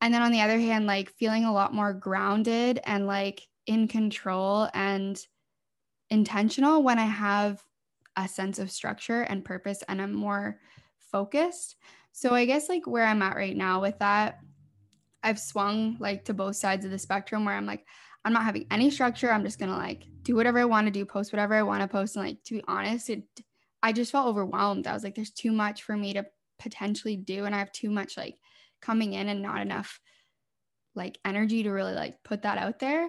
And 0.00 0.14
then 0.14 0.22
on 0.22 0.32
the 0.32 0.40
other 0.40 0.58
hand 0.58 0.86
like 0.86 1.10
feeling 1.10 1.44
a 1.44 1.52
lot 1.52 1.74
more 1.74 1.92
grounded 1.92 2.80
and 2.84 3.06
like 3.06 3.46
in 3.66 3.88
control 3.88 4.68
and 4.74 5.24
intentional 6.08 6.82
when 6.82 6.98
i 6.98 7.04
have 7.04 7.62
a 8.16 8.26
sense 8.26 8.58
of 8.58 8.70
structure 8.70 9.22
and 9.22 9.44
purpose 9.44 9.82
and 9.88 10.02
i'm 10.02 10.12
more 10.12 10.58
focused. 10.98 11.76
So 12.12 12.34
i 12.34 12.44
guess 12.44 12.68
like 12.68 12.86
where 12.86 13.06
i'm 13.06 13.22
at 13.22 13.36
right 13.36 13.56
now 13.56 13.80
with 13.80 13.98
that 14.00 14.40
i've 15.22 15.38
swung 15.38 15.96
like 16.00 16.24
to 16.24 16.34
both 16.34 16.56
sides 16.56 16.84
of 16.84 16.90
the 16.90 16.98
spectrum 16.98 17.44
where 17.44 17.54
i'm 17.54 17.66
like 17.66 17.86
i'm 18.24 18.32
not 18.32 18.44
having 18.44 18.66
any 18.70 18.90
structure. 18.90 19.30
I'm 19.30 19.44
just 19.44 19.58
gonna 19.58 19.76
like 19.76 20.04
do 20.22 20.34
whatever 20.34 20.58
i 20.58 20.64
want 20.64 20.86
to 20.86 20.90
do 20.90 21.04
post 21.04 21.32
whatever 21.32 21.54
i 21.54 21.62
want 21.62 21.82
to 21.82 21.88
post. 21.88 22.16
And 22.16 22.26
like 22.26 22.42
to 22.44 22.54
be 22.54 22.64
honest 22.66 23.10
it 23.10 23.22
I 23.82 23.92
just 23.92 24.12
felt 24.12 24.28
overwhelmed. 24.28 24.86
I 24.86 24.92
was 24.92 25.04
like, 25.04 25.14
there's 25.14 25.30
too 25.30 25.52
much 25.52 25.82
for 25.82 25.96
me 25.96 26.14
to 26.14 26.26
potentially 26.58 27.16
do. 27.16 27.44
And 27.44 27.54
I 27.54 27.58
have 27.58 27.72
too 27.72 27.90
much 27.90 28.16
like 28.16 28.36
coming 28.80 29.14
in 29.14 29.28
and 29.28 29.42
not 29.42 29.60
enough 29.60 30.00
like 30.94 31.18
energy 31.24 31.62
to 31.62 31.70
really 31.70 31.94
like 31.94 32.22
put 32.22 32.42
that 32.42 32.58
out 32.58 32.78
there. 32.78 33.04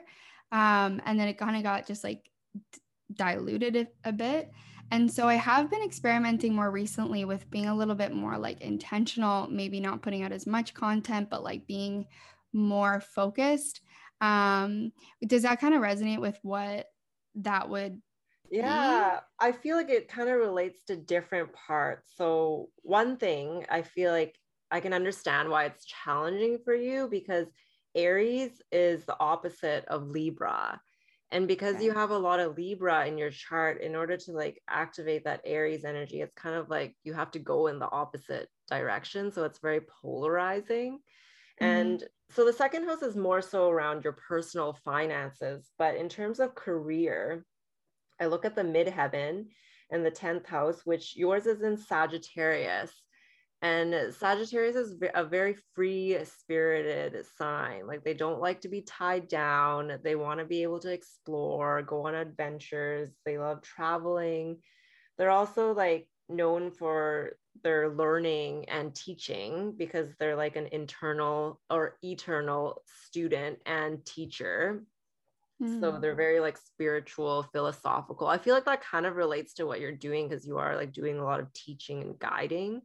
Um, 0.52 1.02
and 1.06 1.20
then 1.20 1.28
it 1.28 1.38
kind 1.38 1.58
of 1.58 1.64
got 1.64 1.88
just 1.88 2.04
like 2.04 2.30
d- 2.54 2.80
diluted 3.14 3.76
a, 3.76 4.10
a 4.10 4.12
bit. 4.12 4.52
And 4.92 5.12
so 5.12 5.28
I 5.28 5.36
have 5.36 5.72
been 5.72 5.84
experimenting 5.84 6.54
more 6.54 6.70
recently 6.70 7.24
with 7.24 7.50
being 7.50 7.68
a 7.68 7.76
little 7.76 7.96
bit 7.96 8.14
more 8.14 8.38
like 8.38 8.60
intentional, 8.60 9.48
maybe 9.48 9.80
not 9.80 10.02
putting 10.02 10.24
out 10.24 10.34
as 10.34 10.46
much 10.46 10.74
content, 10.74 11.30
but 11.30 11.44
like 11.44 11.66
being 11.66 12.08
more 12.52 13.00
focused. 13.00 13.82
Um, 14.20 14.92
does 15.26 15.44
that 15.44 15.62
kind 15.62 15.74
of 15.74 15.82
resonate 15.82 16.20
with 16.20 16.38
what 16.42 16.88
that 17.36 17.70
would 17.70 18.02
yeah, 18.52 19.22
I 19.40 19.54
feel 19.54 19.78
like 19.78 19.90
it 19.90 20.10
kind 20.10 20.30
of 20.30 20.38
relates 20.38 20.82
to 20.88 20.98
different 20.98 21.54
parts. 21.54 22.12
So, 22.16 22.70
one 22.84 23.16
thing 23.16 23.66
I 23.70 23.82
feel 23.82 24.12
like 24.12 24.36
I 24.70 24.82
can 24.82 24.94
understand 24.94 25.50
why 25.50 25.66
it's 25.66 25.86
challenging 25.86 26.60
for 26.64 26.76
you 26.76 27.08
because 27.10 27.48
Aries 27.96 28.62
is 28.72 29.06
the 29.06 29.18
opposite 29.20 29.86
of 29.86 30.08
Libra. 30.08 30.80
And 31.34 31.48
because 31.48 31.76
okay. 31.76 31.86
you 31.86 31.94
have 31.94 32.10
a 32.10 32.18
lot 32.18 32.42
of 32.42 32.58
Libra 32.58 33.06
in 33.06 33.18
your 33.18 33.30
chart, 33.30 33.82
in 33.82 33.96
order 33.96 34.18
to 34.18 34.32
like 34.34 34.62
activate 34.70 35.24
that 35.24 35.42
Aries 35.46 35.86
energy, 35.86 36.20
it's 36.20 36.36
kind 36.36 36.56
of 36.56 36.70
like 36.70 36.94
you 37.04 37.14
have 37.14 37.32
to 37.32 37.40
go 37.40 37.68
in 37.68 37.80
the 37.80 37.90
opposite 37.90 38.50
direction. 38.70 39.32
So 39.32 39.46
it's 39.46 39.60
very 39.60 39.80
polarizing. 40.02 41.00
Mm-hmm. 41.62 41.66
And 41.66 42.04
so 42.30 42.44
the 42.44 42.52
second 42.52 42.86
house 42.86 43.02
is 43.02 43.16
more 43.16 43.42
so 43.42 43.70
around 43.70 44.04
your 44.04 44.18
personal 44.28 44.74
finances. 44.84 45.70
But 45.78 45.96
in 45.96 46.10
terms 46.10 46.42
of 46.42 46.54
career, 46.54 47.46
I 48.22 48.28
look 48.28 48.46
at 48.46 48.56
the 48.56 48.62
midheaven 48.62 49.48
and 49.92 50.06
the 50.06 50.12
10th 50.12 50.46
house, 50.46 50.82
which 50.86 51.18
yours 51.18 51.48
is 51.48 51.62
in 51.64 51.76
Sagittarius. 51.76 52.92
And 53.64 54.14
Sagittarius 54.14 54.76
is 54.76 54.96
a 55.14 55.24
very 55.24 55.56
free 55.76 56.18
spirited 56.24 57.26
sign. 57.38 57.86
Like 57.86 58.04
they 58.04 58.14
don't 58.14 58.40
like 58.40 58.62
to 58.62 58.70
be 58.70 58.82
tied 58.82 59.28
down. 59.28 60.00
They 60.04 60.16
want 60.16 60.40
to 60.40 60.46
be 60.46 60.64
able 60.64 60.80
to 60.80 60.92
explore, 60.92 61.82
go 61.82 62.08
on 62.08 62.16
adventures. 62.16 63.10
They 63.26 63.38
love 63.38 63.62
traveling. 63.62 64.58
They're 65.18 65.30
also 65.30 65.74
like 65.74 66.08
known 66.28 66.72
for 66.72 67.34
their 67.64 67.90
learning 67.90 68.70
and 68.70 68.96
teaching 68.96 69.74
because 69.78 70.10
they're 70.18 70.36
like 70.36 70.56
an 70.56 70.70
internal 70.72 71.60
or 71.70 71.98
eternal 72.04 72.82
student 73.06 73.60
and 73.66 74.04
teacher. 74.06 74.84
So 75.62 76.00
they're 76.00 76.14
mm. 76.14 76.18
very 76.18 76.40
like 76.40 76.58
spiritual, 76.58 77.44
philosophical. 77.54 78.28
I 78.28 78.40
feel 78.40 78.56
like 78.56 78.66
that 78.66 78.84
kind 78.84 79.06
of 79.06 79.16
relates 79.16 79.54
to 79.56 79.66
what 79.66 79.80
you're 79.80 79.92
doing 79.92 80.28
because 80.28 80.46
you 80.46 80.58
are 80.58 80.76
like 80.76 80.92
doing 80.92 81.20
a 81.20 81.24
lot 81.24 81.40
of 81.40 81.54
teaching 81.54 82.02
and 82.02 82.18
guiding. 82.18 82.82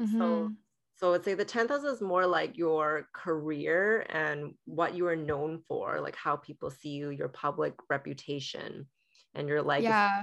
Mm-hmm. 0.00 0.18
So 0.18 0.52
so 0.96 1.14
I'd 1.14 1.24
say 1.24 1.34
the 1.34 1.44
10th 1.44 1.70
house 1.70 1.84
is 1.84 2.00
more 2.00 2.26
like 2.26 2.56
your 2.56 3.08
career 3.12 4.06
and 4.08 4.54
what 4.66 4.94
you 4.94 5.06
are 5.08 5.16
known 5.16 5.60
for, 5.66 6.00
like 6.00 6.14
how 6.14 6.36
people 6.36 6.70
see 6.70 6.90
you, 6.90 7.10
your 7.10 7.28
public 7.28 7.74
reputation 7.90 8.86
and 9.34 9.48
your 9.48 9.62
like 9.62 9.82
Yeah. 9.82 10.22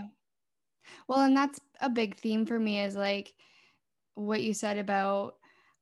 Well, 1.08 1.20
and 1.20 1.36
that's 1.36 1.60
a 1.82 1.90
big 1.90 2.18
theme 2.18 2.46
for 2.46 2.58
me 2.58 2.82
is 2.82 2.96
like 2.96 3.34
what 4.16 4.42
you 4.42 4.54
said 4.54 4.78
about 4.78 5.36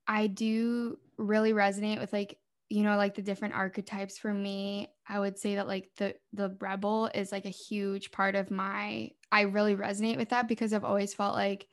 I 0.07 0.27
do 0.27 0.97
really 1.17 1.53
resonate 1.53 1.99
with 1.99 2.13
like 2.13 2.37
you 2.69 2.83
know 2.83 2.97
like 2.97 3.15
the 3.15 3.21
different 3.21 3.55
archetypes 3.55 4.17
for 4.17 4.33
me 4.33 4.89
i 5.09 5.19
would 5.19 5.37
say 5.37 5.55
that 5.55 5.67
like 5.67 5.89
the 5.97 6.15
the 6.33 6.55
rebel 6.59 7.09
is 7.13 7.31
like 7.31 7.45
a 7.45 7.49
huge 7.49 8.11
part 8.11 8.35
of 8.35 8.51
my 8.51 9.09
i 9.31 9.41
really 9.41 9.75
resonate 9.75 10.17
with 10.17 10.29
that 10.29 10.47
because 10.47 10.73
i've 10.73 10.83
always 10.83 11.13
felt 11.13 11.35
like 11.35 11.67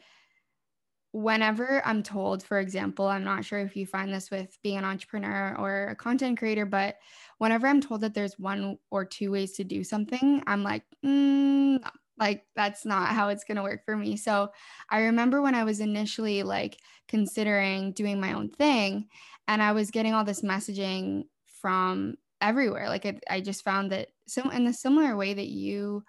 whenever 1.13 1.81
i'm 1.87 2.03
told 2.03 2.43
for 2.43 2.59
example 2.59 3.07
i'm 3.07 3.25
not 3.25 3.45
sure 3.45 3.61
if 3.61 3.77
you 3.77 3.87
find 3.87 4.13
this 4.13 4.31
with 4.31 4.59
being 4.63 4.79
an 4.79 4.85
entrepreneur 4.85 5.55
or 5.59 5.89
a 5.89 5.97
content 5.97 6.39
creator 6.39 6.67
but 6.67 6.97
whenever 7.39 7.67
i'm 7.67 7.81
told 7.81 8.01
that 8.01 8.15
there's 8.15 8.39
one 8.39 8.77
or 8.91 9.05
two 9.05 9.31
ways 9.31 9.53
to 9.53 9.63
do 9.63 9.85
something 9.85 10.43
i'm 10.47 10.65
like 10.65 10.83
mm, 11.05 11.79
like 12.19 12.45
that's 12.55 12.85
not 12.85 13.09
how 13.09 13.29
it's 13.29 13.45
going 13.45 13.57
to 13.57 13.63
work 13.63 13.85
for 13.85 13.97
me. 13.97 14.17
So 14.17 14.51
i 14.91 15.01
remember 15.01 15.43
when 15.43 15.55
i 15.55 15.65
was 15.65 15.81
initially 15.81 16.43
like 16.43 16.79
considering 17.09 17.93
doing 17.93 18.21
my 18.21 18.33
own 18.33 18.49
thing 18.49 19.09
and 19.49 19.63
i 19.63 19.73
was 19.73 19.91
getting 19.91 20.15
all 20.15 20.25
this 20.25 20.43
messaging 20.43 21.25
from 21.61 22.17
everywhere 22.41 22.89
like 22.89 23.05
it, 23.05 23.23
i 23.31 23.41
just 23.41 23.65
found 23.65 23.93
that 23.93 24.09
so 24.27 24.49
in 24.51 24.65
the 24.65 24.73
similar 24.73 25.17
way 25.17 25.35
that 25.35 25.49
you 25.49 26.03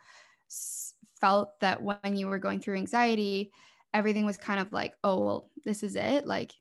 felt 1.22 1.60
that 1.62 1.82
when 1.82 2.16
you 2.16 2.28
were 2.28 2.40
going 2.40 2.60
through 2.60 2.76
anxiety 2.76 3.52
everything 3.94 4.26
was 4.26 4.38
kind 4.38 4.60
of 4.60 4.72
like 4.74 4.94
oh 5.04 5.24
well 5.24 5.50
this 5.64 5.84
is 5.84 5.96
it 5.96 6.28
like 6.28 6.52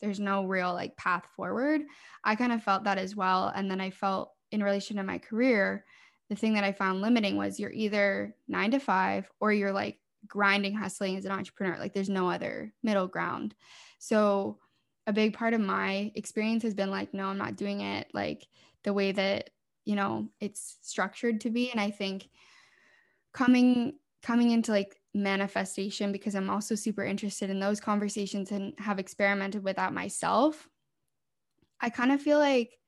there's 0.00 0.20
no 0.20 0.44
real 0.44 0.72
like 0.72 0.96
path 0.96 1.24
forward 1.36 1.80
i 2.24 2.34
kind 2.34 2.52
of 2.52 2.62
felt 2.62 2.84
that 2.84 2.98
as 2.98 3.14
well 3.14 3.52
and 3.54 3.70
then 3.70 3.80
i 3.80 3.90
felt 3.90 4.32
in 4.50 4.62
relation 4.62 4.96
to 4.96 5.02
my 5.02 5.18
career 5.18 5.84
the 6.30 6.36
thing 6.36 6.54
that 6.54 6.64
I 6.64 6.72
found 6.72 7.00
limiting 7.00 7.36
was 7.36 7.60
you're 7.60 7.72
either 7.72 8.34
nine 8.48 8.70
to 8.70 8.78
five 8.78 9.28
or 9.40 9.52
you're 9.52 9.72
like 9.72 9.98
grinding, 10.26 10.74
hustling 10.74 11.16
as 11.16 11.24
an 11.24 11.32
entrepreneur. 11.32 11.76
Like 11.78 11.92
there's 11.92 12.08
no 12.08 12.30
other 12.30 12.72
middle 12.82 13.06
ground. 13.06 13.54
So 13.98 14.58
a 15.06 15.12
big 15.12 15.34
part 15.34 15.52
of 15.52 15.60
my 15.60 16.10
experience 16.14 16.62
has 16.62 16.74
been 16.74 16.90
like, 16.90 17.12
no, 17.12 17.26
I'm 17.26 17.38
not 17.38 17.56
doing 17.56 17.82
it 17.82 18.08
like 18.14 18.46
the 18.84 18.92
way 18.92 19.12
that, 19.12 19.50
you 19.84 19.96
know, 19.96 20.28
it's 20.40 20.78
structured 20.82 21.40
to 21.42 21.50
be. 21.50 21.70
And 21.70 21.80
I 21.80 21.90
think 21.90 22.28
coming 23.32 23.94
coming 24.22 24.52
into 24.52 24.72
like 24.72 24.96
manifestation 25.12 26.10
because 26.10 26.34
I'm 26.34 26.48
also 26.48 26.74
super 26.74 27.04
interested 27.04 27.50
in 27.50 27.60
those 27.60 27.80
conversations 27.80 28.50
and 28.52 28.72
have 28.78 28.98
experimented 28.98 29.62
with 29.62 29.76
that 29.76 29.92
myself. 29.92 30.68
I 31.80 31.90
kind 31.90 32.10
of 32.10 32.22
feel 32.22 32.38
like 32.38 32.78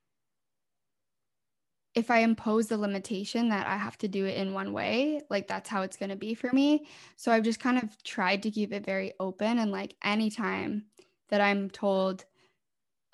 if 1.94 2.10
I 2.10 2.18
impose 2.18 2.66
the 2.66 2.76
limitation 2.76 3.48
that 3.48 3.66
I 3.66 3.76
have 3.76 3.96
to 3.98 4.08
do 4.08 4.26
it 4.26 4.36
in 4.36 4.52
one 4.52 4.72
way, 4.72 5.22
like 5.30 5.48
that's 5.48 5.68
how 5.68 5.82
it's 5.82 5.96
going 5.96 6.10
to 6.10 6.16
be 6.16 6.34
for 6.34 6.50
me. 6.52 6.86
So 7.16 7.32
I've 7.32 7.42
just 7.42 7.60
kind 7.60 7.78
of 7.78 8.02
tried 8.02 8.42
to 8.42 8.50
keep 8.50 8.72
it 8.72 8.84
very 8.84 9.14
open. 9.18 9.58
And 9.58 9.72
like 9.72 9.94
anytime 10.04 10.84
that 11.28 11.40
I'm 11.40 11.70
told, 11.70 12.24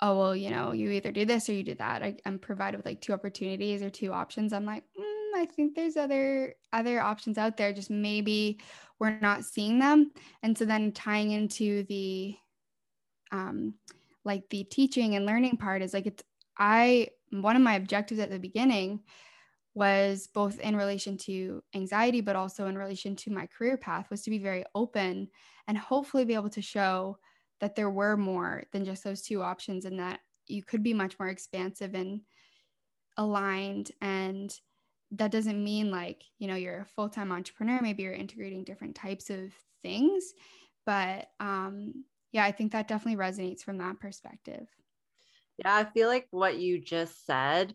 oh, 0.01 0.17
well, 0.17 0.35
you 0.35 0.49
know, 0.49 0.71
you 0.71 0.89
either 0.91 1.11
do 1.11 1.25
this 1.25 1.47
or 1.49 1.53
you 1.53 1.63
do 1.63 1.75
that, 1.75 2.03
I, 2.03 2.17
am 2.25 2.39
provided 2.39 2.77
with 2.77 2.85
like 2.85 3.01
two 3.01 3.13
opportunities 3.13 3.81
or 3.81 3.89
two 3.89 4.11
options. 4.11 4.51
I'm 4.51 4.65
like, 4.65 4.83
mm, 4.99 5.35
I 5.35 5.45
think 5.45 5.75
there's 5.75 5.97
other 5.97 6.55
other 6.71 7.01
options 7.01 7.37
out 7.37 7.57
there. 7.57 7.73
Just 7.73 7.89
maybe 7.89 8.59
we're 8.99 9.19
not 9.19 9.45
seeing 9.45 9.79
them. 9.79 10.11
And 10.41 10.57
so 10.57 10.65
then 10.65 10.91
tying 10.91 11.31
into 11.31 11.83
the 11.83 12.35
um 13.31 13.75
like 14.25 14.43
the 14.49 14.63
teaching 14.63 15.15
and 15.15 15.25
learning 15.25 15.57
part 15.57 15.81
is 15.81 15.93
like 15.93 16.05
it's 16.05 16.23
I 16.57 17.09
one 17.31 17.55
of 17.55 17.61
my 17.61 17.75
objectives 17.75 18.19
at 18.19 18.29
the 18.29 18.39
beginning 18.39 19.01
was 19.75 20.27
both 20.33 20.59
in 20.59 20.75
relation 20.75 21.17
to 21.17 21.63
anxiety 21.73 22.21
but 22.21 22.35
also 22.35 22.67
in 22.67 22.77
relation 22.77 23.15
to 23.15 23.31
my 23.31 23.47
career 23.47 23.75
path 23.75 24.09
was 24.11 24.21
to 24.21 24.29
be 24.29 24.37
very 24.37 24.63
open 24.75 25.27
and 25.67 25.77
hopefully 25.77 26.25
be 26.25 26.35
able 26.35 26.49
to 26.49 26.61
show 26.61 27.17
that 27.63 27.77
there 27.77 27.89
were 27.89 28.17
more 28.17 28.61
than 28.73 28.83
just 28.83 29.05
those 29.05 29.21
two 29.21 29.41
options 29.41 29.85
and 29.85 29.97
that 29.97 30.19
you 30.47 30.61
could 30.61 30.83
be 30.83 30.93
much 30.93 31.17
more 31.17 31.29
expansive 31.29 31.95
and 31.95 32.19
aligned. 33.15 33.89
And 34.01 34.53
that 35.11 35.31
doesn't 35.31 35.63
mean 35.63 35.89
like 35.89 36.25
you 36.39 36.49
know 36.49 36.55
you're 36.55 36.81
a 36.81 36.85
full-time 36.85 37.31
entrepreneur 37.31 37.79
maybe 37.81 38.03
you're 38.03 38.11
integrating 38.11 38.65
different 38.65 38.95
types 38.95 39.29
of 39.29 39.53
things. 39.81 40.33
But 40.85 41.27
um 41.39 42.03
yeah 42.33 42.43
i 42.43 42.51
think 42.51 42.73
that 42.73 42.89
definitely 42.89 43.23
resonates 43.23 43.61
from 43.61 43.77
that 43.77 43.97
perspective. 44.01 44.67
Yeah, 45.59 45.73
I 45.73 45.85
feel 45.85 46.09
like 46.09 46.27
what 46.31 46.57
you 46.57 46.81
just 46.81 47.25
said 47.25 47.73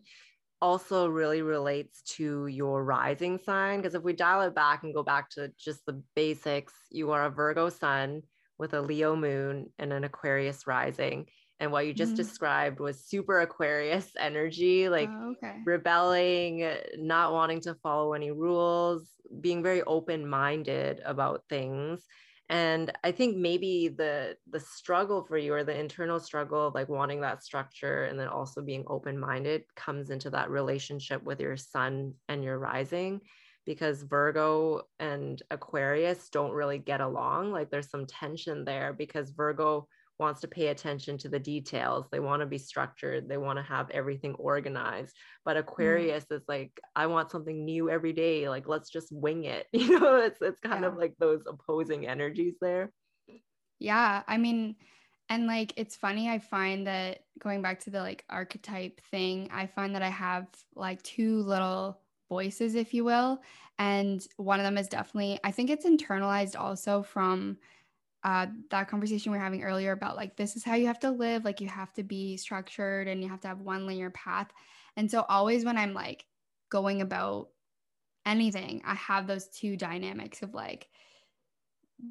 also 0.61 1.07
really 1.07 1.41
relates 1.41 2.03
to 2.17 2.45
your 2.45 2.83
rising 2.83 3.39
sign. 3.39 3.79
Because 3.79 3.95
if 3.95 4.03
we 4.03 4.13
dial 4.13 4.41
it 4.41 4.53
back 4.53 4.83
and 4.83 4.93
go 4.93 5.01
back 5.01 5.31
to 5.31 5.51
just 5.57 5.83
the 5.87 6.03
basics, 6.15 6.73
you 6.91 7.09
are 7.09 7.25
a 7.25 7.31
Virgo 7.31 7.69
sun 7.69 8.21
with 8.59 8.73
a 8.73 8.81
Leo 8.81 9.15
moon 9.15 9.71
and 9.79 9.91
an 9.91 10.03
Aquarius 10.03 10.67
rising. 10.67 11.25
And 11.61 11.71
what 11.71 11.87
you 11.87 11.93
just 11.93 12.11
mm-hmm. 12.11 12.17
described 12.17 12.79
was 12.79 13.03
super 13.03 13.41
Aquarius 13.41 14.11
energy, 14.17 14.87
like 14.87 15.09
oh, 15.11 15.31
okay. 15.31 15.57
rebelling, 15.65 16.69
not 16.97 17.33
wanting 17.33 17.61
to 17.61 17.75
follow 17.75 18.13
any 18.13 18.31
rules, 18.31 19.09
being 19.41 19.63
very 19.63 19.81
open 19.83 20.27
minded 20.27 21.01
about 21.05 21.43
things 21.49 22.05
and 22.49 22.91
i 23.03 23.11
think 23.11 23.37
maybe 23.37 23.87
the 23.87 24.35
the 24.49 24.59
struggle 24.59 25.23
for 25.23 25.37
you 25.37 25.53
or 25.53 25.63
the 25.63 25.79
internal 25.79 26.19
struggle 26.19 26.67
of 26.67 26.73
like 26.73 26.89
wanting 26.89 27.21
that 27.21 27.43
structure 27.43 28.05
and 28.05 28.19
then 28.19 28.27
also 28.27 28.61
being 28.61 28.83
open 28.87 29.17
minded 29.17 29.63
comes 29.75 30.09
into 30.09 30.29
that 30.29 30.49
relationship 30.49 31.23
with 31.23 31.39
your 31.39 31.55
sun 31.55 32.13
and 32.27 32.43
your 32.43 32.57
rising 32.57 33.21
because 33.69 34.01
virgo 34.01 34.81
and 34.99 35.43
aquarius 35.51 36.27
don't 36.29 36.53
really 36.53 36.79
get 36.79 37.01
along 37.01 37.51
like 37.51 37.69
there's 37.69 37.91
some 37.91 38.07
tension 38.07 38.65
there 38.65 38.93
because 38.93 39.29
virgo 39.29 39.87
wants 40.19 40.41
to 40.41 40.47
pay 40.47 40.67
attention 40.67 41.17
to 41.17 41.29
the 41.29 41.39
details. 41.39 42.05
They 42.11 42.19
want 42.19 42.41
to 42.41 42.45
be 42.45 42.57
structured. 42.57 43.29
They 43.29 43.37
want 43.37 43.57
to 43.57 43.63
have 43.63 43.89
everything 43.89 44.33
organized. 44.35 45.15
But 45.45 45.55
mm. 45.55 45.61
Aquarius 45.61 46.25
mm. 46.25 46.35
is 46.35 46.43
like, 46.47 46.79
I 46.95 47.07
want 47.07 47.31
something 47.31 47.63
new 47.63 47.89
every 47.89 48.11
day. 48.11 48.49
Like, 48.49 48.67
let's 48.67 48.89
just 48.89 49.11
wing 49.11 49.45
it. 49.45 49.65
You 49.73 49.97
know, 49.97 50.17
it's 50.17 50.41
it's 50.41 50.59
kind 50.59 50.81
yeah. 50.81 50.87
of 50.87 50.97
like 50.97 51.13
those 51.19 51.41
opposing 51.47 52.05
energies 52.05 52.55
there. 52.59 52.91
Yeah. 53.79 54.23
I 54.27 54.37
mean, 54.37 54.75
and 55.29 55.47
like 55.47 55.73
it's 55.77 55.95
funny, 55.95 56.27
I 56.29 56.39
find 56.39 56.85
that 56.87 57.19
going 57.41 57.61
back 57.61 57.79
to 57.81 57.91
the 57.91 58.01
like 58.01 58.25
archetype 58.29 58.99
thing, 59.09 59.49
I 59.53 59.67
find 59.67 59.95
that 59.95 60.01
I 60.01 60.09
have 60.09 60.47
like 60.75 61.01
two 61.01 61.43
little 61.43 62.01
voices, 62.29 62.75
if 62.75 62.93
you 62.93 63.03
will. 63.03 63.41
And 63.77 64.25
one 64.37 64.59
of 64.59 64.63
them 64.63 64.77
is 64.77 64.87
definitely, 64.87 65.39
I 65.43 65.51
think 65.51 65.69
it's 65.69 65.85
internalized 65.85 66.57
also 66.57 67.01
from 67.01 67.57
uh, 68.23 68.47
that 68.69 68.89
conversation 68.89 69.31
we 69.31 69.37
are 69.37 69.41
having 69.41 69.63
earlier 69.63 69.93
about 69.93 70.17
like 70.17 70.35
this 70.35 70.55
is 70.55 70.63
how 70.63 70.75
you 70.75 70.87
have 70.87 70.99
to 70.99 71.09
live 71.09 71.45
like 71.45 71.61
you 71.61 71.67
have 71.67 71.93
to 71.93 72.03
be 72.03 72.35
structured 72.35 73.07
and 73.07 73.23
you 73.23 73.29
have 73.29 73.39
to 73.39 73.47
have 73.47 73.61
one 73.61 73.87
linear 73.87 74.09
path 74.09 74.49
and 74.97 75.09
so 75.09 75.25
always 75.29 75.63
when 75.63 75.77
i'm 75.77 75.93
like 75.93 76.25
going 76.69 77.01
about 77.01 77.47
anything 78.25 78.81
i 78.85 78.93
have 78.93 79.25
those 79.25 79.47
two 79.47 79.77
dynamics 79.77 80.41
of 80.41 80.53
like 80.53 80.89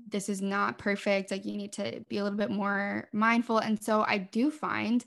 this 0.09 0.31
is 0.31 0.41
not 0.41 0.79
perfect 0.79 1.31
like 1.31 1.45
you 1.45 1.57
need 1.57 1.73
to 1.75 2.03
be 2.09 2.17
a 2.17 2.23
little 2.23 2.39
bit 2.39 2.51
more 2.51 3.07
mindful 3.13 3.59
and 3.59 3.83
so 3.83 4.01
i 4.03 4.17
do 4.17 4.51
find 4.51 5.05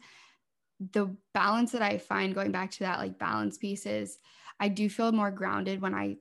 the 0.94 1.16
balance 1.34 1.72
that 1.72 1.82
i 1.82 1.98
find 1.98 2.36
going 2.36 2.52
back 2.52 2.70
to 2.70 2.80
that 2.80 3.00
like 3.00 3.18
balance 3.18 3.58
piece 3.58 3.88
is 3.88 4.20
I 4.62 4.70
do 4.70 4.90
feel 4.90 5.12
more 5.12 5.32
grounded 5.32 5.82
when 5.82 5.96
I 5.96 6.18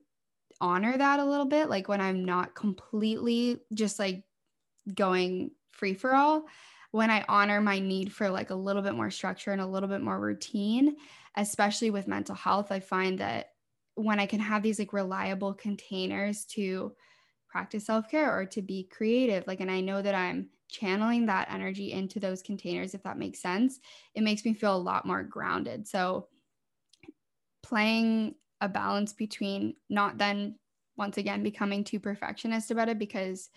honor 0.60 0.96
that 0.98 1.20
a 1.20 1.26
little 1.26 1.46
bit, 1.46 1.70
like 1.70 1.88
when 1.88 2.00
I'm 2.00 2.24
not 2.24 2.54
completely 2.56 3.60
just 3.74 3.98
like 3.98 4.24
going 4.94 5.52
free 5.72 5.94
for 5.94 6.14
all. 6.14 6.46
When 6.92 7.10
I 7.10 7.24
honor 7.28 7.60
my 7.60 7.78
need 7.78 8.12
for 8.12 8.30
like 8.30 8.50
a 8.50 8.54
little 8.56 8.82
bit 8.82 8.94
more 8.94 9.10
structure 9.10 9.52
and 9.52 9.60
a 9.60 9.66
little 9.66 9.88
bit 9.88 10.00
more 10.00 10.18
routine, 10.18 10.96
especially 11.36 11.90
with 11.90 12.08
mental 12.08 12.34
health, 12.34 12.72
I 12.72 12.80
find 12.80 13.18
that 13.20 13.54
when 13.94 14.18
I 14.18 14.26
can 14.26 14.40
have 14.40 14.62
these 14.62 14.78
like 14.78 14.92
reliable 14.92 15.54
containers 15.54 16.44
to 16.46 16.96
practice 17.48 17.86
self-care 17.86 18.36
or 18.38 18.46
to 18.46 18.62
be 18.62 18.84
creative 18.84 19.46
like 19.46 19.60
and 19.60 19.70
I 19.70 19.80
know 19.80 20.00
that 20.02 20.14
I'm 20.14 20.50
channeling 20.68 21.26
that 21.26 21.50
energy 21.50 21.92
into 21.92 22.20
those 22.20 22.42
containers 22.42 22.94
if 22.94 23.02
that 23.02 23.18
makes 23.18 23.40
sense 23.40 23.80
it 24.14 24.22
makes 24.22 24.44
me 24.44 24.54
feel 24.54 24.76
a 24.76 24.78
lot 24.78 25.04
more 25.04 25.24
grounded 25.24 25.88
so 25.88 26.28
playing 27.62 28.34
a 28.60 28.68
balance 28.68 29.12
between 29.12 29.74
not 29.88 30.18
then 30.18 30.56
once 30.96 31.16
again 31.16 31.42
becoming 31.42 31.84
too 31.84 32.00
perfectionist 32.00 32.70
about 32.70 32.88
it 32.88 32.98
because 32.98 33.48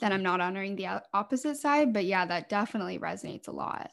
then 0.00 0.12
I'm 0.12 0.22
not 0.22 0.40
honoring 0.40 0.76
the 0.76 1.02
opposite 1.12 1.56
side 1.56 1.92
but 1.92 2.04
yeah 2.04 2.24
that 2.26 2.48
definitely 2.48 2.98
resonates 2.98 3.48
a 3.48 3.52
lot 3.52 3.90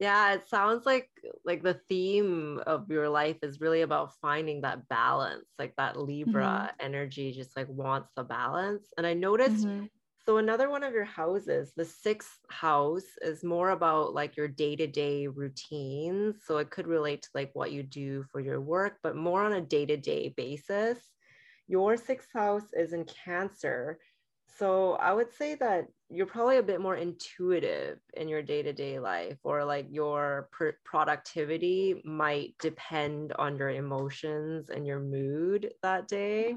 yeah 0.00 0.32
it 0.32 0.48
sounds 0.48 0.86
like 0.86 1.08
like 1.44 1.62
the 1.62 1.78
theme 1.88 2.60
of 2.66 2.90
your 2.90 3.08
life 3.08 3.36
is 3.42 3.60
really 3.60 3.82
about 3.82 4.14
finding 4.20 4.62
that 4.62 4.88
balance 4.88 5.44
like 5.58 5.74
that 5.76 5.98
libra 5.98 6.72
mm-hmm. 6.72 6.86
energy 6.86 7.32
just 7.32 7.56
like 7.56 7.68
wants 7.68 8.10
the 8.16 8.24
balance 8.24 8.88
and 8.96 9.06
i 9.06 9.12
noticed 9.12 9.66
mm-hmm. 9.66 9.84
So 10.24 10.36
another 10.36 10.68
one 10.68 10.84
of 10.84 10.92
your 10.92 11.04
houses 11.04 11.72
the 11.76 11.84
sixth 11.84 12.38
house 12.48 13.06
is 13.22 13.42
more 13.42 13.70
about 13.70 14.14
like 14.14 14.36
your 14.36 14.48
day-to-day 14.48 15.26
routines. 15.26 16.36
So 16.44 16.58
it 16.58 16.70
could 16.70 16.86
relate 16.86 17.22
to 17.22 17.28
like 17.34 17.50
what 17.54 17.72
you 17.72 17.82
do 17.82 18.24
for 18.30 18.40
your 18.40 18.60
work 18.60 18.98
but 19.02 19.16
more 19.16 19.42
on 19.42 19.54
a 19.54 19.60
day-to-day 19.60 20.34
basis. 20.36 20.98
Your 21.66 21.96
sixth 21.96 22.28
house 22.32 22.72
is 22.72 22.92
in 22.92 23.04
cancer. 23.04 23.98
So 24.58 24.94
I 24.94 25.12
would 25.12 25.32
say 25.32 25.54
that 25.56 25.86
you're 26.10 26.26
probably 26.26 26.58
a 26.58 26.62
bit 26.62 26.80
more 26.80 26.96
intuitive 26.96 27.98
in 28.14 28.28
your 28.28 28.42
day-to-day 28.42 28.98
life 28.98 29.38
or 29.44 29.64
like 29.64 29.86
your 29.90 30.48
pr- 30.50 30.80
productivity 30.84 32.02
might 32.04 32.56
depend 32.60 33.32
on 33.34 33.56
your 33.56 33.70
emotions 33.70 34.68
and 34.68 34.86
your 34.86 35.00
mood 35.00 35.72
that 35.82 36.08
day. 36.08 36.56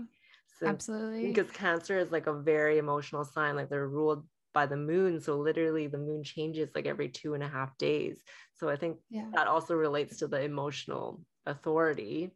So, 0.63 0.69
Absolutely. 0.69 1.27
Because 1.27 1.51
cancer 1.51 1.97
is 1.99 2.11
like 2.11 2.27
a 2.27 2.33
very 2.33 2.77
emotional 2.77 3.25
sign, 3.25 3.57
like 3.57 3.69
they're 3.69 3.87
ruled 3.87 4.25
by 4.53 4.65
the 4.65 4.77
moon. 4.77 5.19
So 5.19 5.37
literally 5.37 5.87
the 5.87 5.97
moon 5.97 6.23
changes 6.23 6.69
like 6.73 6.85
every 6.85 7.09
two 7.09 7.33
and 7.33 7.43
a 7.43 7.49
half 7.49 7.77
days. 7.77 8.21
So 8.55 8.69
I 8.69 8.77
think 8.77 8.97
yeah. 9.09 9.25
that 9.33 9.47
also 9.47 9.75
relates 9.75 10.17
to 10.19 10.27
the 10.27 10.41
emotional 10.41 11.21
authority. 11.45 12.31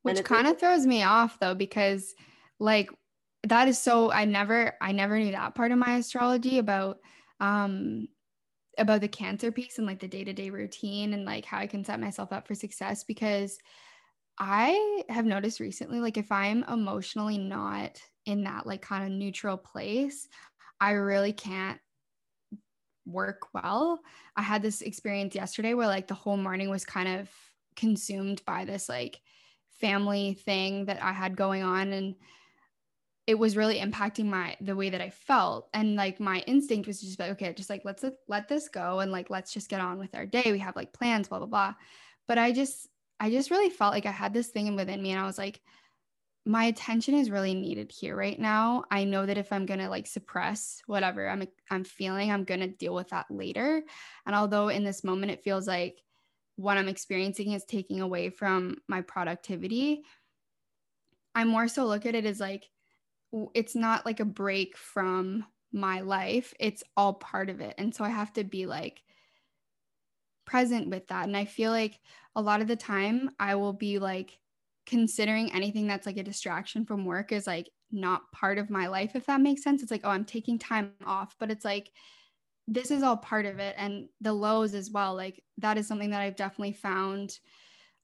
Which 0.00 0.24
kind 0.24 0.46
of 0.46 0.52
like- 0.52 0.60
throws 0.60 0.86
me 0.86 1.02
off 1.02 1.38
though, 1.38 1.54
because 1.54 2.14
like 2.58 2.90
that 3.44 3.68
is 3.68 3.78
so 3.78 4.12
i 4.12 4.26
never 4.26 4.74
i 4.82 4.92
never 4.92 5.18
knew 5.18 5.32
that 5.32 5.54
part 5.54 5.72
of 5.72 5.78
my 5.78 5.96
astrology 5.96 6.58
about 6.58 6.98
um 7.40 8.06
about 8.76 9.00
the 9.00 9.08
cancer 9.08 9.50
piece 9.50 9.78
and 9.78 9.86
like 9.86 9.98
the 9.98 10.06
day-to-day 10.06 10.50
routine 10.50 11.14
and 11.14 11.24
like 11.24 11.46
how 11.46 11.56
i 11.56 11.66
can 11.66 11.82
set 11.82 11.98
myself 11.98 12.32
up 12.32 12.46
for 12.46 12.54
success 12.54 13.02
because 13.04 13.58
i 14.40 15.02
have 15.08 15.24
noticed 15.24 15.60
recently 15.60 16.00
like 16.00 16.16
if 16.16 16.32
i'm 16.32 16.64
emotionally 16.64 17.38
not 17.38 18.00
in 18.26 18.42
that 18.44 18.66
like 18.66 18.82
kind 18.82 19.04
of 19.04 19.10
neutral 19.10 19.56
place 19.56 20.28
i 20.80 20.90
really 20.92 21.32
can't 21.32 21.78
work 23.06 23.52
well. 23.52 24.00
I 24.36 24.42
had 24.42 24.62
this 24.62 24.82
experience 24.82 25.34
yesterday 25.34 25.74
where 25.74 25.86
like 25.86 26.06
the 26.06 26.14
whole 26.14 26.36
morning 26.36 26.70
was 26.70 26.84
kind 26.84 27.20
of 27.20 27.30
consumed 27.76 28.42
by 28.44 28.64
this 28.64 28.88
like 28.88 29.20
family 29.80 30.34
thing 30.34 30.84
that 30.84 31.02
i 31.02 31.12
had 31.12 31.36
going 31.36 31.62
on 31.62 31.92
and 31.92 32.14
it 33.26 33.38
was 33.38 33.56
really 33.56 33.78
impacting 33.78 34.24
my 34.24 34.56
the 34.60 34.74
way 34.74 34.90
that 34.90 35.00
I 35.00 35.10
felt. 35.10 35.68
And 35.72 35.94
like 35.94 36.18
my 36.18 36.40
instinct 36.48 36.88
was 36.88 37.00
just 37.00 37.20
like 37.20 37.30
okay 37.32 37.52
just 37.52 37.70
like 37.70 37.82
let's 37.84 38.04
let 38.26 38.48
this 38.48 38.68
go 38.68 38.98
and 38.98 39.12
like 39.12 39.30
let's 39.30 39.52
just 39.52 39.68
get 39.68 39.80
on 39.80 39.98
with 39.98 40.16
our 40.16 40.26
day. 40.26 40.50
We 40.50 40.58
have 40.58 40.74
like 40.74 40.92
plans 40.92 41.28
blah 41.28 41.38
blah 41.38 41.46
blah. 41.46 41.74
But 42.26 42.38
I 42.38 42.50
just 42.50 42.88
I 43.20 43.30
just 43.30 43.50
really 43.50 43.70
felt 43.70 43.92
like 43.92 44.06
I 44.06 44.10
had 44.10 44.32
this 44.32 44.48
thing 44.48 44.74
within 44.74 45.02
me 45.02 45.10
and 45.10 45.20
I 45.20 45.26
was 45.26 45.38
like 45.38 45.60
my 46.46 46.64
attention 46.64 47.14
is 47.14 47.30
really 47.30 47.54
needed 47.54 47.92
here 47.92 48.16
right 48.16 48.40
now. 48.40 48.84
I 48.90 49.04
know 49.04 49.26
that 49.26 49.36
if 49.36 49.52
I'm 49.52 49.66
going 49.66 49.80
to 49.80 49.90
like 49.90 50.06
suppress 50.06 50.80
whatever 50.86 51.28
I'm 51.28 51.46
I'm 51.70 51.84
feeling, 51.84 52.32
I'm 52.32 52.44
going 52.44 52.60
to 52.60 52.66
deal 52.66 52.94
with 52.94 53.10
that 53.10 53.26
later. 53.30 53.82
And 54.26 54.34
although 54.34 54.68
in 54.68 54.82
this 54.82 55.04
moment 55.04 55.32
it 55.32 55.44
feels 55.44 55.68
like 55.68 56.00
what 56.56 56.78
I'm 56.78 56.88
experiencing 56.88 57.52
is 57.52 57.64
taking 57.64 58.00
away 58.00 58.30
from 58.30 58.78
my 58.88 59.02
productivity, 59.02 60.02
I 61.34 61.44
more 61.44 61.68
so 61.68 61.84
look 61.84 62.06
at 62.06 62.14
it 62.14 62.24
as 62.24 62.40
like 62.40 62.68
it's 63.54 63.76
not 63.76 64.06
like 64.06 64.20
a 64.20 64.24
break 64.24 64.76
from 64.76 65.44
my 65.72 66.00
life 66.00 66.52
it's 66.58 66.82
all 66.96 67.14
part 67.14 67.48
of 67.48 67.60
it 67.60 67.74
and 67.78 67.94
so 67.94 68.02
i 68.02 68.08
have 68.08 68.32
to 68.32 68.42
be 68.42 68.66
like 68.66 69.02
present 70.50 70.88
with 70.88 71.06
that 71.06 71.26
and 71.26 71.36
i 71.36 71.44
feel 71.44 71.70
like 71.70 72.00
a 72.34 72.42
lot 72.42 72.60
of 72.60 72.66
the 72.66 72.74
time 72.76 73.30
i 73.38 73.54
will 73.54 73.72
be 73.72 73.98
like 74.00 74.38
considering 74.84 75.52
anything 75.52 75.86
that's 75.86 76.06
like 76.06 76.16
a 76.16 76.24
distraction 76.24 76.84
from 76.84 77.04
work 77.04 77.30
is 77.30 77.46
like 77.46 77.70
not 77.92 78.22
part 78.32 78.58
of 78.58 78.68
my 78.68 78.88
life 78.88 79.14
if 79.14 79.26
that 79.26 79.40
makes 79.40 79.62
sense 79.62 79.80
it's 79.80 79.92
like 79.92 80.00
oh 80.02 80.10
i'm 80.10 80.24
taking 80.24 80.58
time 80.58 80.90
off 81.06 81.36
but 81.38 81.50
it's 81.50 81.64
like 81.64 81.92
this 82.66 82.90
is 82.90 83.02
all 83.02 83.16
part 83.16 83.46
of 83.46 83.60
it 83.60 83.76
and 83.78 84.08
the 84.20 84.32
lows 84.32 84.74
as 84.74 84.90
well 84.90 85.14
like 85.14 85.40
that 85.58 85.78
is 85.78 85.86
something 85.86 86.10
that 86.10 86.20
i've 86.20 86.36
definitely 86.36 86.72
found 86.72 87.38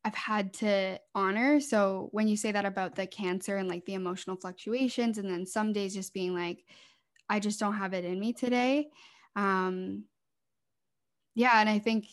I've 0.05 0.15
had 0.15 0.53
to 0.55 1.01
honor. 1.17 1.59
So 1.59 2.11
when 2.13 2.29
you 2.29 2.37
say 2.37 2.53
that 2.53 2.65
about 2.65 2.95
the 2.95 3.09
cancer 3.09 3.57
and 3.57 3.69
like 3.69 3.85
the 3.87 3.95
emotional 3.95 4.37
fluctuations, 4.37 5.19
and 5.19 5.29
then 5.29 5.45
some 5.45 5.73
days 5.73 5.95
just 5.95 6.15
being 6.15 6.33
like, 6.33 6.65
I 7.29 7.41
just 7.41 7.59
don't 7.59 7.75
have 7.75 7.93
it 7.93 8.05
in 8.05 8.21
me 8.21 8.33
today. 8.33 8.91
Um, 9.35 10.05
yeah. 11.35 11.61
And 11.61 11.69
I 11.69 11.81
think 11.81 12.07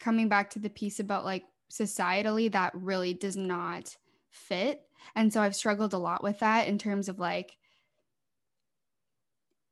coming 0.00 0.28
back 0.28 0.50
to 0.50 0.58
the 0.58 0.70
piece 0.70 1.00
about 1.00 1.24
like 1.24 1.44
societally, 1.70 2.50
that 2.52 2.72
really 2.74 3.14
does 3.14 3.36
not 3.36 3.96
fit. 4.30 4.82
And 5.14 5.32
so 5.32 5.40
I've 5.40 5.56
struggled 5.56 5.94
a 5.94 5.98
lot 5.98 6.22
with 6.22 6.38
that 6.40 6.68
in 6.68 6.78
terms 6.78 7.08
of 7.08 7.18
like, 7.18 7.56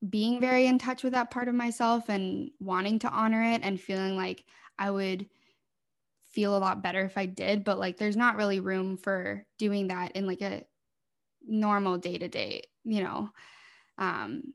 being 0.06 0.40
very 0.40 0.66
in 0.66 0.78
touch 0.78 1.02
with 1.02 1.14
that 1.14 1.30
part 1.30 1.48
of 1.48 1.54
myself 1.54 2.08
and 2.10 2.50
wanting 2.60 2.98
to 2.98 3.08
honor 3.08 3.42
it 3.42 3.62
and 3.64 3.80
feeling 3.80 4.14
like 4.14 4.44
I 4.78 4.90
would 4.90 5.26
feel 6.30 6.54
a 6.54 6.58
lot 6.58 6.82
better 6.82 7.00
if 7.00 7.16
I 7.16 7.24
did, 7.26 7.64
but 7.64 7.78
like 7.78 7.96
there's 7.96 8.16
not 8.16 8.36
really 8.36 8.60
room 8.60 8.98
for 8.98 9.46
doing 9.58 9.88
that 9.88 10.12
in 10.12 10.26
like 10.26 10.42
a 10.42 10.64
normal 11.46 11.96
day 11.96 12.18
to 12.18 12.28
day, 12.28 12.64
you 12.84 13.02
know, 13.02 13.30
um, 13.96 14.52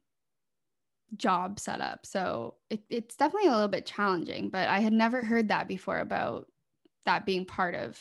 job 1.17 1.59
setup. 1.59 2.05
So 2.05 2.55
it, 2.69 2.81
it's 2.89 3.15
definitely 3.15 3.49
a 3.49 3.53
little 3.53 3.67
bit 3.67 3.85
challenging, 3.85 4.49
but 4.49 4.67
I 4.67 4.79
had 4.79 4.93
never 4.93 5.23
heard 5.23 5.49
that 5.49 5.67
before 5.67 5.99
about 5.99 6.47
that 7.05 7.25
being 7.25 7.45
part 7.45 7.75
of 7.75 7.99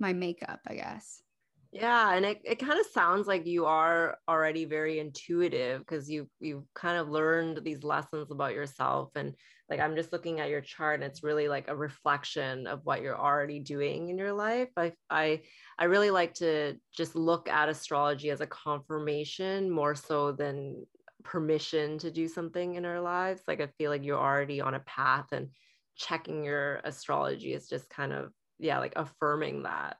my 0.00 0.12
makeup, 0.12 0.60
I 0.66 0.74
guess. 0.74 1.22
Yeah, 1.70 2.14
and 2.14 2.24
it, 2.24 2.40
it 2.44 2.58
kind 2.58 2.80
of 2.80 2.86
sounds 2.86 3.26
like 3.26 3.46
you 3.46 3.66
are 3.66 4.16
already 4.26 4.64
very 4.64 5.00
intuitive 5.00 5.80
because 5.80 6.08
you 6.10 6.26
you 6.40 6.66
kind 6.74 6.96
of 6.96 7.10
learned 7.10 7.60
these 7.62 7.84
lessons 7.84 8.30
about 8.30 8.54
yourself 8.54 9.10
and 9.16 9.34
like 9.68 9.78
I'm 9.78 9.94
just 9.94 10.10
looking 10.10 10.40
at 10.40 10.48
your 10.48 10.62
chart 10.62 10.94
and 10.94 11.04
it's 11.04 11.22
really 11.22 11.46
like 11.46 11.68
a 11.68 11.76
reflection 11.76 12.66
of 12.66 12.80
what 12.84 13.02
you're 13.02 13.18
already 13.18 13.60
doing 13.60 14.08
in 14.08 14.16
your 14.16 14.32
life. 14.32 14.70
I 14.78 14.94
I 15.10 15.42
I 15.78 15.84
really 15.84 16.10
like 16.10 16.32
to 16.34 16.76
just 16.96 17.14
look 17.14 17.50
at 17.50 17.68
astrology 17.68 18.30
as 18.30 18.40
a 18.40 18.46
confirmation 18.46 19.70
more 19.70 19.94
so 19.94 20.32
than 20.32 20.86
permission 21.24 21.98
to 21.98 22.10
do 22.10 22.28
something 22.28 22.74
in 22.74 22.84
our 22.84 23.00
lives. 23.00 23.42
Like 23.46 23.60
I 23.60 23.68
feel 23.78 23.90
like 23.90 24.04
you're 24.04 24.18
already 24.18 24.60
on 24.60 24.74
a 24.74 24.80
path 24.80 25.32
and 25.32 25.48
checking 25.96 26.44
your 26.44 26.80
astrology 26.84 27.52
is 27.52 27.68
just 27.68 27.90
kind 27.90 28.12
of 28.12 28.32
yeah, 28.58 28.78
like 28.78 28.94
affirming 28.96 29.62
that. 29.62 29.98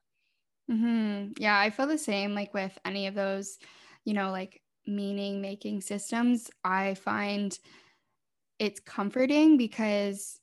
Mm-hmm. 0.71 1.33
Yeah, 1.39 1.59
I 1.59 1.71
feel 1.71 1.87
the 1.87 1.99
same 1.99 2.35
like 2.35 2.53
with 2.53 2.77
any 2.85 3.07
of 3.07 3.15
those, 3.15 3.59
you 4.05 4.15
know, 4.15 4.31
like 4.31 4.61
meaning 4.87 5.41
making 5.41 5.81
systems. 5.81 6.51
I 6.65 6.95
find 6.95 7.57
it's 8.59 8.81
comforting 8.81 9.57
because 9.57 10.41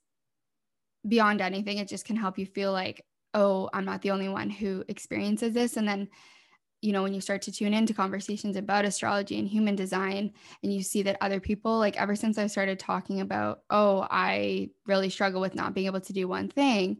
beyond 1.07 1.41
anything, 1.41 1.77
it 1.77 1.87
just 1.87 2.05
can 2.05 2.15
help 2.15 2.39
you 2.39 2.45
feel 2.45 2.71
like, 2.71 3.03
oh, 3.33 3.69
I'm 3.73 3.85
not 3.85 4.01
the 4.01 4.11
only 4.11 4.29
one 4.29 4.49
who 4.49 4.83
experiences 4.87 5.53
this. 5.53 5.77
And 5.77 5.87
then, 5.87 6.07
you 6.85 6.91
know, 6.91 7.01
when 7.01 7.15
you 7.15 7.21
start 7.21 7.41
to 7.41 7.51
tune 7.51 7.73
into 7.73 7.95
conversations 7.95 8.55
about 8.55 8.85
astrology 8.85 9.39
and 9.39 9.47
human 9.47 9.75
design, 9.75 10.31
and 10.61 10.71
you 10.71 10.83
see 10.83 11.01
that 11.01 11.17
other 11.19 11.39
people, 11.39 11.79
like 11.79 11.99
ever 11.99 12.15
since 12.15 12.37
I 12.37 12.45
started 12.45 12.77
talking 12.77 13.21
about, 13.21 13.63
oh, 13.71 14.07
I 14.11 14.69
really 14.85 15.09
struggle 15.09 15.41
with 15.41 15.55
not 15.55 15.73
being 15.73 15.87
able 15.87 16.01
to 16.01 16.13
do 16.13 16.27
one 16.27 16.47
thing, 16.47 16.97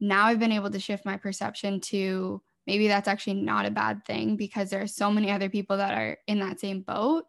now 0.00 0.26
I've 0.26 0.38
been 0.38 0.52
able 0.52 0.70
to 0.70 0.78
shift 0.78 1.06
my 1.06 1.16
perception 1.16 1.80
to 1.80 2.42
maybe 2.66 2.88
that's 2.88 3.08
actually 3.08 3.34
not 3.34 3.64
a 3.64 3.70
bad 3.70 4.04
thing 4.04 4.36
because 4.36 4.68
there 4.68 4.82
are 4.82 4.86
so 4.86 5.10
many 5.10 5.30
other 5.30 5.48
people 5.48 5.78
that 5.78 5.94
are 5.94 6.18
in 6.26 6.38
that 6.40 6.60
same 6.60 6.82
boat. 6.82 7.24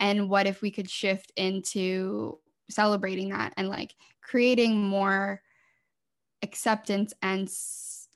And 0.00 0.28
what 0.28 0.48
if 0.48 0.60
we 0.60 0.72
could 0.72 0.90
shift 0.90 1.32
into 1.36 2.40
celebrating 2.68 3.28
that 3.28 3.54
and 3.56 3.68
like 3.68 3.94
creating 4.22 4.82
more 4.82 5.40
acceptance 6.42 7.14
and 7.22 7.48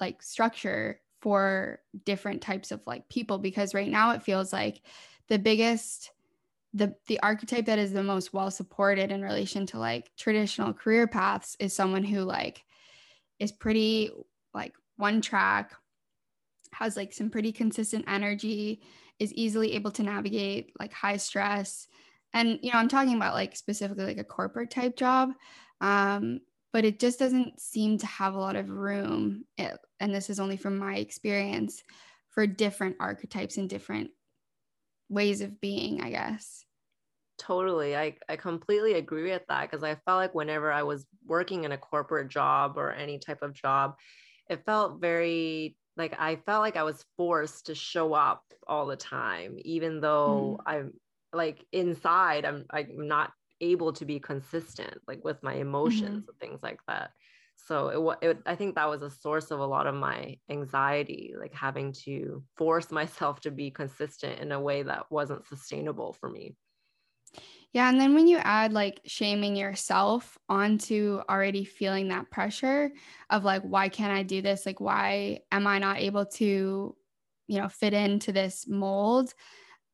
like 0.01 0.23
structure 0.23 1.01
for 1.21 1.81
different 2.05 2.41
types 2.41 2.71
of 2.71 2.81
like 2.87 3.09
people 3.09 3.39
because 3.39 3.75
right 3.75 3.89
now 3.91 4.13
it 4.13 4.23
feels 4.23 4.53
like 4.53 4.81
the 5.29 5.39
biggest 5.39 6.11
the 6.75 6.95
the 7.07 7.19
archetype 7.21 7.67
that 7.67 7.79
is 7.79 7.93
the 7.93 8.03
most 8.03 8.33
well 8.33 8.51
supported 8.51 9.11
in 9.11 9.23
relation 9.23 9.67
to 9.67 9.79
like 9.79 10.11
traditional 10.17 10.73
career 10.73 11.07
paths 11.07 11.57
is 11.59 11.75
someone 11.75 12.05
who 12.05 12.21
like 12.21 12.63
is 13.39 13.53
pretty 13.53 14.11
like 14.53 14.75
one 14.97 15.21
track 15.21 15.73
has 16.73 16.97
like 16.97 17.13
some 17.13 17.31
pretty 17.31 17.53
consistent 17.53 18.05
energy 18.07 18.83
is 19.19 19.33
easily 19.35 19.75
able 19.75 19.91
to 19.91 20.03
navigate 20.03 20.73
like 20.79 20.93
high 20.93 21.17
stress. 21.17 21.89
And 22.35 22.59
you 22.63 22.71
know 22.71 22.79
i'm 22.79 22.89
talking 22.89 23.17
about 23.17 23.35
like 23.35 23.57
specifically 23.57 24.05
like 24.05 24.19
a 24.19 24.25
corporate 24.25 24.71
type 24.71 24.97
job. 24.97 25.31
Um 25.81 26.41
but 26.73 26.85
it 26.85 26.99
just 26.99 27.19
doesn't 27.19 27.61
seem 27.61 27.99
to 27.99 28.07
have 28.07 28.35
a 28.35 28.41
lot 28.41 28.57
of 28.57 28.71
room 28.71 29.45
it, 29.57 29.79
and 30.01 30.15
this 30.15 30.31
is 30.31 30.41
only 30.41 30.57
from 30.57 30.79
my 30.79 30.97
experience 30.97 31.83
for 32.31 32.47
different 32.47 32.97
archetypes 33.01 33.57
and 33.57 33.69
different 33.69 34.11
ways 35.09 35.41
of 35.41 35.61
being 35.61 36.03
i 36.03 36.11
guess 36.11 36.65
totally 37.39 37.97
i, 37.97 38.15
I 38.29 38.37
completely 38.37 38.95
agree 38.95 39.31
with 39.31 39.43
that 39.49 39.71
because 39.71 39.85
i 39.85 39.95
felt 40.05 40.19
like 40.19 40.35
whenever 40.35 40.71
i 40.71 40.83
was 40.83 41.07
working 41.27 41.65
in 41.65 41.73
a 41.73 41.79
corporate 41.79 42.29
job 42.29 42.77
or 42.77 42.93
any 42.93 43.19
type 43.19 43.43
of 43.43 43.55
job 43.55 43.95
it 44.51 44.65
felt 44.67 45.01
very 45.01 45.77
like 45.97 46.15
i 46.19 46.37
felt 46.47 46.63
like 46.63 46.77
i 46.77 46.83
was 46.83 47.05
forced 47.17 47.67
to 47.67 47.75
show 47.75 48.13
up 48.13 48.43
all 48.67 48.87
the 48.87 48.97
time 48.97 49.57
even 49.61 50.01
though 50.01 50.59
mm. 50.59 50.71
i'm 50.71 50.93
like 51.33 51.65
inside 51.73 52.45
i'm 52.45 52.65
i'm 52.71 53.09
not 53.09 53.33
able 53.61 53.93
to 53.93 54.05
be 54.05 54.19
consistent 54.19 54.99
like 55.07 55.25
with 55.25 55.43
my 55.43 55.55
emotions 55.55 56.23
mm-hmm. 56.23 56.31
and 56.31 56.41
things 56.41 56.61
like 56.63 56.81
that 56.87 57.11
so 57.57 58.17
it, 58.23 58.29
it 58.29 58.39
i 58.47 58.55
think 58.55 58.75
that 58.75 58.89
was 58.89 59.03
a 59.03 59.11
source 59.11 59.51
of 59.51 59.61
a 59.61 59.67
lot 59.67 59.87
of 59.87 59.95
my 59.95 60.37
anxiety 60.51 61.35
like 61.39 61.55
having 61.55 61.93
to 61.93 62.43
force 62.57 62.91
myself 63.01 63.41
to 63.41 63.51
be 63.51 63.71
consistent 63.71 64.39
in 64.41 64.53
a 64.53 64.61
way 64.61 64.83
that 64.83 65.11
wasn't 65.11 65.47
sustainable 65.47 66.13
for 66.13 66.29
me 66.29 66.57
yeah. 67.73 67.91
And 67.91 68.01
then 68.01 68.15
when 68.15 68.27
you 68.27 68.39
add 68.39 68.73
like 68.73 69.01
shaming 69.05 69.55
yourself 69.55 70.39
onto 70.49 71.21
already 71.29 71.65
feeling 71.65 72.09
that 72.09 72.31
pressure 72.31 72.91
of 73.29 73.45
like, 73.45 73.63
why 73.63 73.91
can't 73.91 74.13
I 74.13 74.23
do 74.23 74.41
this? 74.41 74.65
Like, 74.65 74.81
why 74.81 75.41
am 75.53 75.67
I 75.67 75.79
not 75.79 75.99
able 75.99 76.25
to, 76.27 76.97
you 77.47 77.61
know, 77.61 77.69
fit 77.69 77.93
into 77.93 78.33
this 78.33 78.67
mold? 78.67 79.35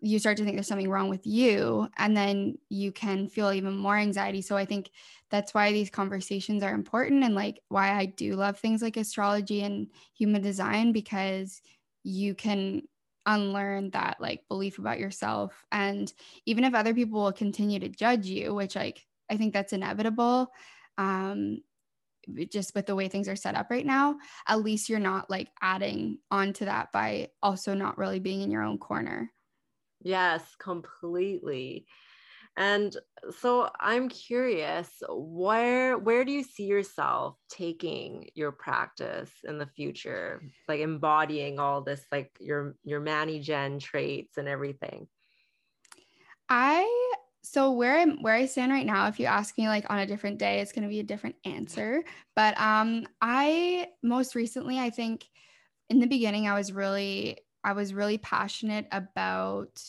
You 0.00 0.18
start 0.18 0.36
to 0.36 0.44
think 0.44 0.56
there's 0.56 0.68
something 0.68 0.90
wrong 0.90 1.08
with 1.08 1.26
you. 1.26 1.88
And 1.96 2.16
then 2.16 2.58
you 2.68 2.92
can 2.92 3.28
feel 3.28 3.52
even 3.52 3.76
more 3.76 3.96
anxiety. 3.96 4.42
So 4.42 4.56
I 4.56 4.64
think 4.64 4.90
that's 5.30 5.54
why 5.54 5.72
these 5.72 5.90
conversations 5.90 6.62
are 6.62 6.74
important 6.74 7.24
and 7.24 7.34
like 7.34 7.60
why 7.68 7.92
I 7.92 8.06
do 8.06 8.34
love 8.34 8.58
things 8.58 8.82
like 8.82 8.96
astrology 8.96 9.62
and 9.62 9.88
human 10.16 10.42
design 10.42 10.92
because 10.92 11.62
you 12.02 12.34
can 12.34 12.82
unlearn 13.26 13.90
that 13.90 14.20
like 14.20 14.46
belief 14.48 14.78
about 14.78 14.98
yourself 14.98 15.64
and 15.72 16.12
even 16.46 16.64
if 16.64 16.74
other 16.74 16.92
people 16.92 17.22
will 17.22 17.32
continue 17.32 17.78
to 17.78 17.88
judge 17.88 18.26
you 18.26 18.54
which 18.54 18.76
like 18.76 19.06
i 19.30 19.36
think 19.36 19.54
that's 19.54 19.72
inevitable 19.72 20.48
um 20.98 21.58
just 22.50 22.74
with 22.74 22.86
the 22.86 22.94
way 22.94 23.08
things 23.08 23.28
are 23.28 23.36
set 23.36 23.54
up 23.54 23.70
right 23.70 23.86
now 23.86 24.16
at 24.46 24.62
least 24.62 24.88
you're 24.88 24.98
not 24.98 25.30
like 25.30 25.48
adding 25.62 26.18
on 26.30 26.52
to 26.52 26.66
that 26.66 26.92
by 26.92 27.28
also 27.42 27.74
not 27.74 27.98
really 27.98 28.18
being 28.18 28.42
in 28.42 28.50
your 28.50 28.62
own 28.62 28.78
corner 28.78 29.30
yes 30.04 30.54
completely 30.58 31.86
and 32.56 32.96
so 33.40 33.68
I'm 33.80 34.08
curious, 34.08 35.02
where 35.08 35.98
where 35.98 36.24
do 36.24 36.30
you 36.30 36.44
see 36.44 36.66
yourself 36.66 37.36
taking 37.48 38.28
your 38.34 38.52
practice 38.52 39.30
in 39.42 39.58
the 39.58 39.66
future, 39.66 40.40
like 40.68 40.80
embodying 40.80 41.58
all 41.58 41.82
this, 41.82 42.04
like 42.12 42.30
your 42.38 42.76
your 42.84 43.00
Manny 43.00 43.40
Gen 43.40 43.80
traits 43.80 44.36
and 44.36 44.46
everything? 44.46 45.08
I 46.48 47.14
so 47.42 47.72
where 47.72 47.98
I'm 47.98 48.22
where 48.22 48.34
I 48.34 48.46
stand 48.46 48.70
right 48.70 48.86
now, 48.86 49.08
if 49.08 49.18
you 49.18 49.26
ask 49.26 49.58
me 49.58 49.66
like 49.66 49.90
on 49.90 49.98
a 49.98 50.06
different 50.06 50.38
day, 50.38 50.60
it's 50.60 50.72
gonna 50.72 50.88
be 50.88 51.00
a 51.00 51.04
different 51.04 51.36
answer. 51.44 52.04
But 52.36 52.58
um 52.60 53.06
I 53.20 53.88
most 54.02 54.36
recently 54.36 54.78
I 54.78 54.90
think 54.90 55.28
in 55.90 55.98
the 55.98 56.06
beginning 56.06 56.46
I 56.46 56.54
was 56.54 56.72
really 56.72 57.38
I 57.64 57.72
was 57.72 57.94
really 57.94 58.18
passionate 58.18 58.86
about 58.92 59.82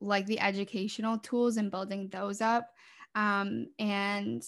like 0.00 0.26
the 0.26 0.40
educational 0.40 1.18
tools 1.18 1.56
and 1.56 1.70
building 1.70 2.08
those 2.08 2.40
up. 2.40 2.70
Um, 3.14 3.66
and 3.78 4.42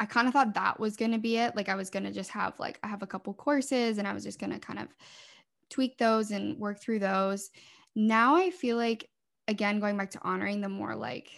I 0.00 0.06
kind 0.06 0.26
of 0.26 0.32
thought 0.32 0.54
that 0.54 0.80
was 0.80 0.96
going 0.96 1.12
to 1.12 1.18
be 1.18 1.36
it. 1.36 1.54
Like 1.54 1.68
I 1.68 1.76
was 1.76 1.90
going 1.90 2.04
to 2.04 2.10
just 2.10 2.30
have 2.30 2.58
like 2.58 2.78
I 2.82 2.88
have 2.88 3.02
a 3.02 3.06
couple 3.06 3.32
courses 3.34 3.98
and 3.98 4.08
I 4.08 4.12
was 4.12 4.24
just 4.24 4.40
going 4.40 4.52
to 4.52 4.58
kind 4.58 4.78
of 4.78 4.88
tweak 5.70 5.98
those 5.98 6.30
and 6.30 6.58
work 6.58 6.80
through 6.80 6.98
those. 6.98 7.50
Now 7.94 8.36
I 8.36 8.50
feel 8.50 8.76
like 8.76 9.08
again 9.46 9.80
going 9.80 9.96
back 9.96 10.10
to 10.10 10.22
honoring 10.22 10.60
the 10.60 10.68
more 10.68 10.96
like 10.96 11.30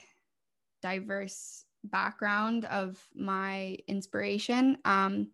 diverse 0.83 1.65
background 1.85 2.65
of 2.65 2.99
my 3.15 3.77
inspiration. 3.87 4.79
Um 4.85 5.29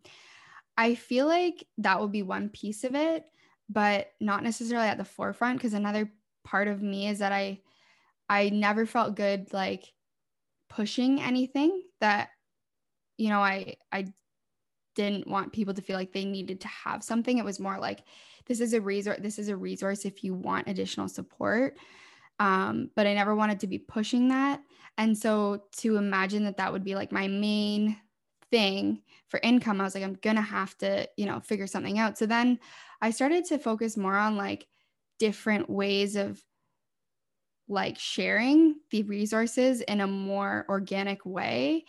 I 0.75 0.95
feel 0.95 1.27
like 1.27 1.65
that 1.77 1.99
will 1.99 2.07
be 2.07 2.23
one 2.23 2.49
piece 2.49 2.83
of 2.83 2.95
it, 2.95 3.25
but 3.69 4.11
not 4.19 4.43
necessarily 4.43 4.87
at 4.87 4.97
the 4.97 5.05
forefront 5.05 5.57
because 5.57 5.73
another 5.73 6.11
part 6.43 6.67
of 6.67 6.81
me 6.81 7.07
is 7.07 7.19
that 7.19 7.31
I 7.31 7.61
I 8.29 8.49
never 8.49 8.85
felt 8.85 9.15
good 9.15 9.51
like 9.53 9.93
pushing 10.69 11.21
anything 11.21 11.83
that 11.99 12.29
you 13.17 13.29
know 13.29 13.39
I 13.39 13.75
I 13.91 14.13
didn't 14.95 15.27
want 15.27 15.53
people 15.53 15.73
to 15.73 15.81
feel 15.81 15.97
like 15.97 16.13
they 16.13 16.25
needed 16.25 16.61
to 16.61 16.67
have 16.67 17.03
something. 17.03 17.37
It 17.37 17.45
was 17.45 17.59
more 17.59 17.79
like 17.79 18.03
this 18.45 18.59
is 18.59 18.73
a 18.73 18.81
resource 18.81 19.19
this 19.21 19.39
is 19.39 19.49
a 19.49 19.57
resource 19.57 20.05
if 20.05 20.23
you 20.23 20.33
want 20.33 20.67
additional 20.67 21.07
support. 21.07 21.77
Um, 22.39 22.89
but 22.95 23.07
I 23.07 23.13
never 23.13 23.35
wanted 23.35 23.59
to 23.61 23.67
be 23.67 23.77
pushing 23.77 24.29
that. 24.29 24.61
And 24.97 25.17
so 25.17 25.63
to 25.77 25.97
imagine 25.97 26.43
that 26.45 26.57
that 26.57 26.71
would 26.73 26.83
be 26.83 26.95
like 26.95 27.11
my 27.11 27.27
main 27.27 27.97
thing 28.53 29.01
for 29.29 29.39
income, 29.41 29.81
I 29.81 29.83
was 29.83 29.95
like, 29.95 30.03
I'm 30.03 30.19
gonna 30.21 30.39
have 30.39 30.77
to, 30.77 31.09
you 31.17 31.25
know, 31.25 31.39
figure 31.39 31.65
something 31.65 31.97
out. 31.97 32.19
So 32.19 32.27
then 32.27 32.59
I 33.01 33.09
started 33.09 33.45
to 33.45 33.57
focus 33.57 33.97
more 33.97 34.15
on 34.15 34.37
like 34.37 34.67
different 35.17 35.71
ways 35.71 36.15
of 36.15 36.39
like 37.67 37.97
sharing 37.97 38.75
the 38.91 39.01
resources 39.03 39.81
in 39.81 40.01
a 40.01 40.07
more 40.07 40.67
organic 40.69 41.25
way. 41.25 41.85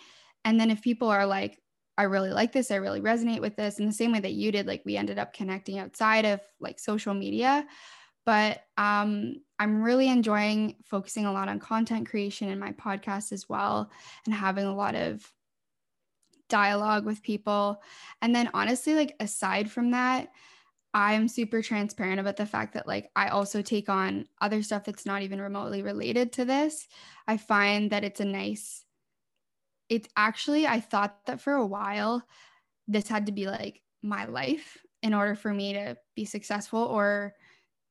And 0.46 0.58
then 0.58 0.70
if 0.70 0.80
people 0.80 1.08
are 1.08 1.26
like, 1.26 1.60
I 1.98 2.04
really 2.04 2.30
like 2.30 2.52
this, 2.52 2.70
I 2.70 2.76
really 2.76 3.02
resonate 3.02 3.42
with 3.42 3.56
this, 3.56 3.78
in 3.78 3.84
the 3.84 3.92
same 3.92 4.12
way 4.12 4.20
that 4.20 4.32
you 4.32 4.50
did, 4.50 4.66
like 4.66 4.80
we 4.86 4.96
ended 4.96 5.18
up 5.18 5.34
connecting 5.34 5.78
outside 5.78 6.24
of 6.24 6.40
like 6.60 6.78
social 6.80 7.12
media. 7.12 7.66
But 8.24 8.62
um, 8.78 9.34
I'm 9.58 9.82
really 9.82 10.08
enjoying 10.08 10.76
focusing 10.86 11.26
a 11.26 11.32
lot 11.32 11.50
on 11.50 11.60
content 11.60 12.08
creation 12.08 12.48
in 12.48 12.58
my 12.58 12.72
podcast 12.72 13.32
as 13.32 13.50
well 13.50 13.90
and 14.24 14.34
having 14.34 14.64
a 14.64 14.74
lot 14.74 14.94
of 14.94 15.30
dialogue 16.48 17.04
with 17.04 17.22
people. 17.22 17.82
And 18.22 18.34
then 18.34 18.50
honestly, 18.54 18.94
like 18.94 19.16
aside 19.20 19.70
from 19.70 19.90
that, 19.92 20.30
I'm 20.92 21.26
super 21.26 21.60
transparent 21.60 22.20
about 22.20 22.36
the 22.36 22.46
fact 22.46 22.74
that 22.74 22.86
like 22.86 23.10
I 23.16 23.28
also 23.28 23.62
take 23.62 23.88
on 23.88 24.26
other 24.40 24.62
stuff 24.62 24.84
that's 24.84 25.04
not 25.04 25.22
even 25.22 25.40
remotely 25.40 25.82
related 25.82 26.32
to 26.34 26.44
this. 26.44 26.86
I 27.26 27.36
find 27.36 27.90
that 27.90 28.04
it's 28.04 28.20
a 28.20 28.24
nice 28.24 28.84
it's 29.90 30.08
actually 30.16 30.66
I 30.66 30.80
thought 30.80 31.26
that 31.26 31.40
for 31.40 31.52
a 31.52 31.66
while 31.66 32.22
this 32.88 33.08
had 33.08 33.26
to 33.26 33.32
be 33.32 33.46
like 33.46 33.82
my 34.02 34.24
life 34.26 34.78
in 35.02 35.14
order 35.14 35.34
for 35.34 35.52
me 35.52 35.74
to 35.74 35.96
be 36.14 36.24
successful 36.24 36.80
or 36.80 37.34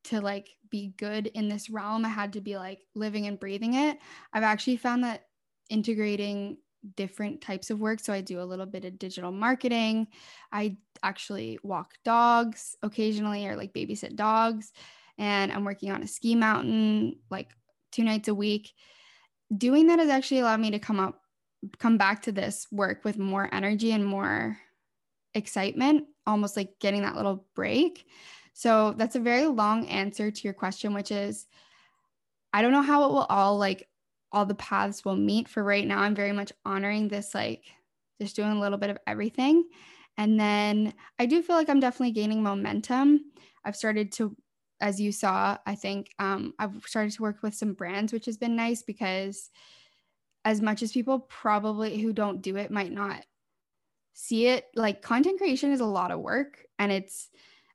to 0.06 0.22
like 0.22 0.49
be 0.70 0.93
good 0.97 1.28
in 1.28 1.47
this 1.47 1.70
realm. 1.70 2.06
I 2.06 2.10
had 2.10 2.34
to 2.34 2.41
be 2.41 2.58
like 2.58 2.80
living 2.95 3.28
and 3.28 3.39
breathing 3.39 3.76
it. 3.76 3.97
I've 4.34 4.43
actually 4.43 4.78
found 4.78 5.04
that 5.04 5.26
integrating 5.70 6.58
different 6.95 7.41
types 7.41 7.69
of 7.69 7.79
work. 7.79 7.99
So 7.99 8.13
I 8.13 8.21
do 8.21 8.41
a 8.41 8.43
little 8.43 8.65
bit 8.65 8.86
of 8.86 8.99
digital 8.99 9.31
marketing. 9.31 10.07
I 10.51 10.77
actually 11.01 11.59
walk 11.63 11.93
dogs 12.03 12.75
occasionally 12.81 13.47
or 13.47 13.55
like 13.55 13.73
babysit 13.73 14.15
dogs. 14.15 14.71
And 15.17 15.51
I'm 15.51 15.63
working 15.63 15.91
on 15.91 16.03
a 16.03 16.07
ski 16.07 16.36
mountain 16.36 17.17
like 17.29 17.49
two 17.91 18.03
nights 18.03 18.27
a 18.27 18.36
week. 18.36 18.73
Doing 19.55 19.88
that 19.88 19.99
has 19.99 20.09
actually 20.09 20.39
allowed 20.39 20.59
me 20.59 20.71
to 20.71 20.79
come 20.79 20.99
up, 20.99 21.21
come 21.77 21.97
back 21.97 22.23
to 22.23 22.31
this 22.31 22.67
work 22.71 23.03
with 23.05 23.17
more 23.17 23.49
energy 23.53 23.91
and 23.91 24.05
more 24.05 24.57
excitement, 25.34 26.05
almost 26.25 26.57
like 26.57 26.79
getting 26.79 27.03
that 27.03 27.15
little 27.15 27.45
break. 27.55 28.05
So 28.53 28.93
that's 28.97 29.15
a 29.15 29.19
very 29.19 29.45
long 29.45 29.88
answer 29.88 30.31
to 30.31 30.41
your 30.43 30.53
question, 30.53 30.93
which 30.93 31.11
is 31.11 31.47
I 32.53 32.61
don't 32.61 32.71
know 32.71 32.84
how 32.84 33.05
it 33.05 33.13
will 33.13 33.25
all 33.29 33.57
like 33.57 33.88
all 34.34 34.45
the 34.45 34.55
paths 34.55 35.05
will 35.05 35.15
meet. 35.15 35.47
For 35.47 35.63
right 35.63 35.86
now, 35.86 35.99
I'm 35.99 36.15
very 36.15 36.31
much 36.31 36.51
honoring 36.65 37.07
this, 37.07 37.34
like 37.34 37.63
just 38.21 38.36
doing 38.36 38.51
a 38.51 38.59
little 38.59 38.77
bit 38.77 38.89
of 38.89 38.97
everything. 39.07 39.63
And 40.17 40.39
then 40.39 40.93
I 41.19 41.25
do 41.25 41.41
feel 41.41 41.55
like 41.55 41.69
I'm 41.69 41.79
definitely 41.79 42.11
gaining 42.11 42.43
momentum. 42.43 43.31
I've 43.63 43.75
started 43.75 44.11
to, 44.13 44.36
as 44.81 44.99
you 44.99 45.11
saw, 45.11 45.57
I 45.65 45.75
think 45.75 46.09
um, 46.19 46.53
I've 46.59 46.84
started 46.86 47.13
to 47.13 47.21
work 47.21 47.41
with 47.41 47.55
some 47.55 47.73
brands, 47.73 48.11
which 48.11 48.25
has 48.25 48.38
been 48.38 48.55
nice 48.55 48.84
because 48.84 49.49
as 50.45 50.61
much 50.61 50.84
as 50.84 50.91
people 50.91 51.19
probably 51.19 52.01
who 52.01 52.11
don't 52.11 52.41
do 52.41 52.57
it 52.57 52.69
might 52.69 52.91
not 52.91 53.25
see 54.13 54.47
it, 54.47 54.65
like 54.75 55.01
content 55.01 55.39
creation 55.39 55.71
is 55.71 55.79
a 55.79 55.86
lot 55.86 56.11
of 56.11 56.19
work 56.19 56.65
and 56.77 56.91
it's 56.91 57.29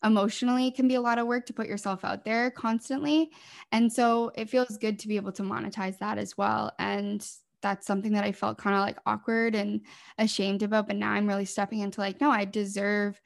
emotionally 0.05 0.71
can 0.71 0.87
be 0.87 0.95
a 0.95 1.01
lot 1.01 1.19
of 1.19 1.27
work 1.27 1.47
to 1.47 1.53
put 1.53 1.67
yourself 1.67 2.05
out 2.05 2.25
there 2.25 2.51
constantly. 2.51 3.31
And 3.73 3.93
so 3.93 4.31
it 4.35 4.49
feels 4.49 4.77
good 4.79 4.99
to 5.01 5.09
be 5.09 5.17
able 5.17 5.33
to 5.33 5.43
monetize 5.43 5.99
that 5.99 6.19
as 6.19 6.37
well. 6.37 6.73
And 6.79 7.27
that's 7.63 7.87
something 7.87 8.13
that 8.13 8.25
I 8.25 8.33
felt 8.33 8.59
kind 8.59 8.77
of 8.77 8.83
like 8.83 8.99
awkward 9.07 9.55
and 9.55 9.81
ashamed 10.17 10.63
about. 10.63 10.87
But 10.87 10.97
now 10.97 11.11
I'm 11.11 11.27
really 11.27 11.45
stepping 11.45 11.81
into 11.81 12.01
like, 12.01 12.21
no, 12.21 12.31
I 12.31 12.45
deserve 12.45 13.21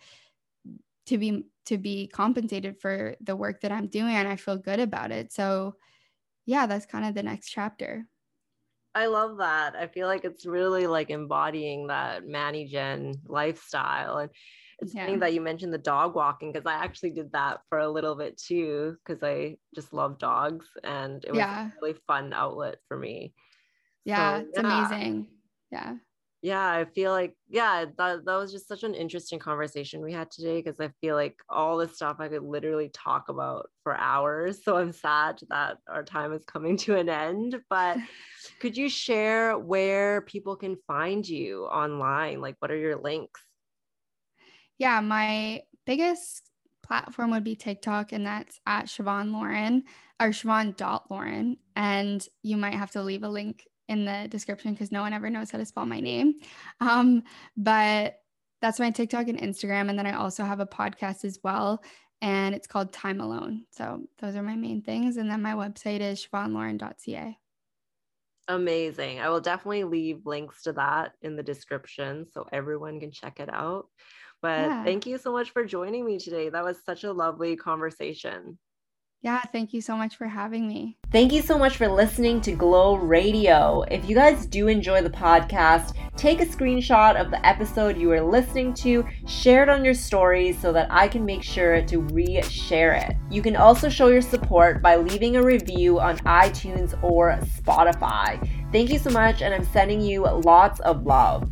to 1.07 1.19
be 1.19 1.45
to 1.67 1.79
be 1.79 2.09
compensated 2.09 2.81
for 2.81 3.15
the 3.21 3.37
work 3.37 3.61
that 3.61 3.71
I'm 3.71 3.87
doing 3.87 4.15
and 4.15 4.27
I 4.27 4.37
feel 4.37 4.57
good 4.57 4.81
about 4.81 5.13
it. 5.13 5.33
So 5.33 5.77
yeah, 6.45 6.67
that's 6.67 6.87
kind 6.87 7.05
of 7.05 7.15
the 7.15 7.23
next 7.23 7.51
chapter. 7.51 8.07
I 8.95 9.07
love 9.07 9.39
that. 9.39 9.75
I 9.75 9.87
feel 9.87 10.07
like 10.07 10.25
it's 10.25 10.45
really 10.45 10.87
like 10.87 11.11
embodying 11.11 11.87
that 11.87 12.27
Manny 12.27 12.67
Gen 12.67 13.15
lifestyle. 13.27 14.19
And 14.19 14.31
it's 14.83 14.95
yeah. 14.95 15.07
funny 15.07 15.19
that 15.19 15.33
you 15.33 15.41
mentioned 15.41 15.73
the 15.73 15.79
dog 15.79 16.15
walking 16.15 16.53
because 16.53 16.67
I 16.67 16.75
actually 16.75 17.11
did 17.11 17.33
that 17.33 17.61
for 17.69 17.79
a 17.79 17.89
little 17.89 18.15
bit 18.15 18.37
too 18.37 18.97
because 19.05 19.23
I 19.23 19.57
just 19.75 19.93
love 19.93 20.19
dogs 20.19 20.67
and 20.85 21.25
it 21.25 21.31
was 21.31 21.39
yeah. 21.39 21.69
a 21.69 21.73
really 21.81 21.99
fun 22.07 22.33
outlet 22.33 22.77
for 22.89 22.97
me. 22.97 23.33
Yeah, 24.05 24.41
so, 24.41 24.47
it's 24.47 24.59
yeah. 24.59 24.89
amazing. 24.89 25.27
Yeah 25.71 25.95
yeah 26.43 26.71
i 26.71 26.85
feel 26.85 27.13
like 27.13 27.35
yeah 27.49 27.85
that, 27.97 28.25
that 28.25 28.37
was 28.37 28.51
just 28.51 28.67
such 28.67 28.83
an 28.83 28.95
interesting 28.95 29.39
conversation 29.39 30.03
we 30.03 30.13
had 30.13 30.31
today 30.31 30.61
because 30.61 30.81
i 30.81 30.91
feel 31.01 31.15
like 31.15 31.37
all 31.49 31.77
this 31.77 31.95
stuff 31.95 32.17
i 32.19 32.29
could 32.29 32.43
literally 32.43 32.91
talk 32.93 33.29
about 33.29 33.69
for 33.85 33.97
hours 33.97 34.65
so 34.65 34.77
i'm 34.77 34.93
sad 34.93 35.39
that 35.49 35.79
our 35.89 36.03
time 36.03 36.33
is 36.33 36.45
coming 36.45 36.77
to 36.77 36.97
an 36.97 37.09
end 37.09 37.57
but 37.71 37.97
could 38.61 38.77
you 38.77 38.89
share 38.89 39.57
where 39.57 40.23
people 40.23 40.57
can 40.57 40.77
find 40.87 41.27
you 41.27 41.65
online 41.67 42.41
like 42.41 42.57
what 42.59 42.73
are 42.73 42.77
your 42.77 42.97
links 42.97 43.41
yeah 44.83 45.01
my 45.01 45.63
biggest 45.87 46.51
platform 46.83 47.31
would 47.31 47.45
be 47.45 47.55
tiktok 47.55 48.13
and 48.13 48.27
that's 48.27 48.61
at 48.67 48.87
siobhan 48.87 49.33
lauren 49.33 49.85
or 50.21 50.29
siobhan 50.29 50.77
dot 50.77 51.11
lauren 51.11 51.57
and 51.77 52.27
you 52.43 52.57
might 52.57 52.75
have 52.75 52.91
to 52.91 53.03
leave 53.03 53.23
a 53.23 53.29
link 53.29 53.65
in 53.89 54.05
the 54.05 54.27
description 54.29 54.73
because 54.73 54.91
no 54.91 55.03
one 55.03 55.13
ever 55.13 55.31
knows 55.31 55.51
how 55.51 55.59
to 55.59 55.67
spell 55.67 55.87
my 55.87 56.01
name. 56.01 56.35
Um, 56.81 57.23
but 57.57 58.21
that's 58.61 58.81
my 58.81 58.91
TikTok 58.91 59.29
and 59.29 59.39
Instagram. 59.39 59.91
And 59.91 59.99
then 59.99 60.07
I 60.07 60.15
also 60.17 60.45
have 60.45 60.61
a 60.61 60.67
podcast 60.67 61.25
as 61.25 61.39
well. 61.45 61.83
And 62.21 62.55
it's 62.55 62.67
called 62.67 62.93
Time 62.93 63.21
Alone. 63.21 63.65
So 63.71 64.03
those 64.19 64.37
are 64.37 64.43
my 64.43 64.57
main 64.57 64.83
things. 64.83 65.17
And 65.17 65.31
then 65.31 65.43
my 65.43 65.55
website 65.55 66.01
is 66.01 66.27
siobhanlauren.ca. 66.27 67.37
Amazing. 68.49 69.21
I 69.21 69.29
will 69.29 69.41
definitely 69.41 69.85
leave 69.85 70.27
links 70.27 70.63
to 70.63 70.73
that 70.73 71.13
in 71.23 71.37
the 71.37 71.43
description 71.43 72.27
so 72.31 72.47
everyone 72.53 73.01
can 73.01 73.11
check 73.11 73.41
it 73.41 73.53
out. 73.53 73.87
But 74.43 74.61
yeah. 74.61 74.85
thank 74.85 75.07
you 75.07 75.17
so 75.17 75.33
much 75.33 75.51
for 75.51 75.65
joining 75.65 76.05
me 76.05 76.19
today. 76.19 76.49
That 76.51 76.65
was 76.65 76.83
such 76.85 77.05
a 77.05 77.13
lovely 77.13 77.57
conversation. 77.57 78.59
Yeah, 79.23 79.41
thank 79.41 79.73
you 79.73 79.81
so 79.81 79.97
much 79.97 80.17
for 80.17 80.27
having 80.27 80.67
me. 80.67 80.99
Thank 81.13 81.33
you 81.33 81.43
so 81.43 81.57
much 81.57 81.77
for 81.77 81.87
listening 81.87 82.41
to 82.41 82.51
Glow 82.51 82.97
Radio. 82.97 83.83
If 83.83 84.09
you 84.09 84.17
guys 84.17 84.47
do 84.47 84.67
enjoy 84.67 85.01
the 85.01 85.11
podcast, 85.11 85.95
take 86.17 86.41
a 86.41 86.45
screenshot 86.45 87.15
of 87.15 87.31
the 87.31 87.47
episode 87.47 87.97
you 87.97 88.11
are 88.11 88.21
listening 88.21 88.75
to, 88.75 89.07
share 89.29 89.63
it 89.63 89.69
on 89.69 89.85
your 89.85 89.95
stories 89.95 90.59
so 90.59 90.73
that 90.73 90.89
I 90.91 91.07
can 91.07 91.25
make 91.25 91.45
sure 91.45 91.83
to 91.83 92.01
re-share 92.01 92.95
it. 92.95 93.15
You 93.31 93.43
can 93.43 93.55
also 93.55 93.89
show 93.89 94.09
your 94.09 94.23
support 94.23 94.83
by 94.83 94.97
leaving 94.97 95.37
a 95.37 95.43
review 95.43 96.01
on 96.01 96.19
iTunes 96.19 97.01
or 97.01 97.39
Spotify. 97.43 98.45
Thank 98.73 98.91
you 98.91 98.99
so 98.99 99.11
much, 99.11 99.41
and 99.41 99.55
I'm 99.55 99.67
sending 99.67 100.01
you 100.01 100.23
lots 100.23 100.81
of 100.81 101.07
love. 101.07 101.49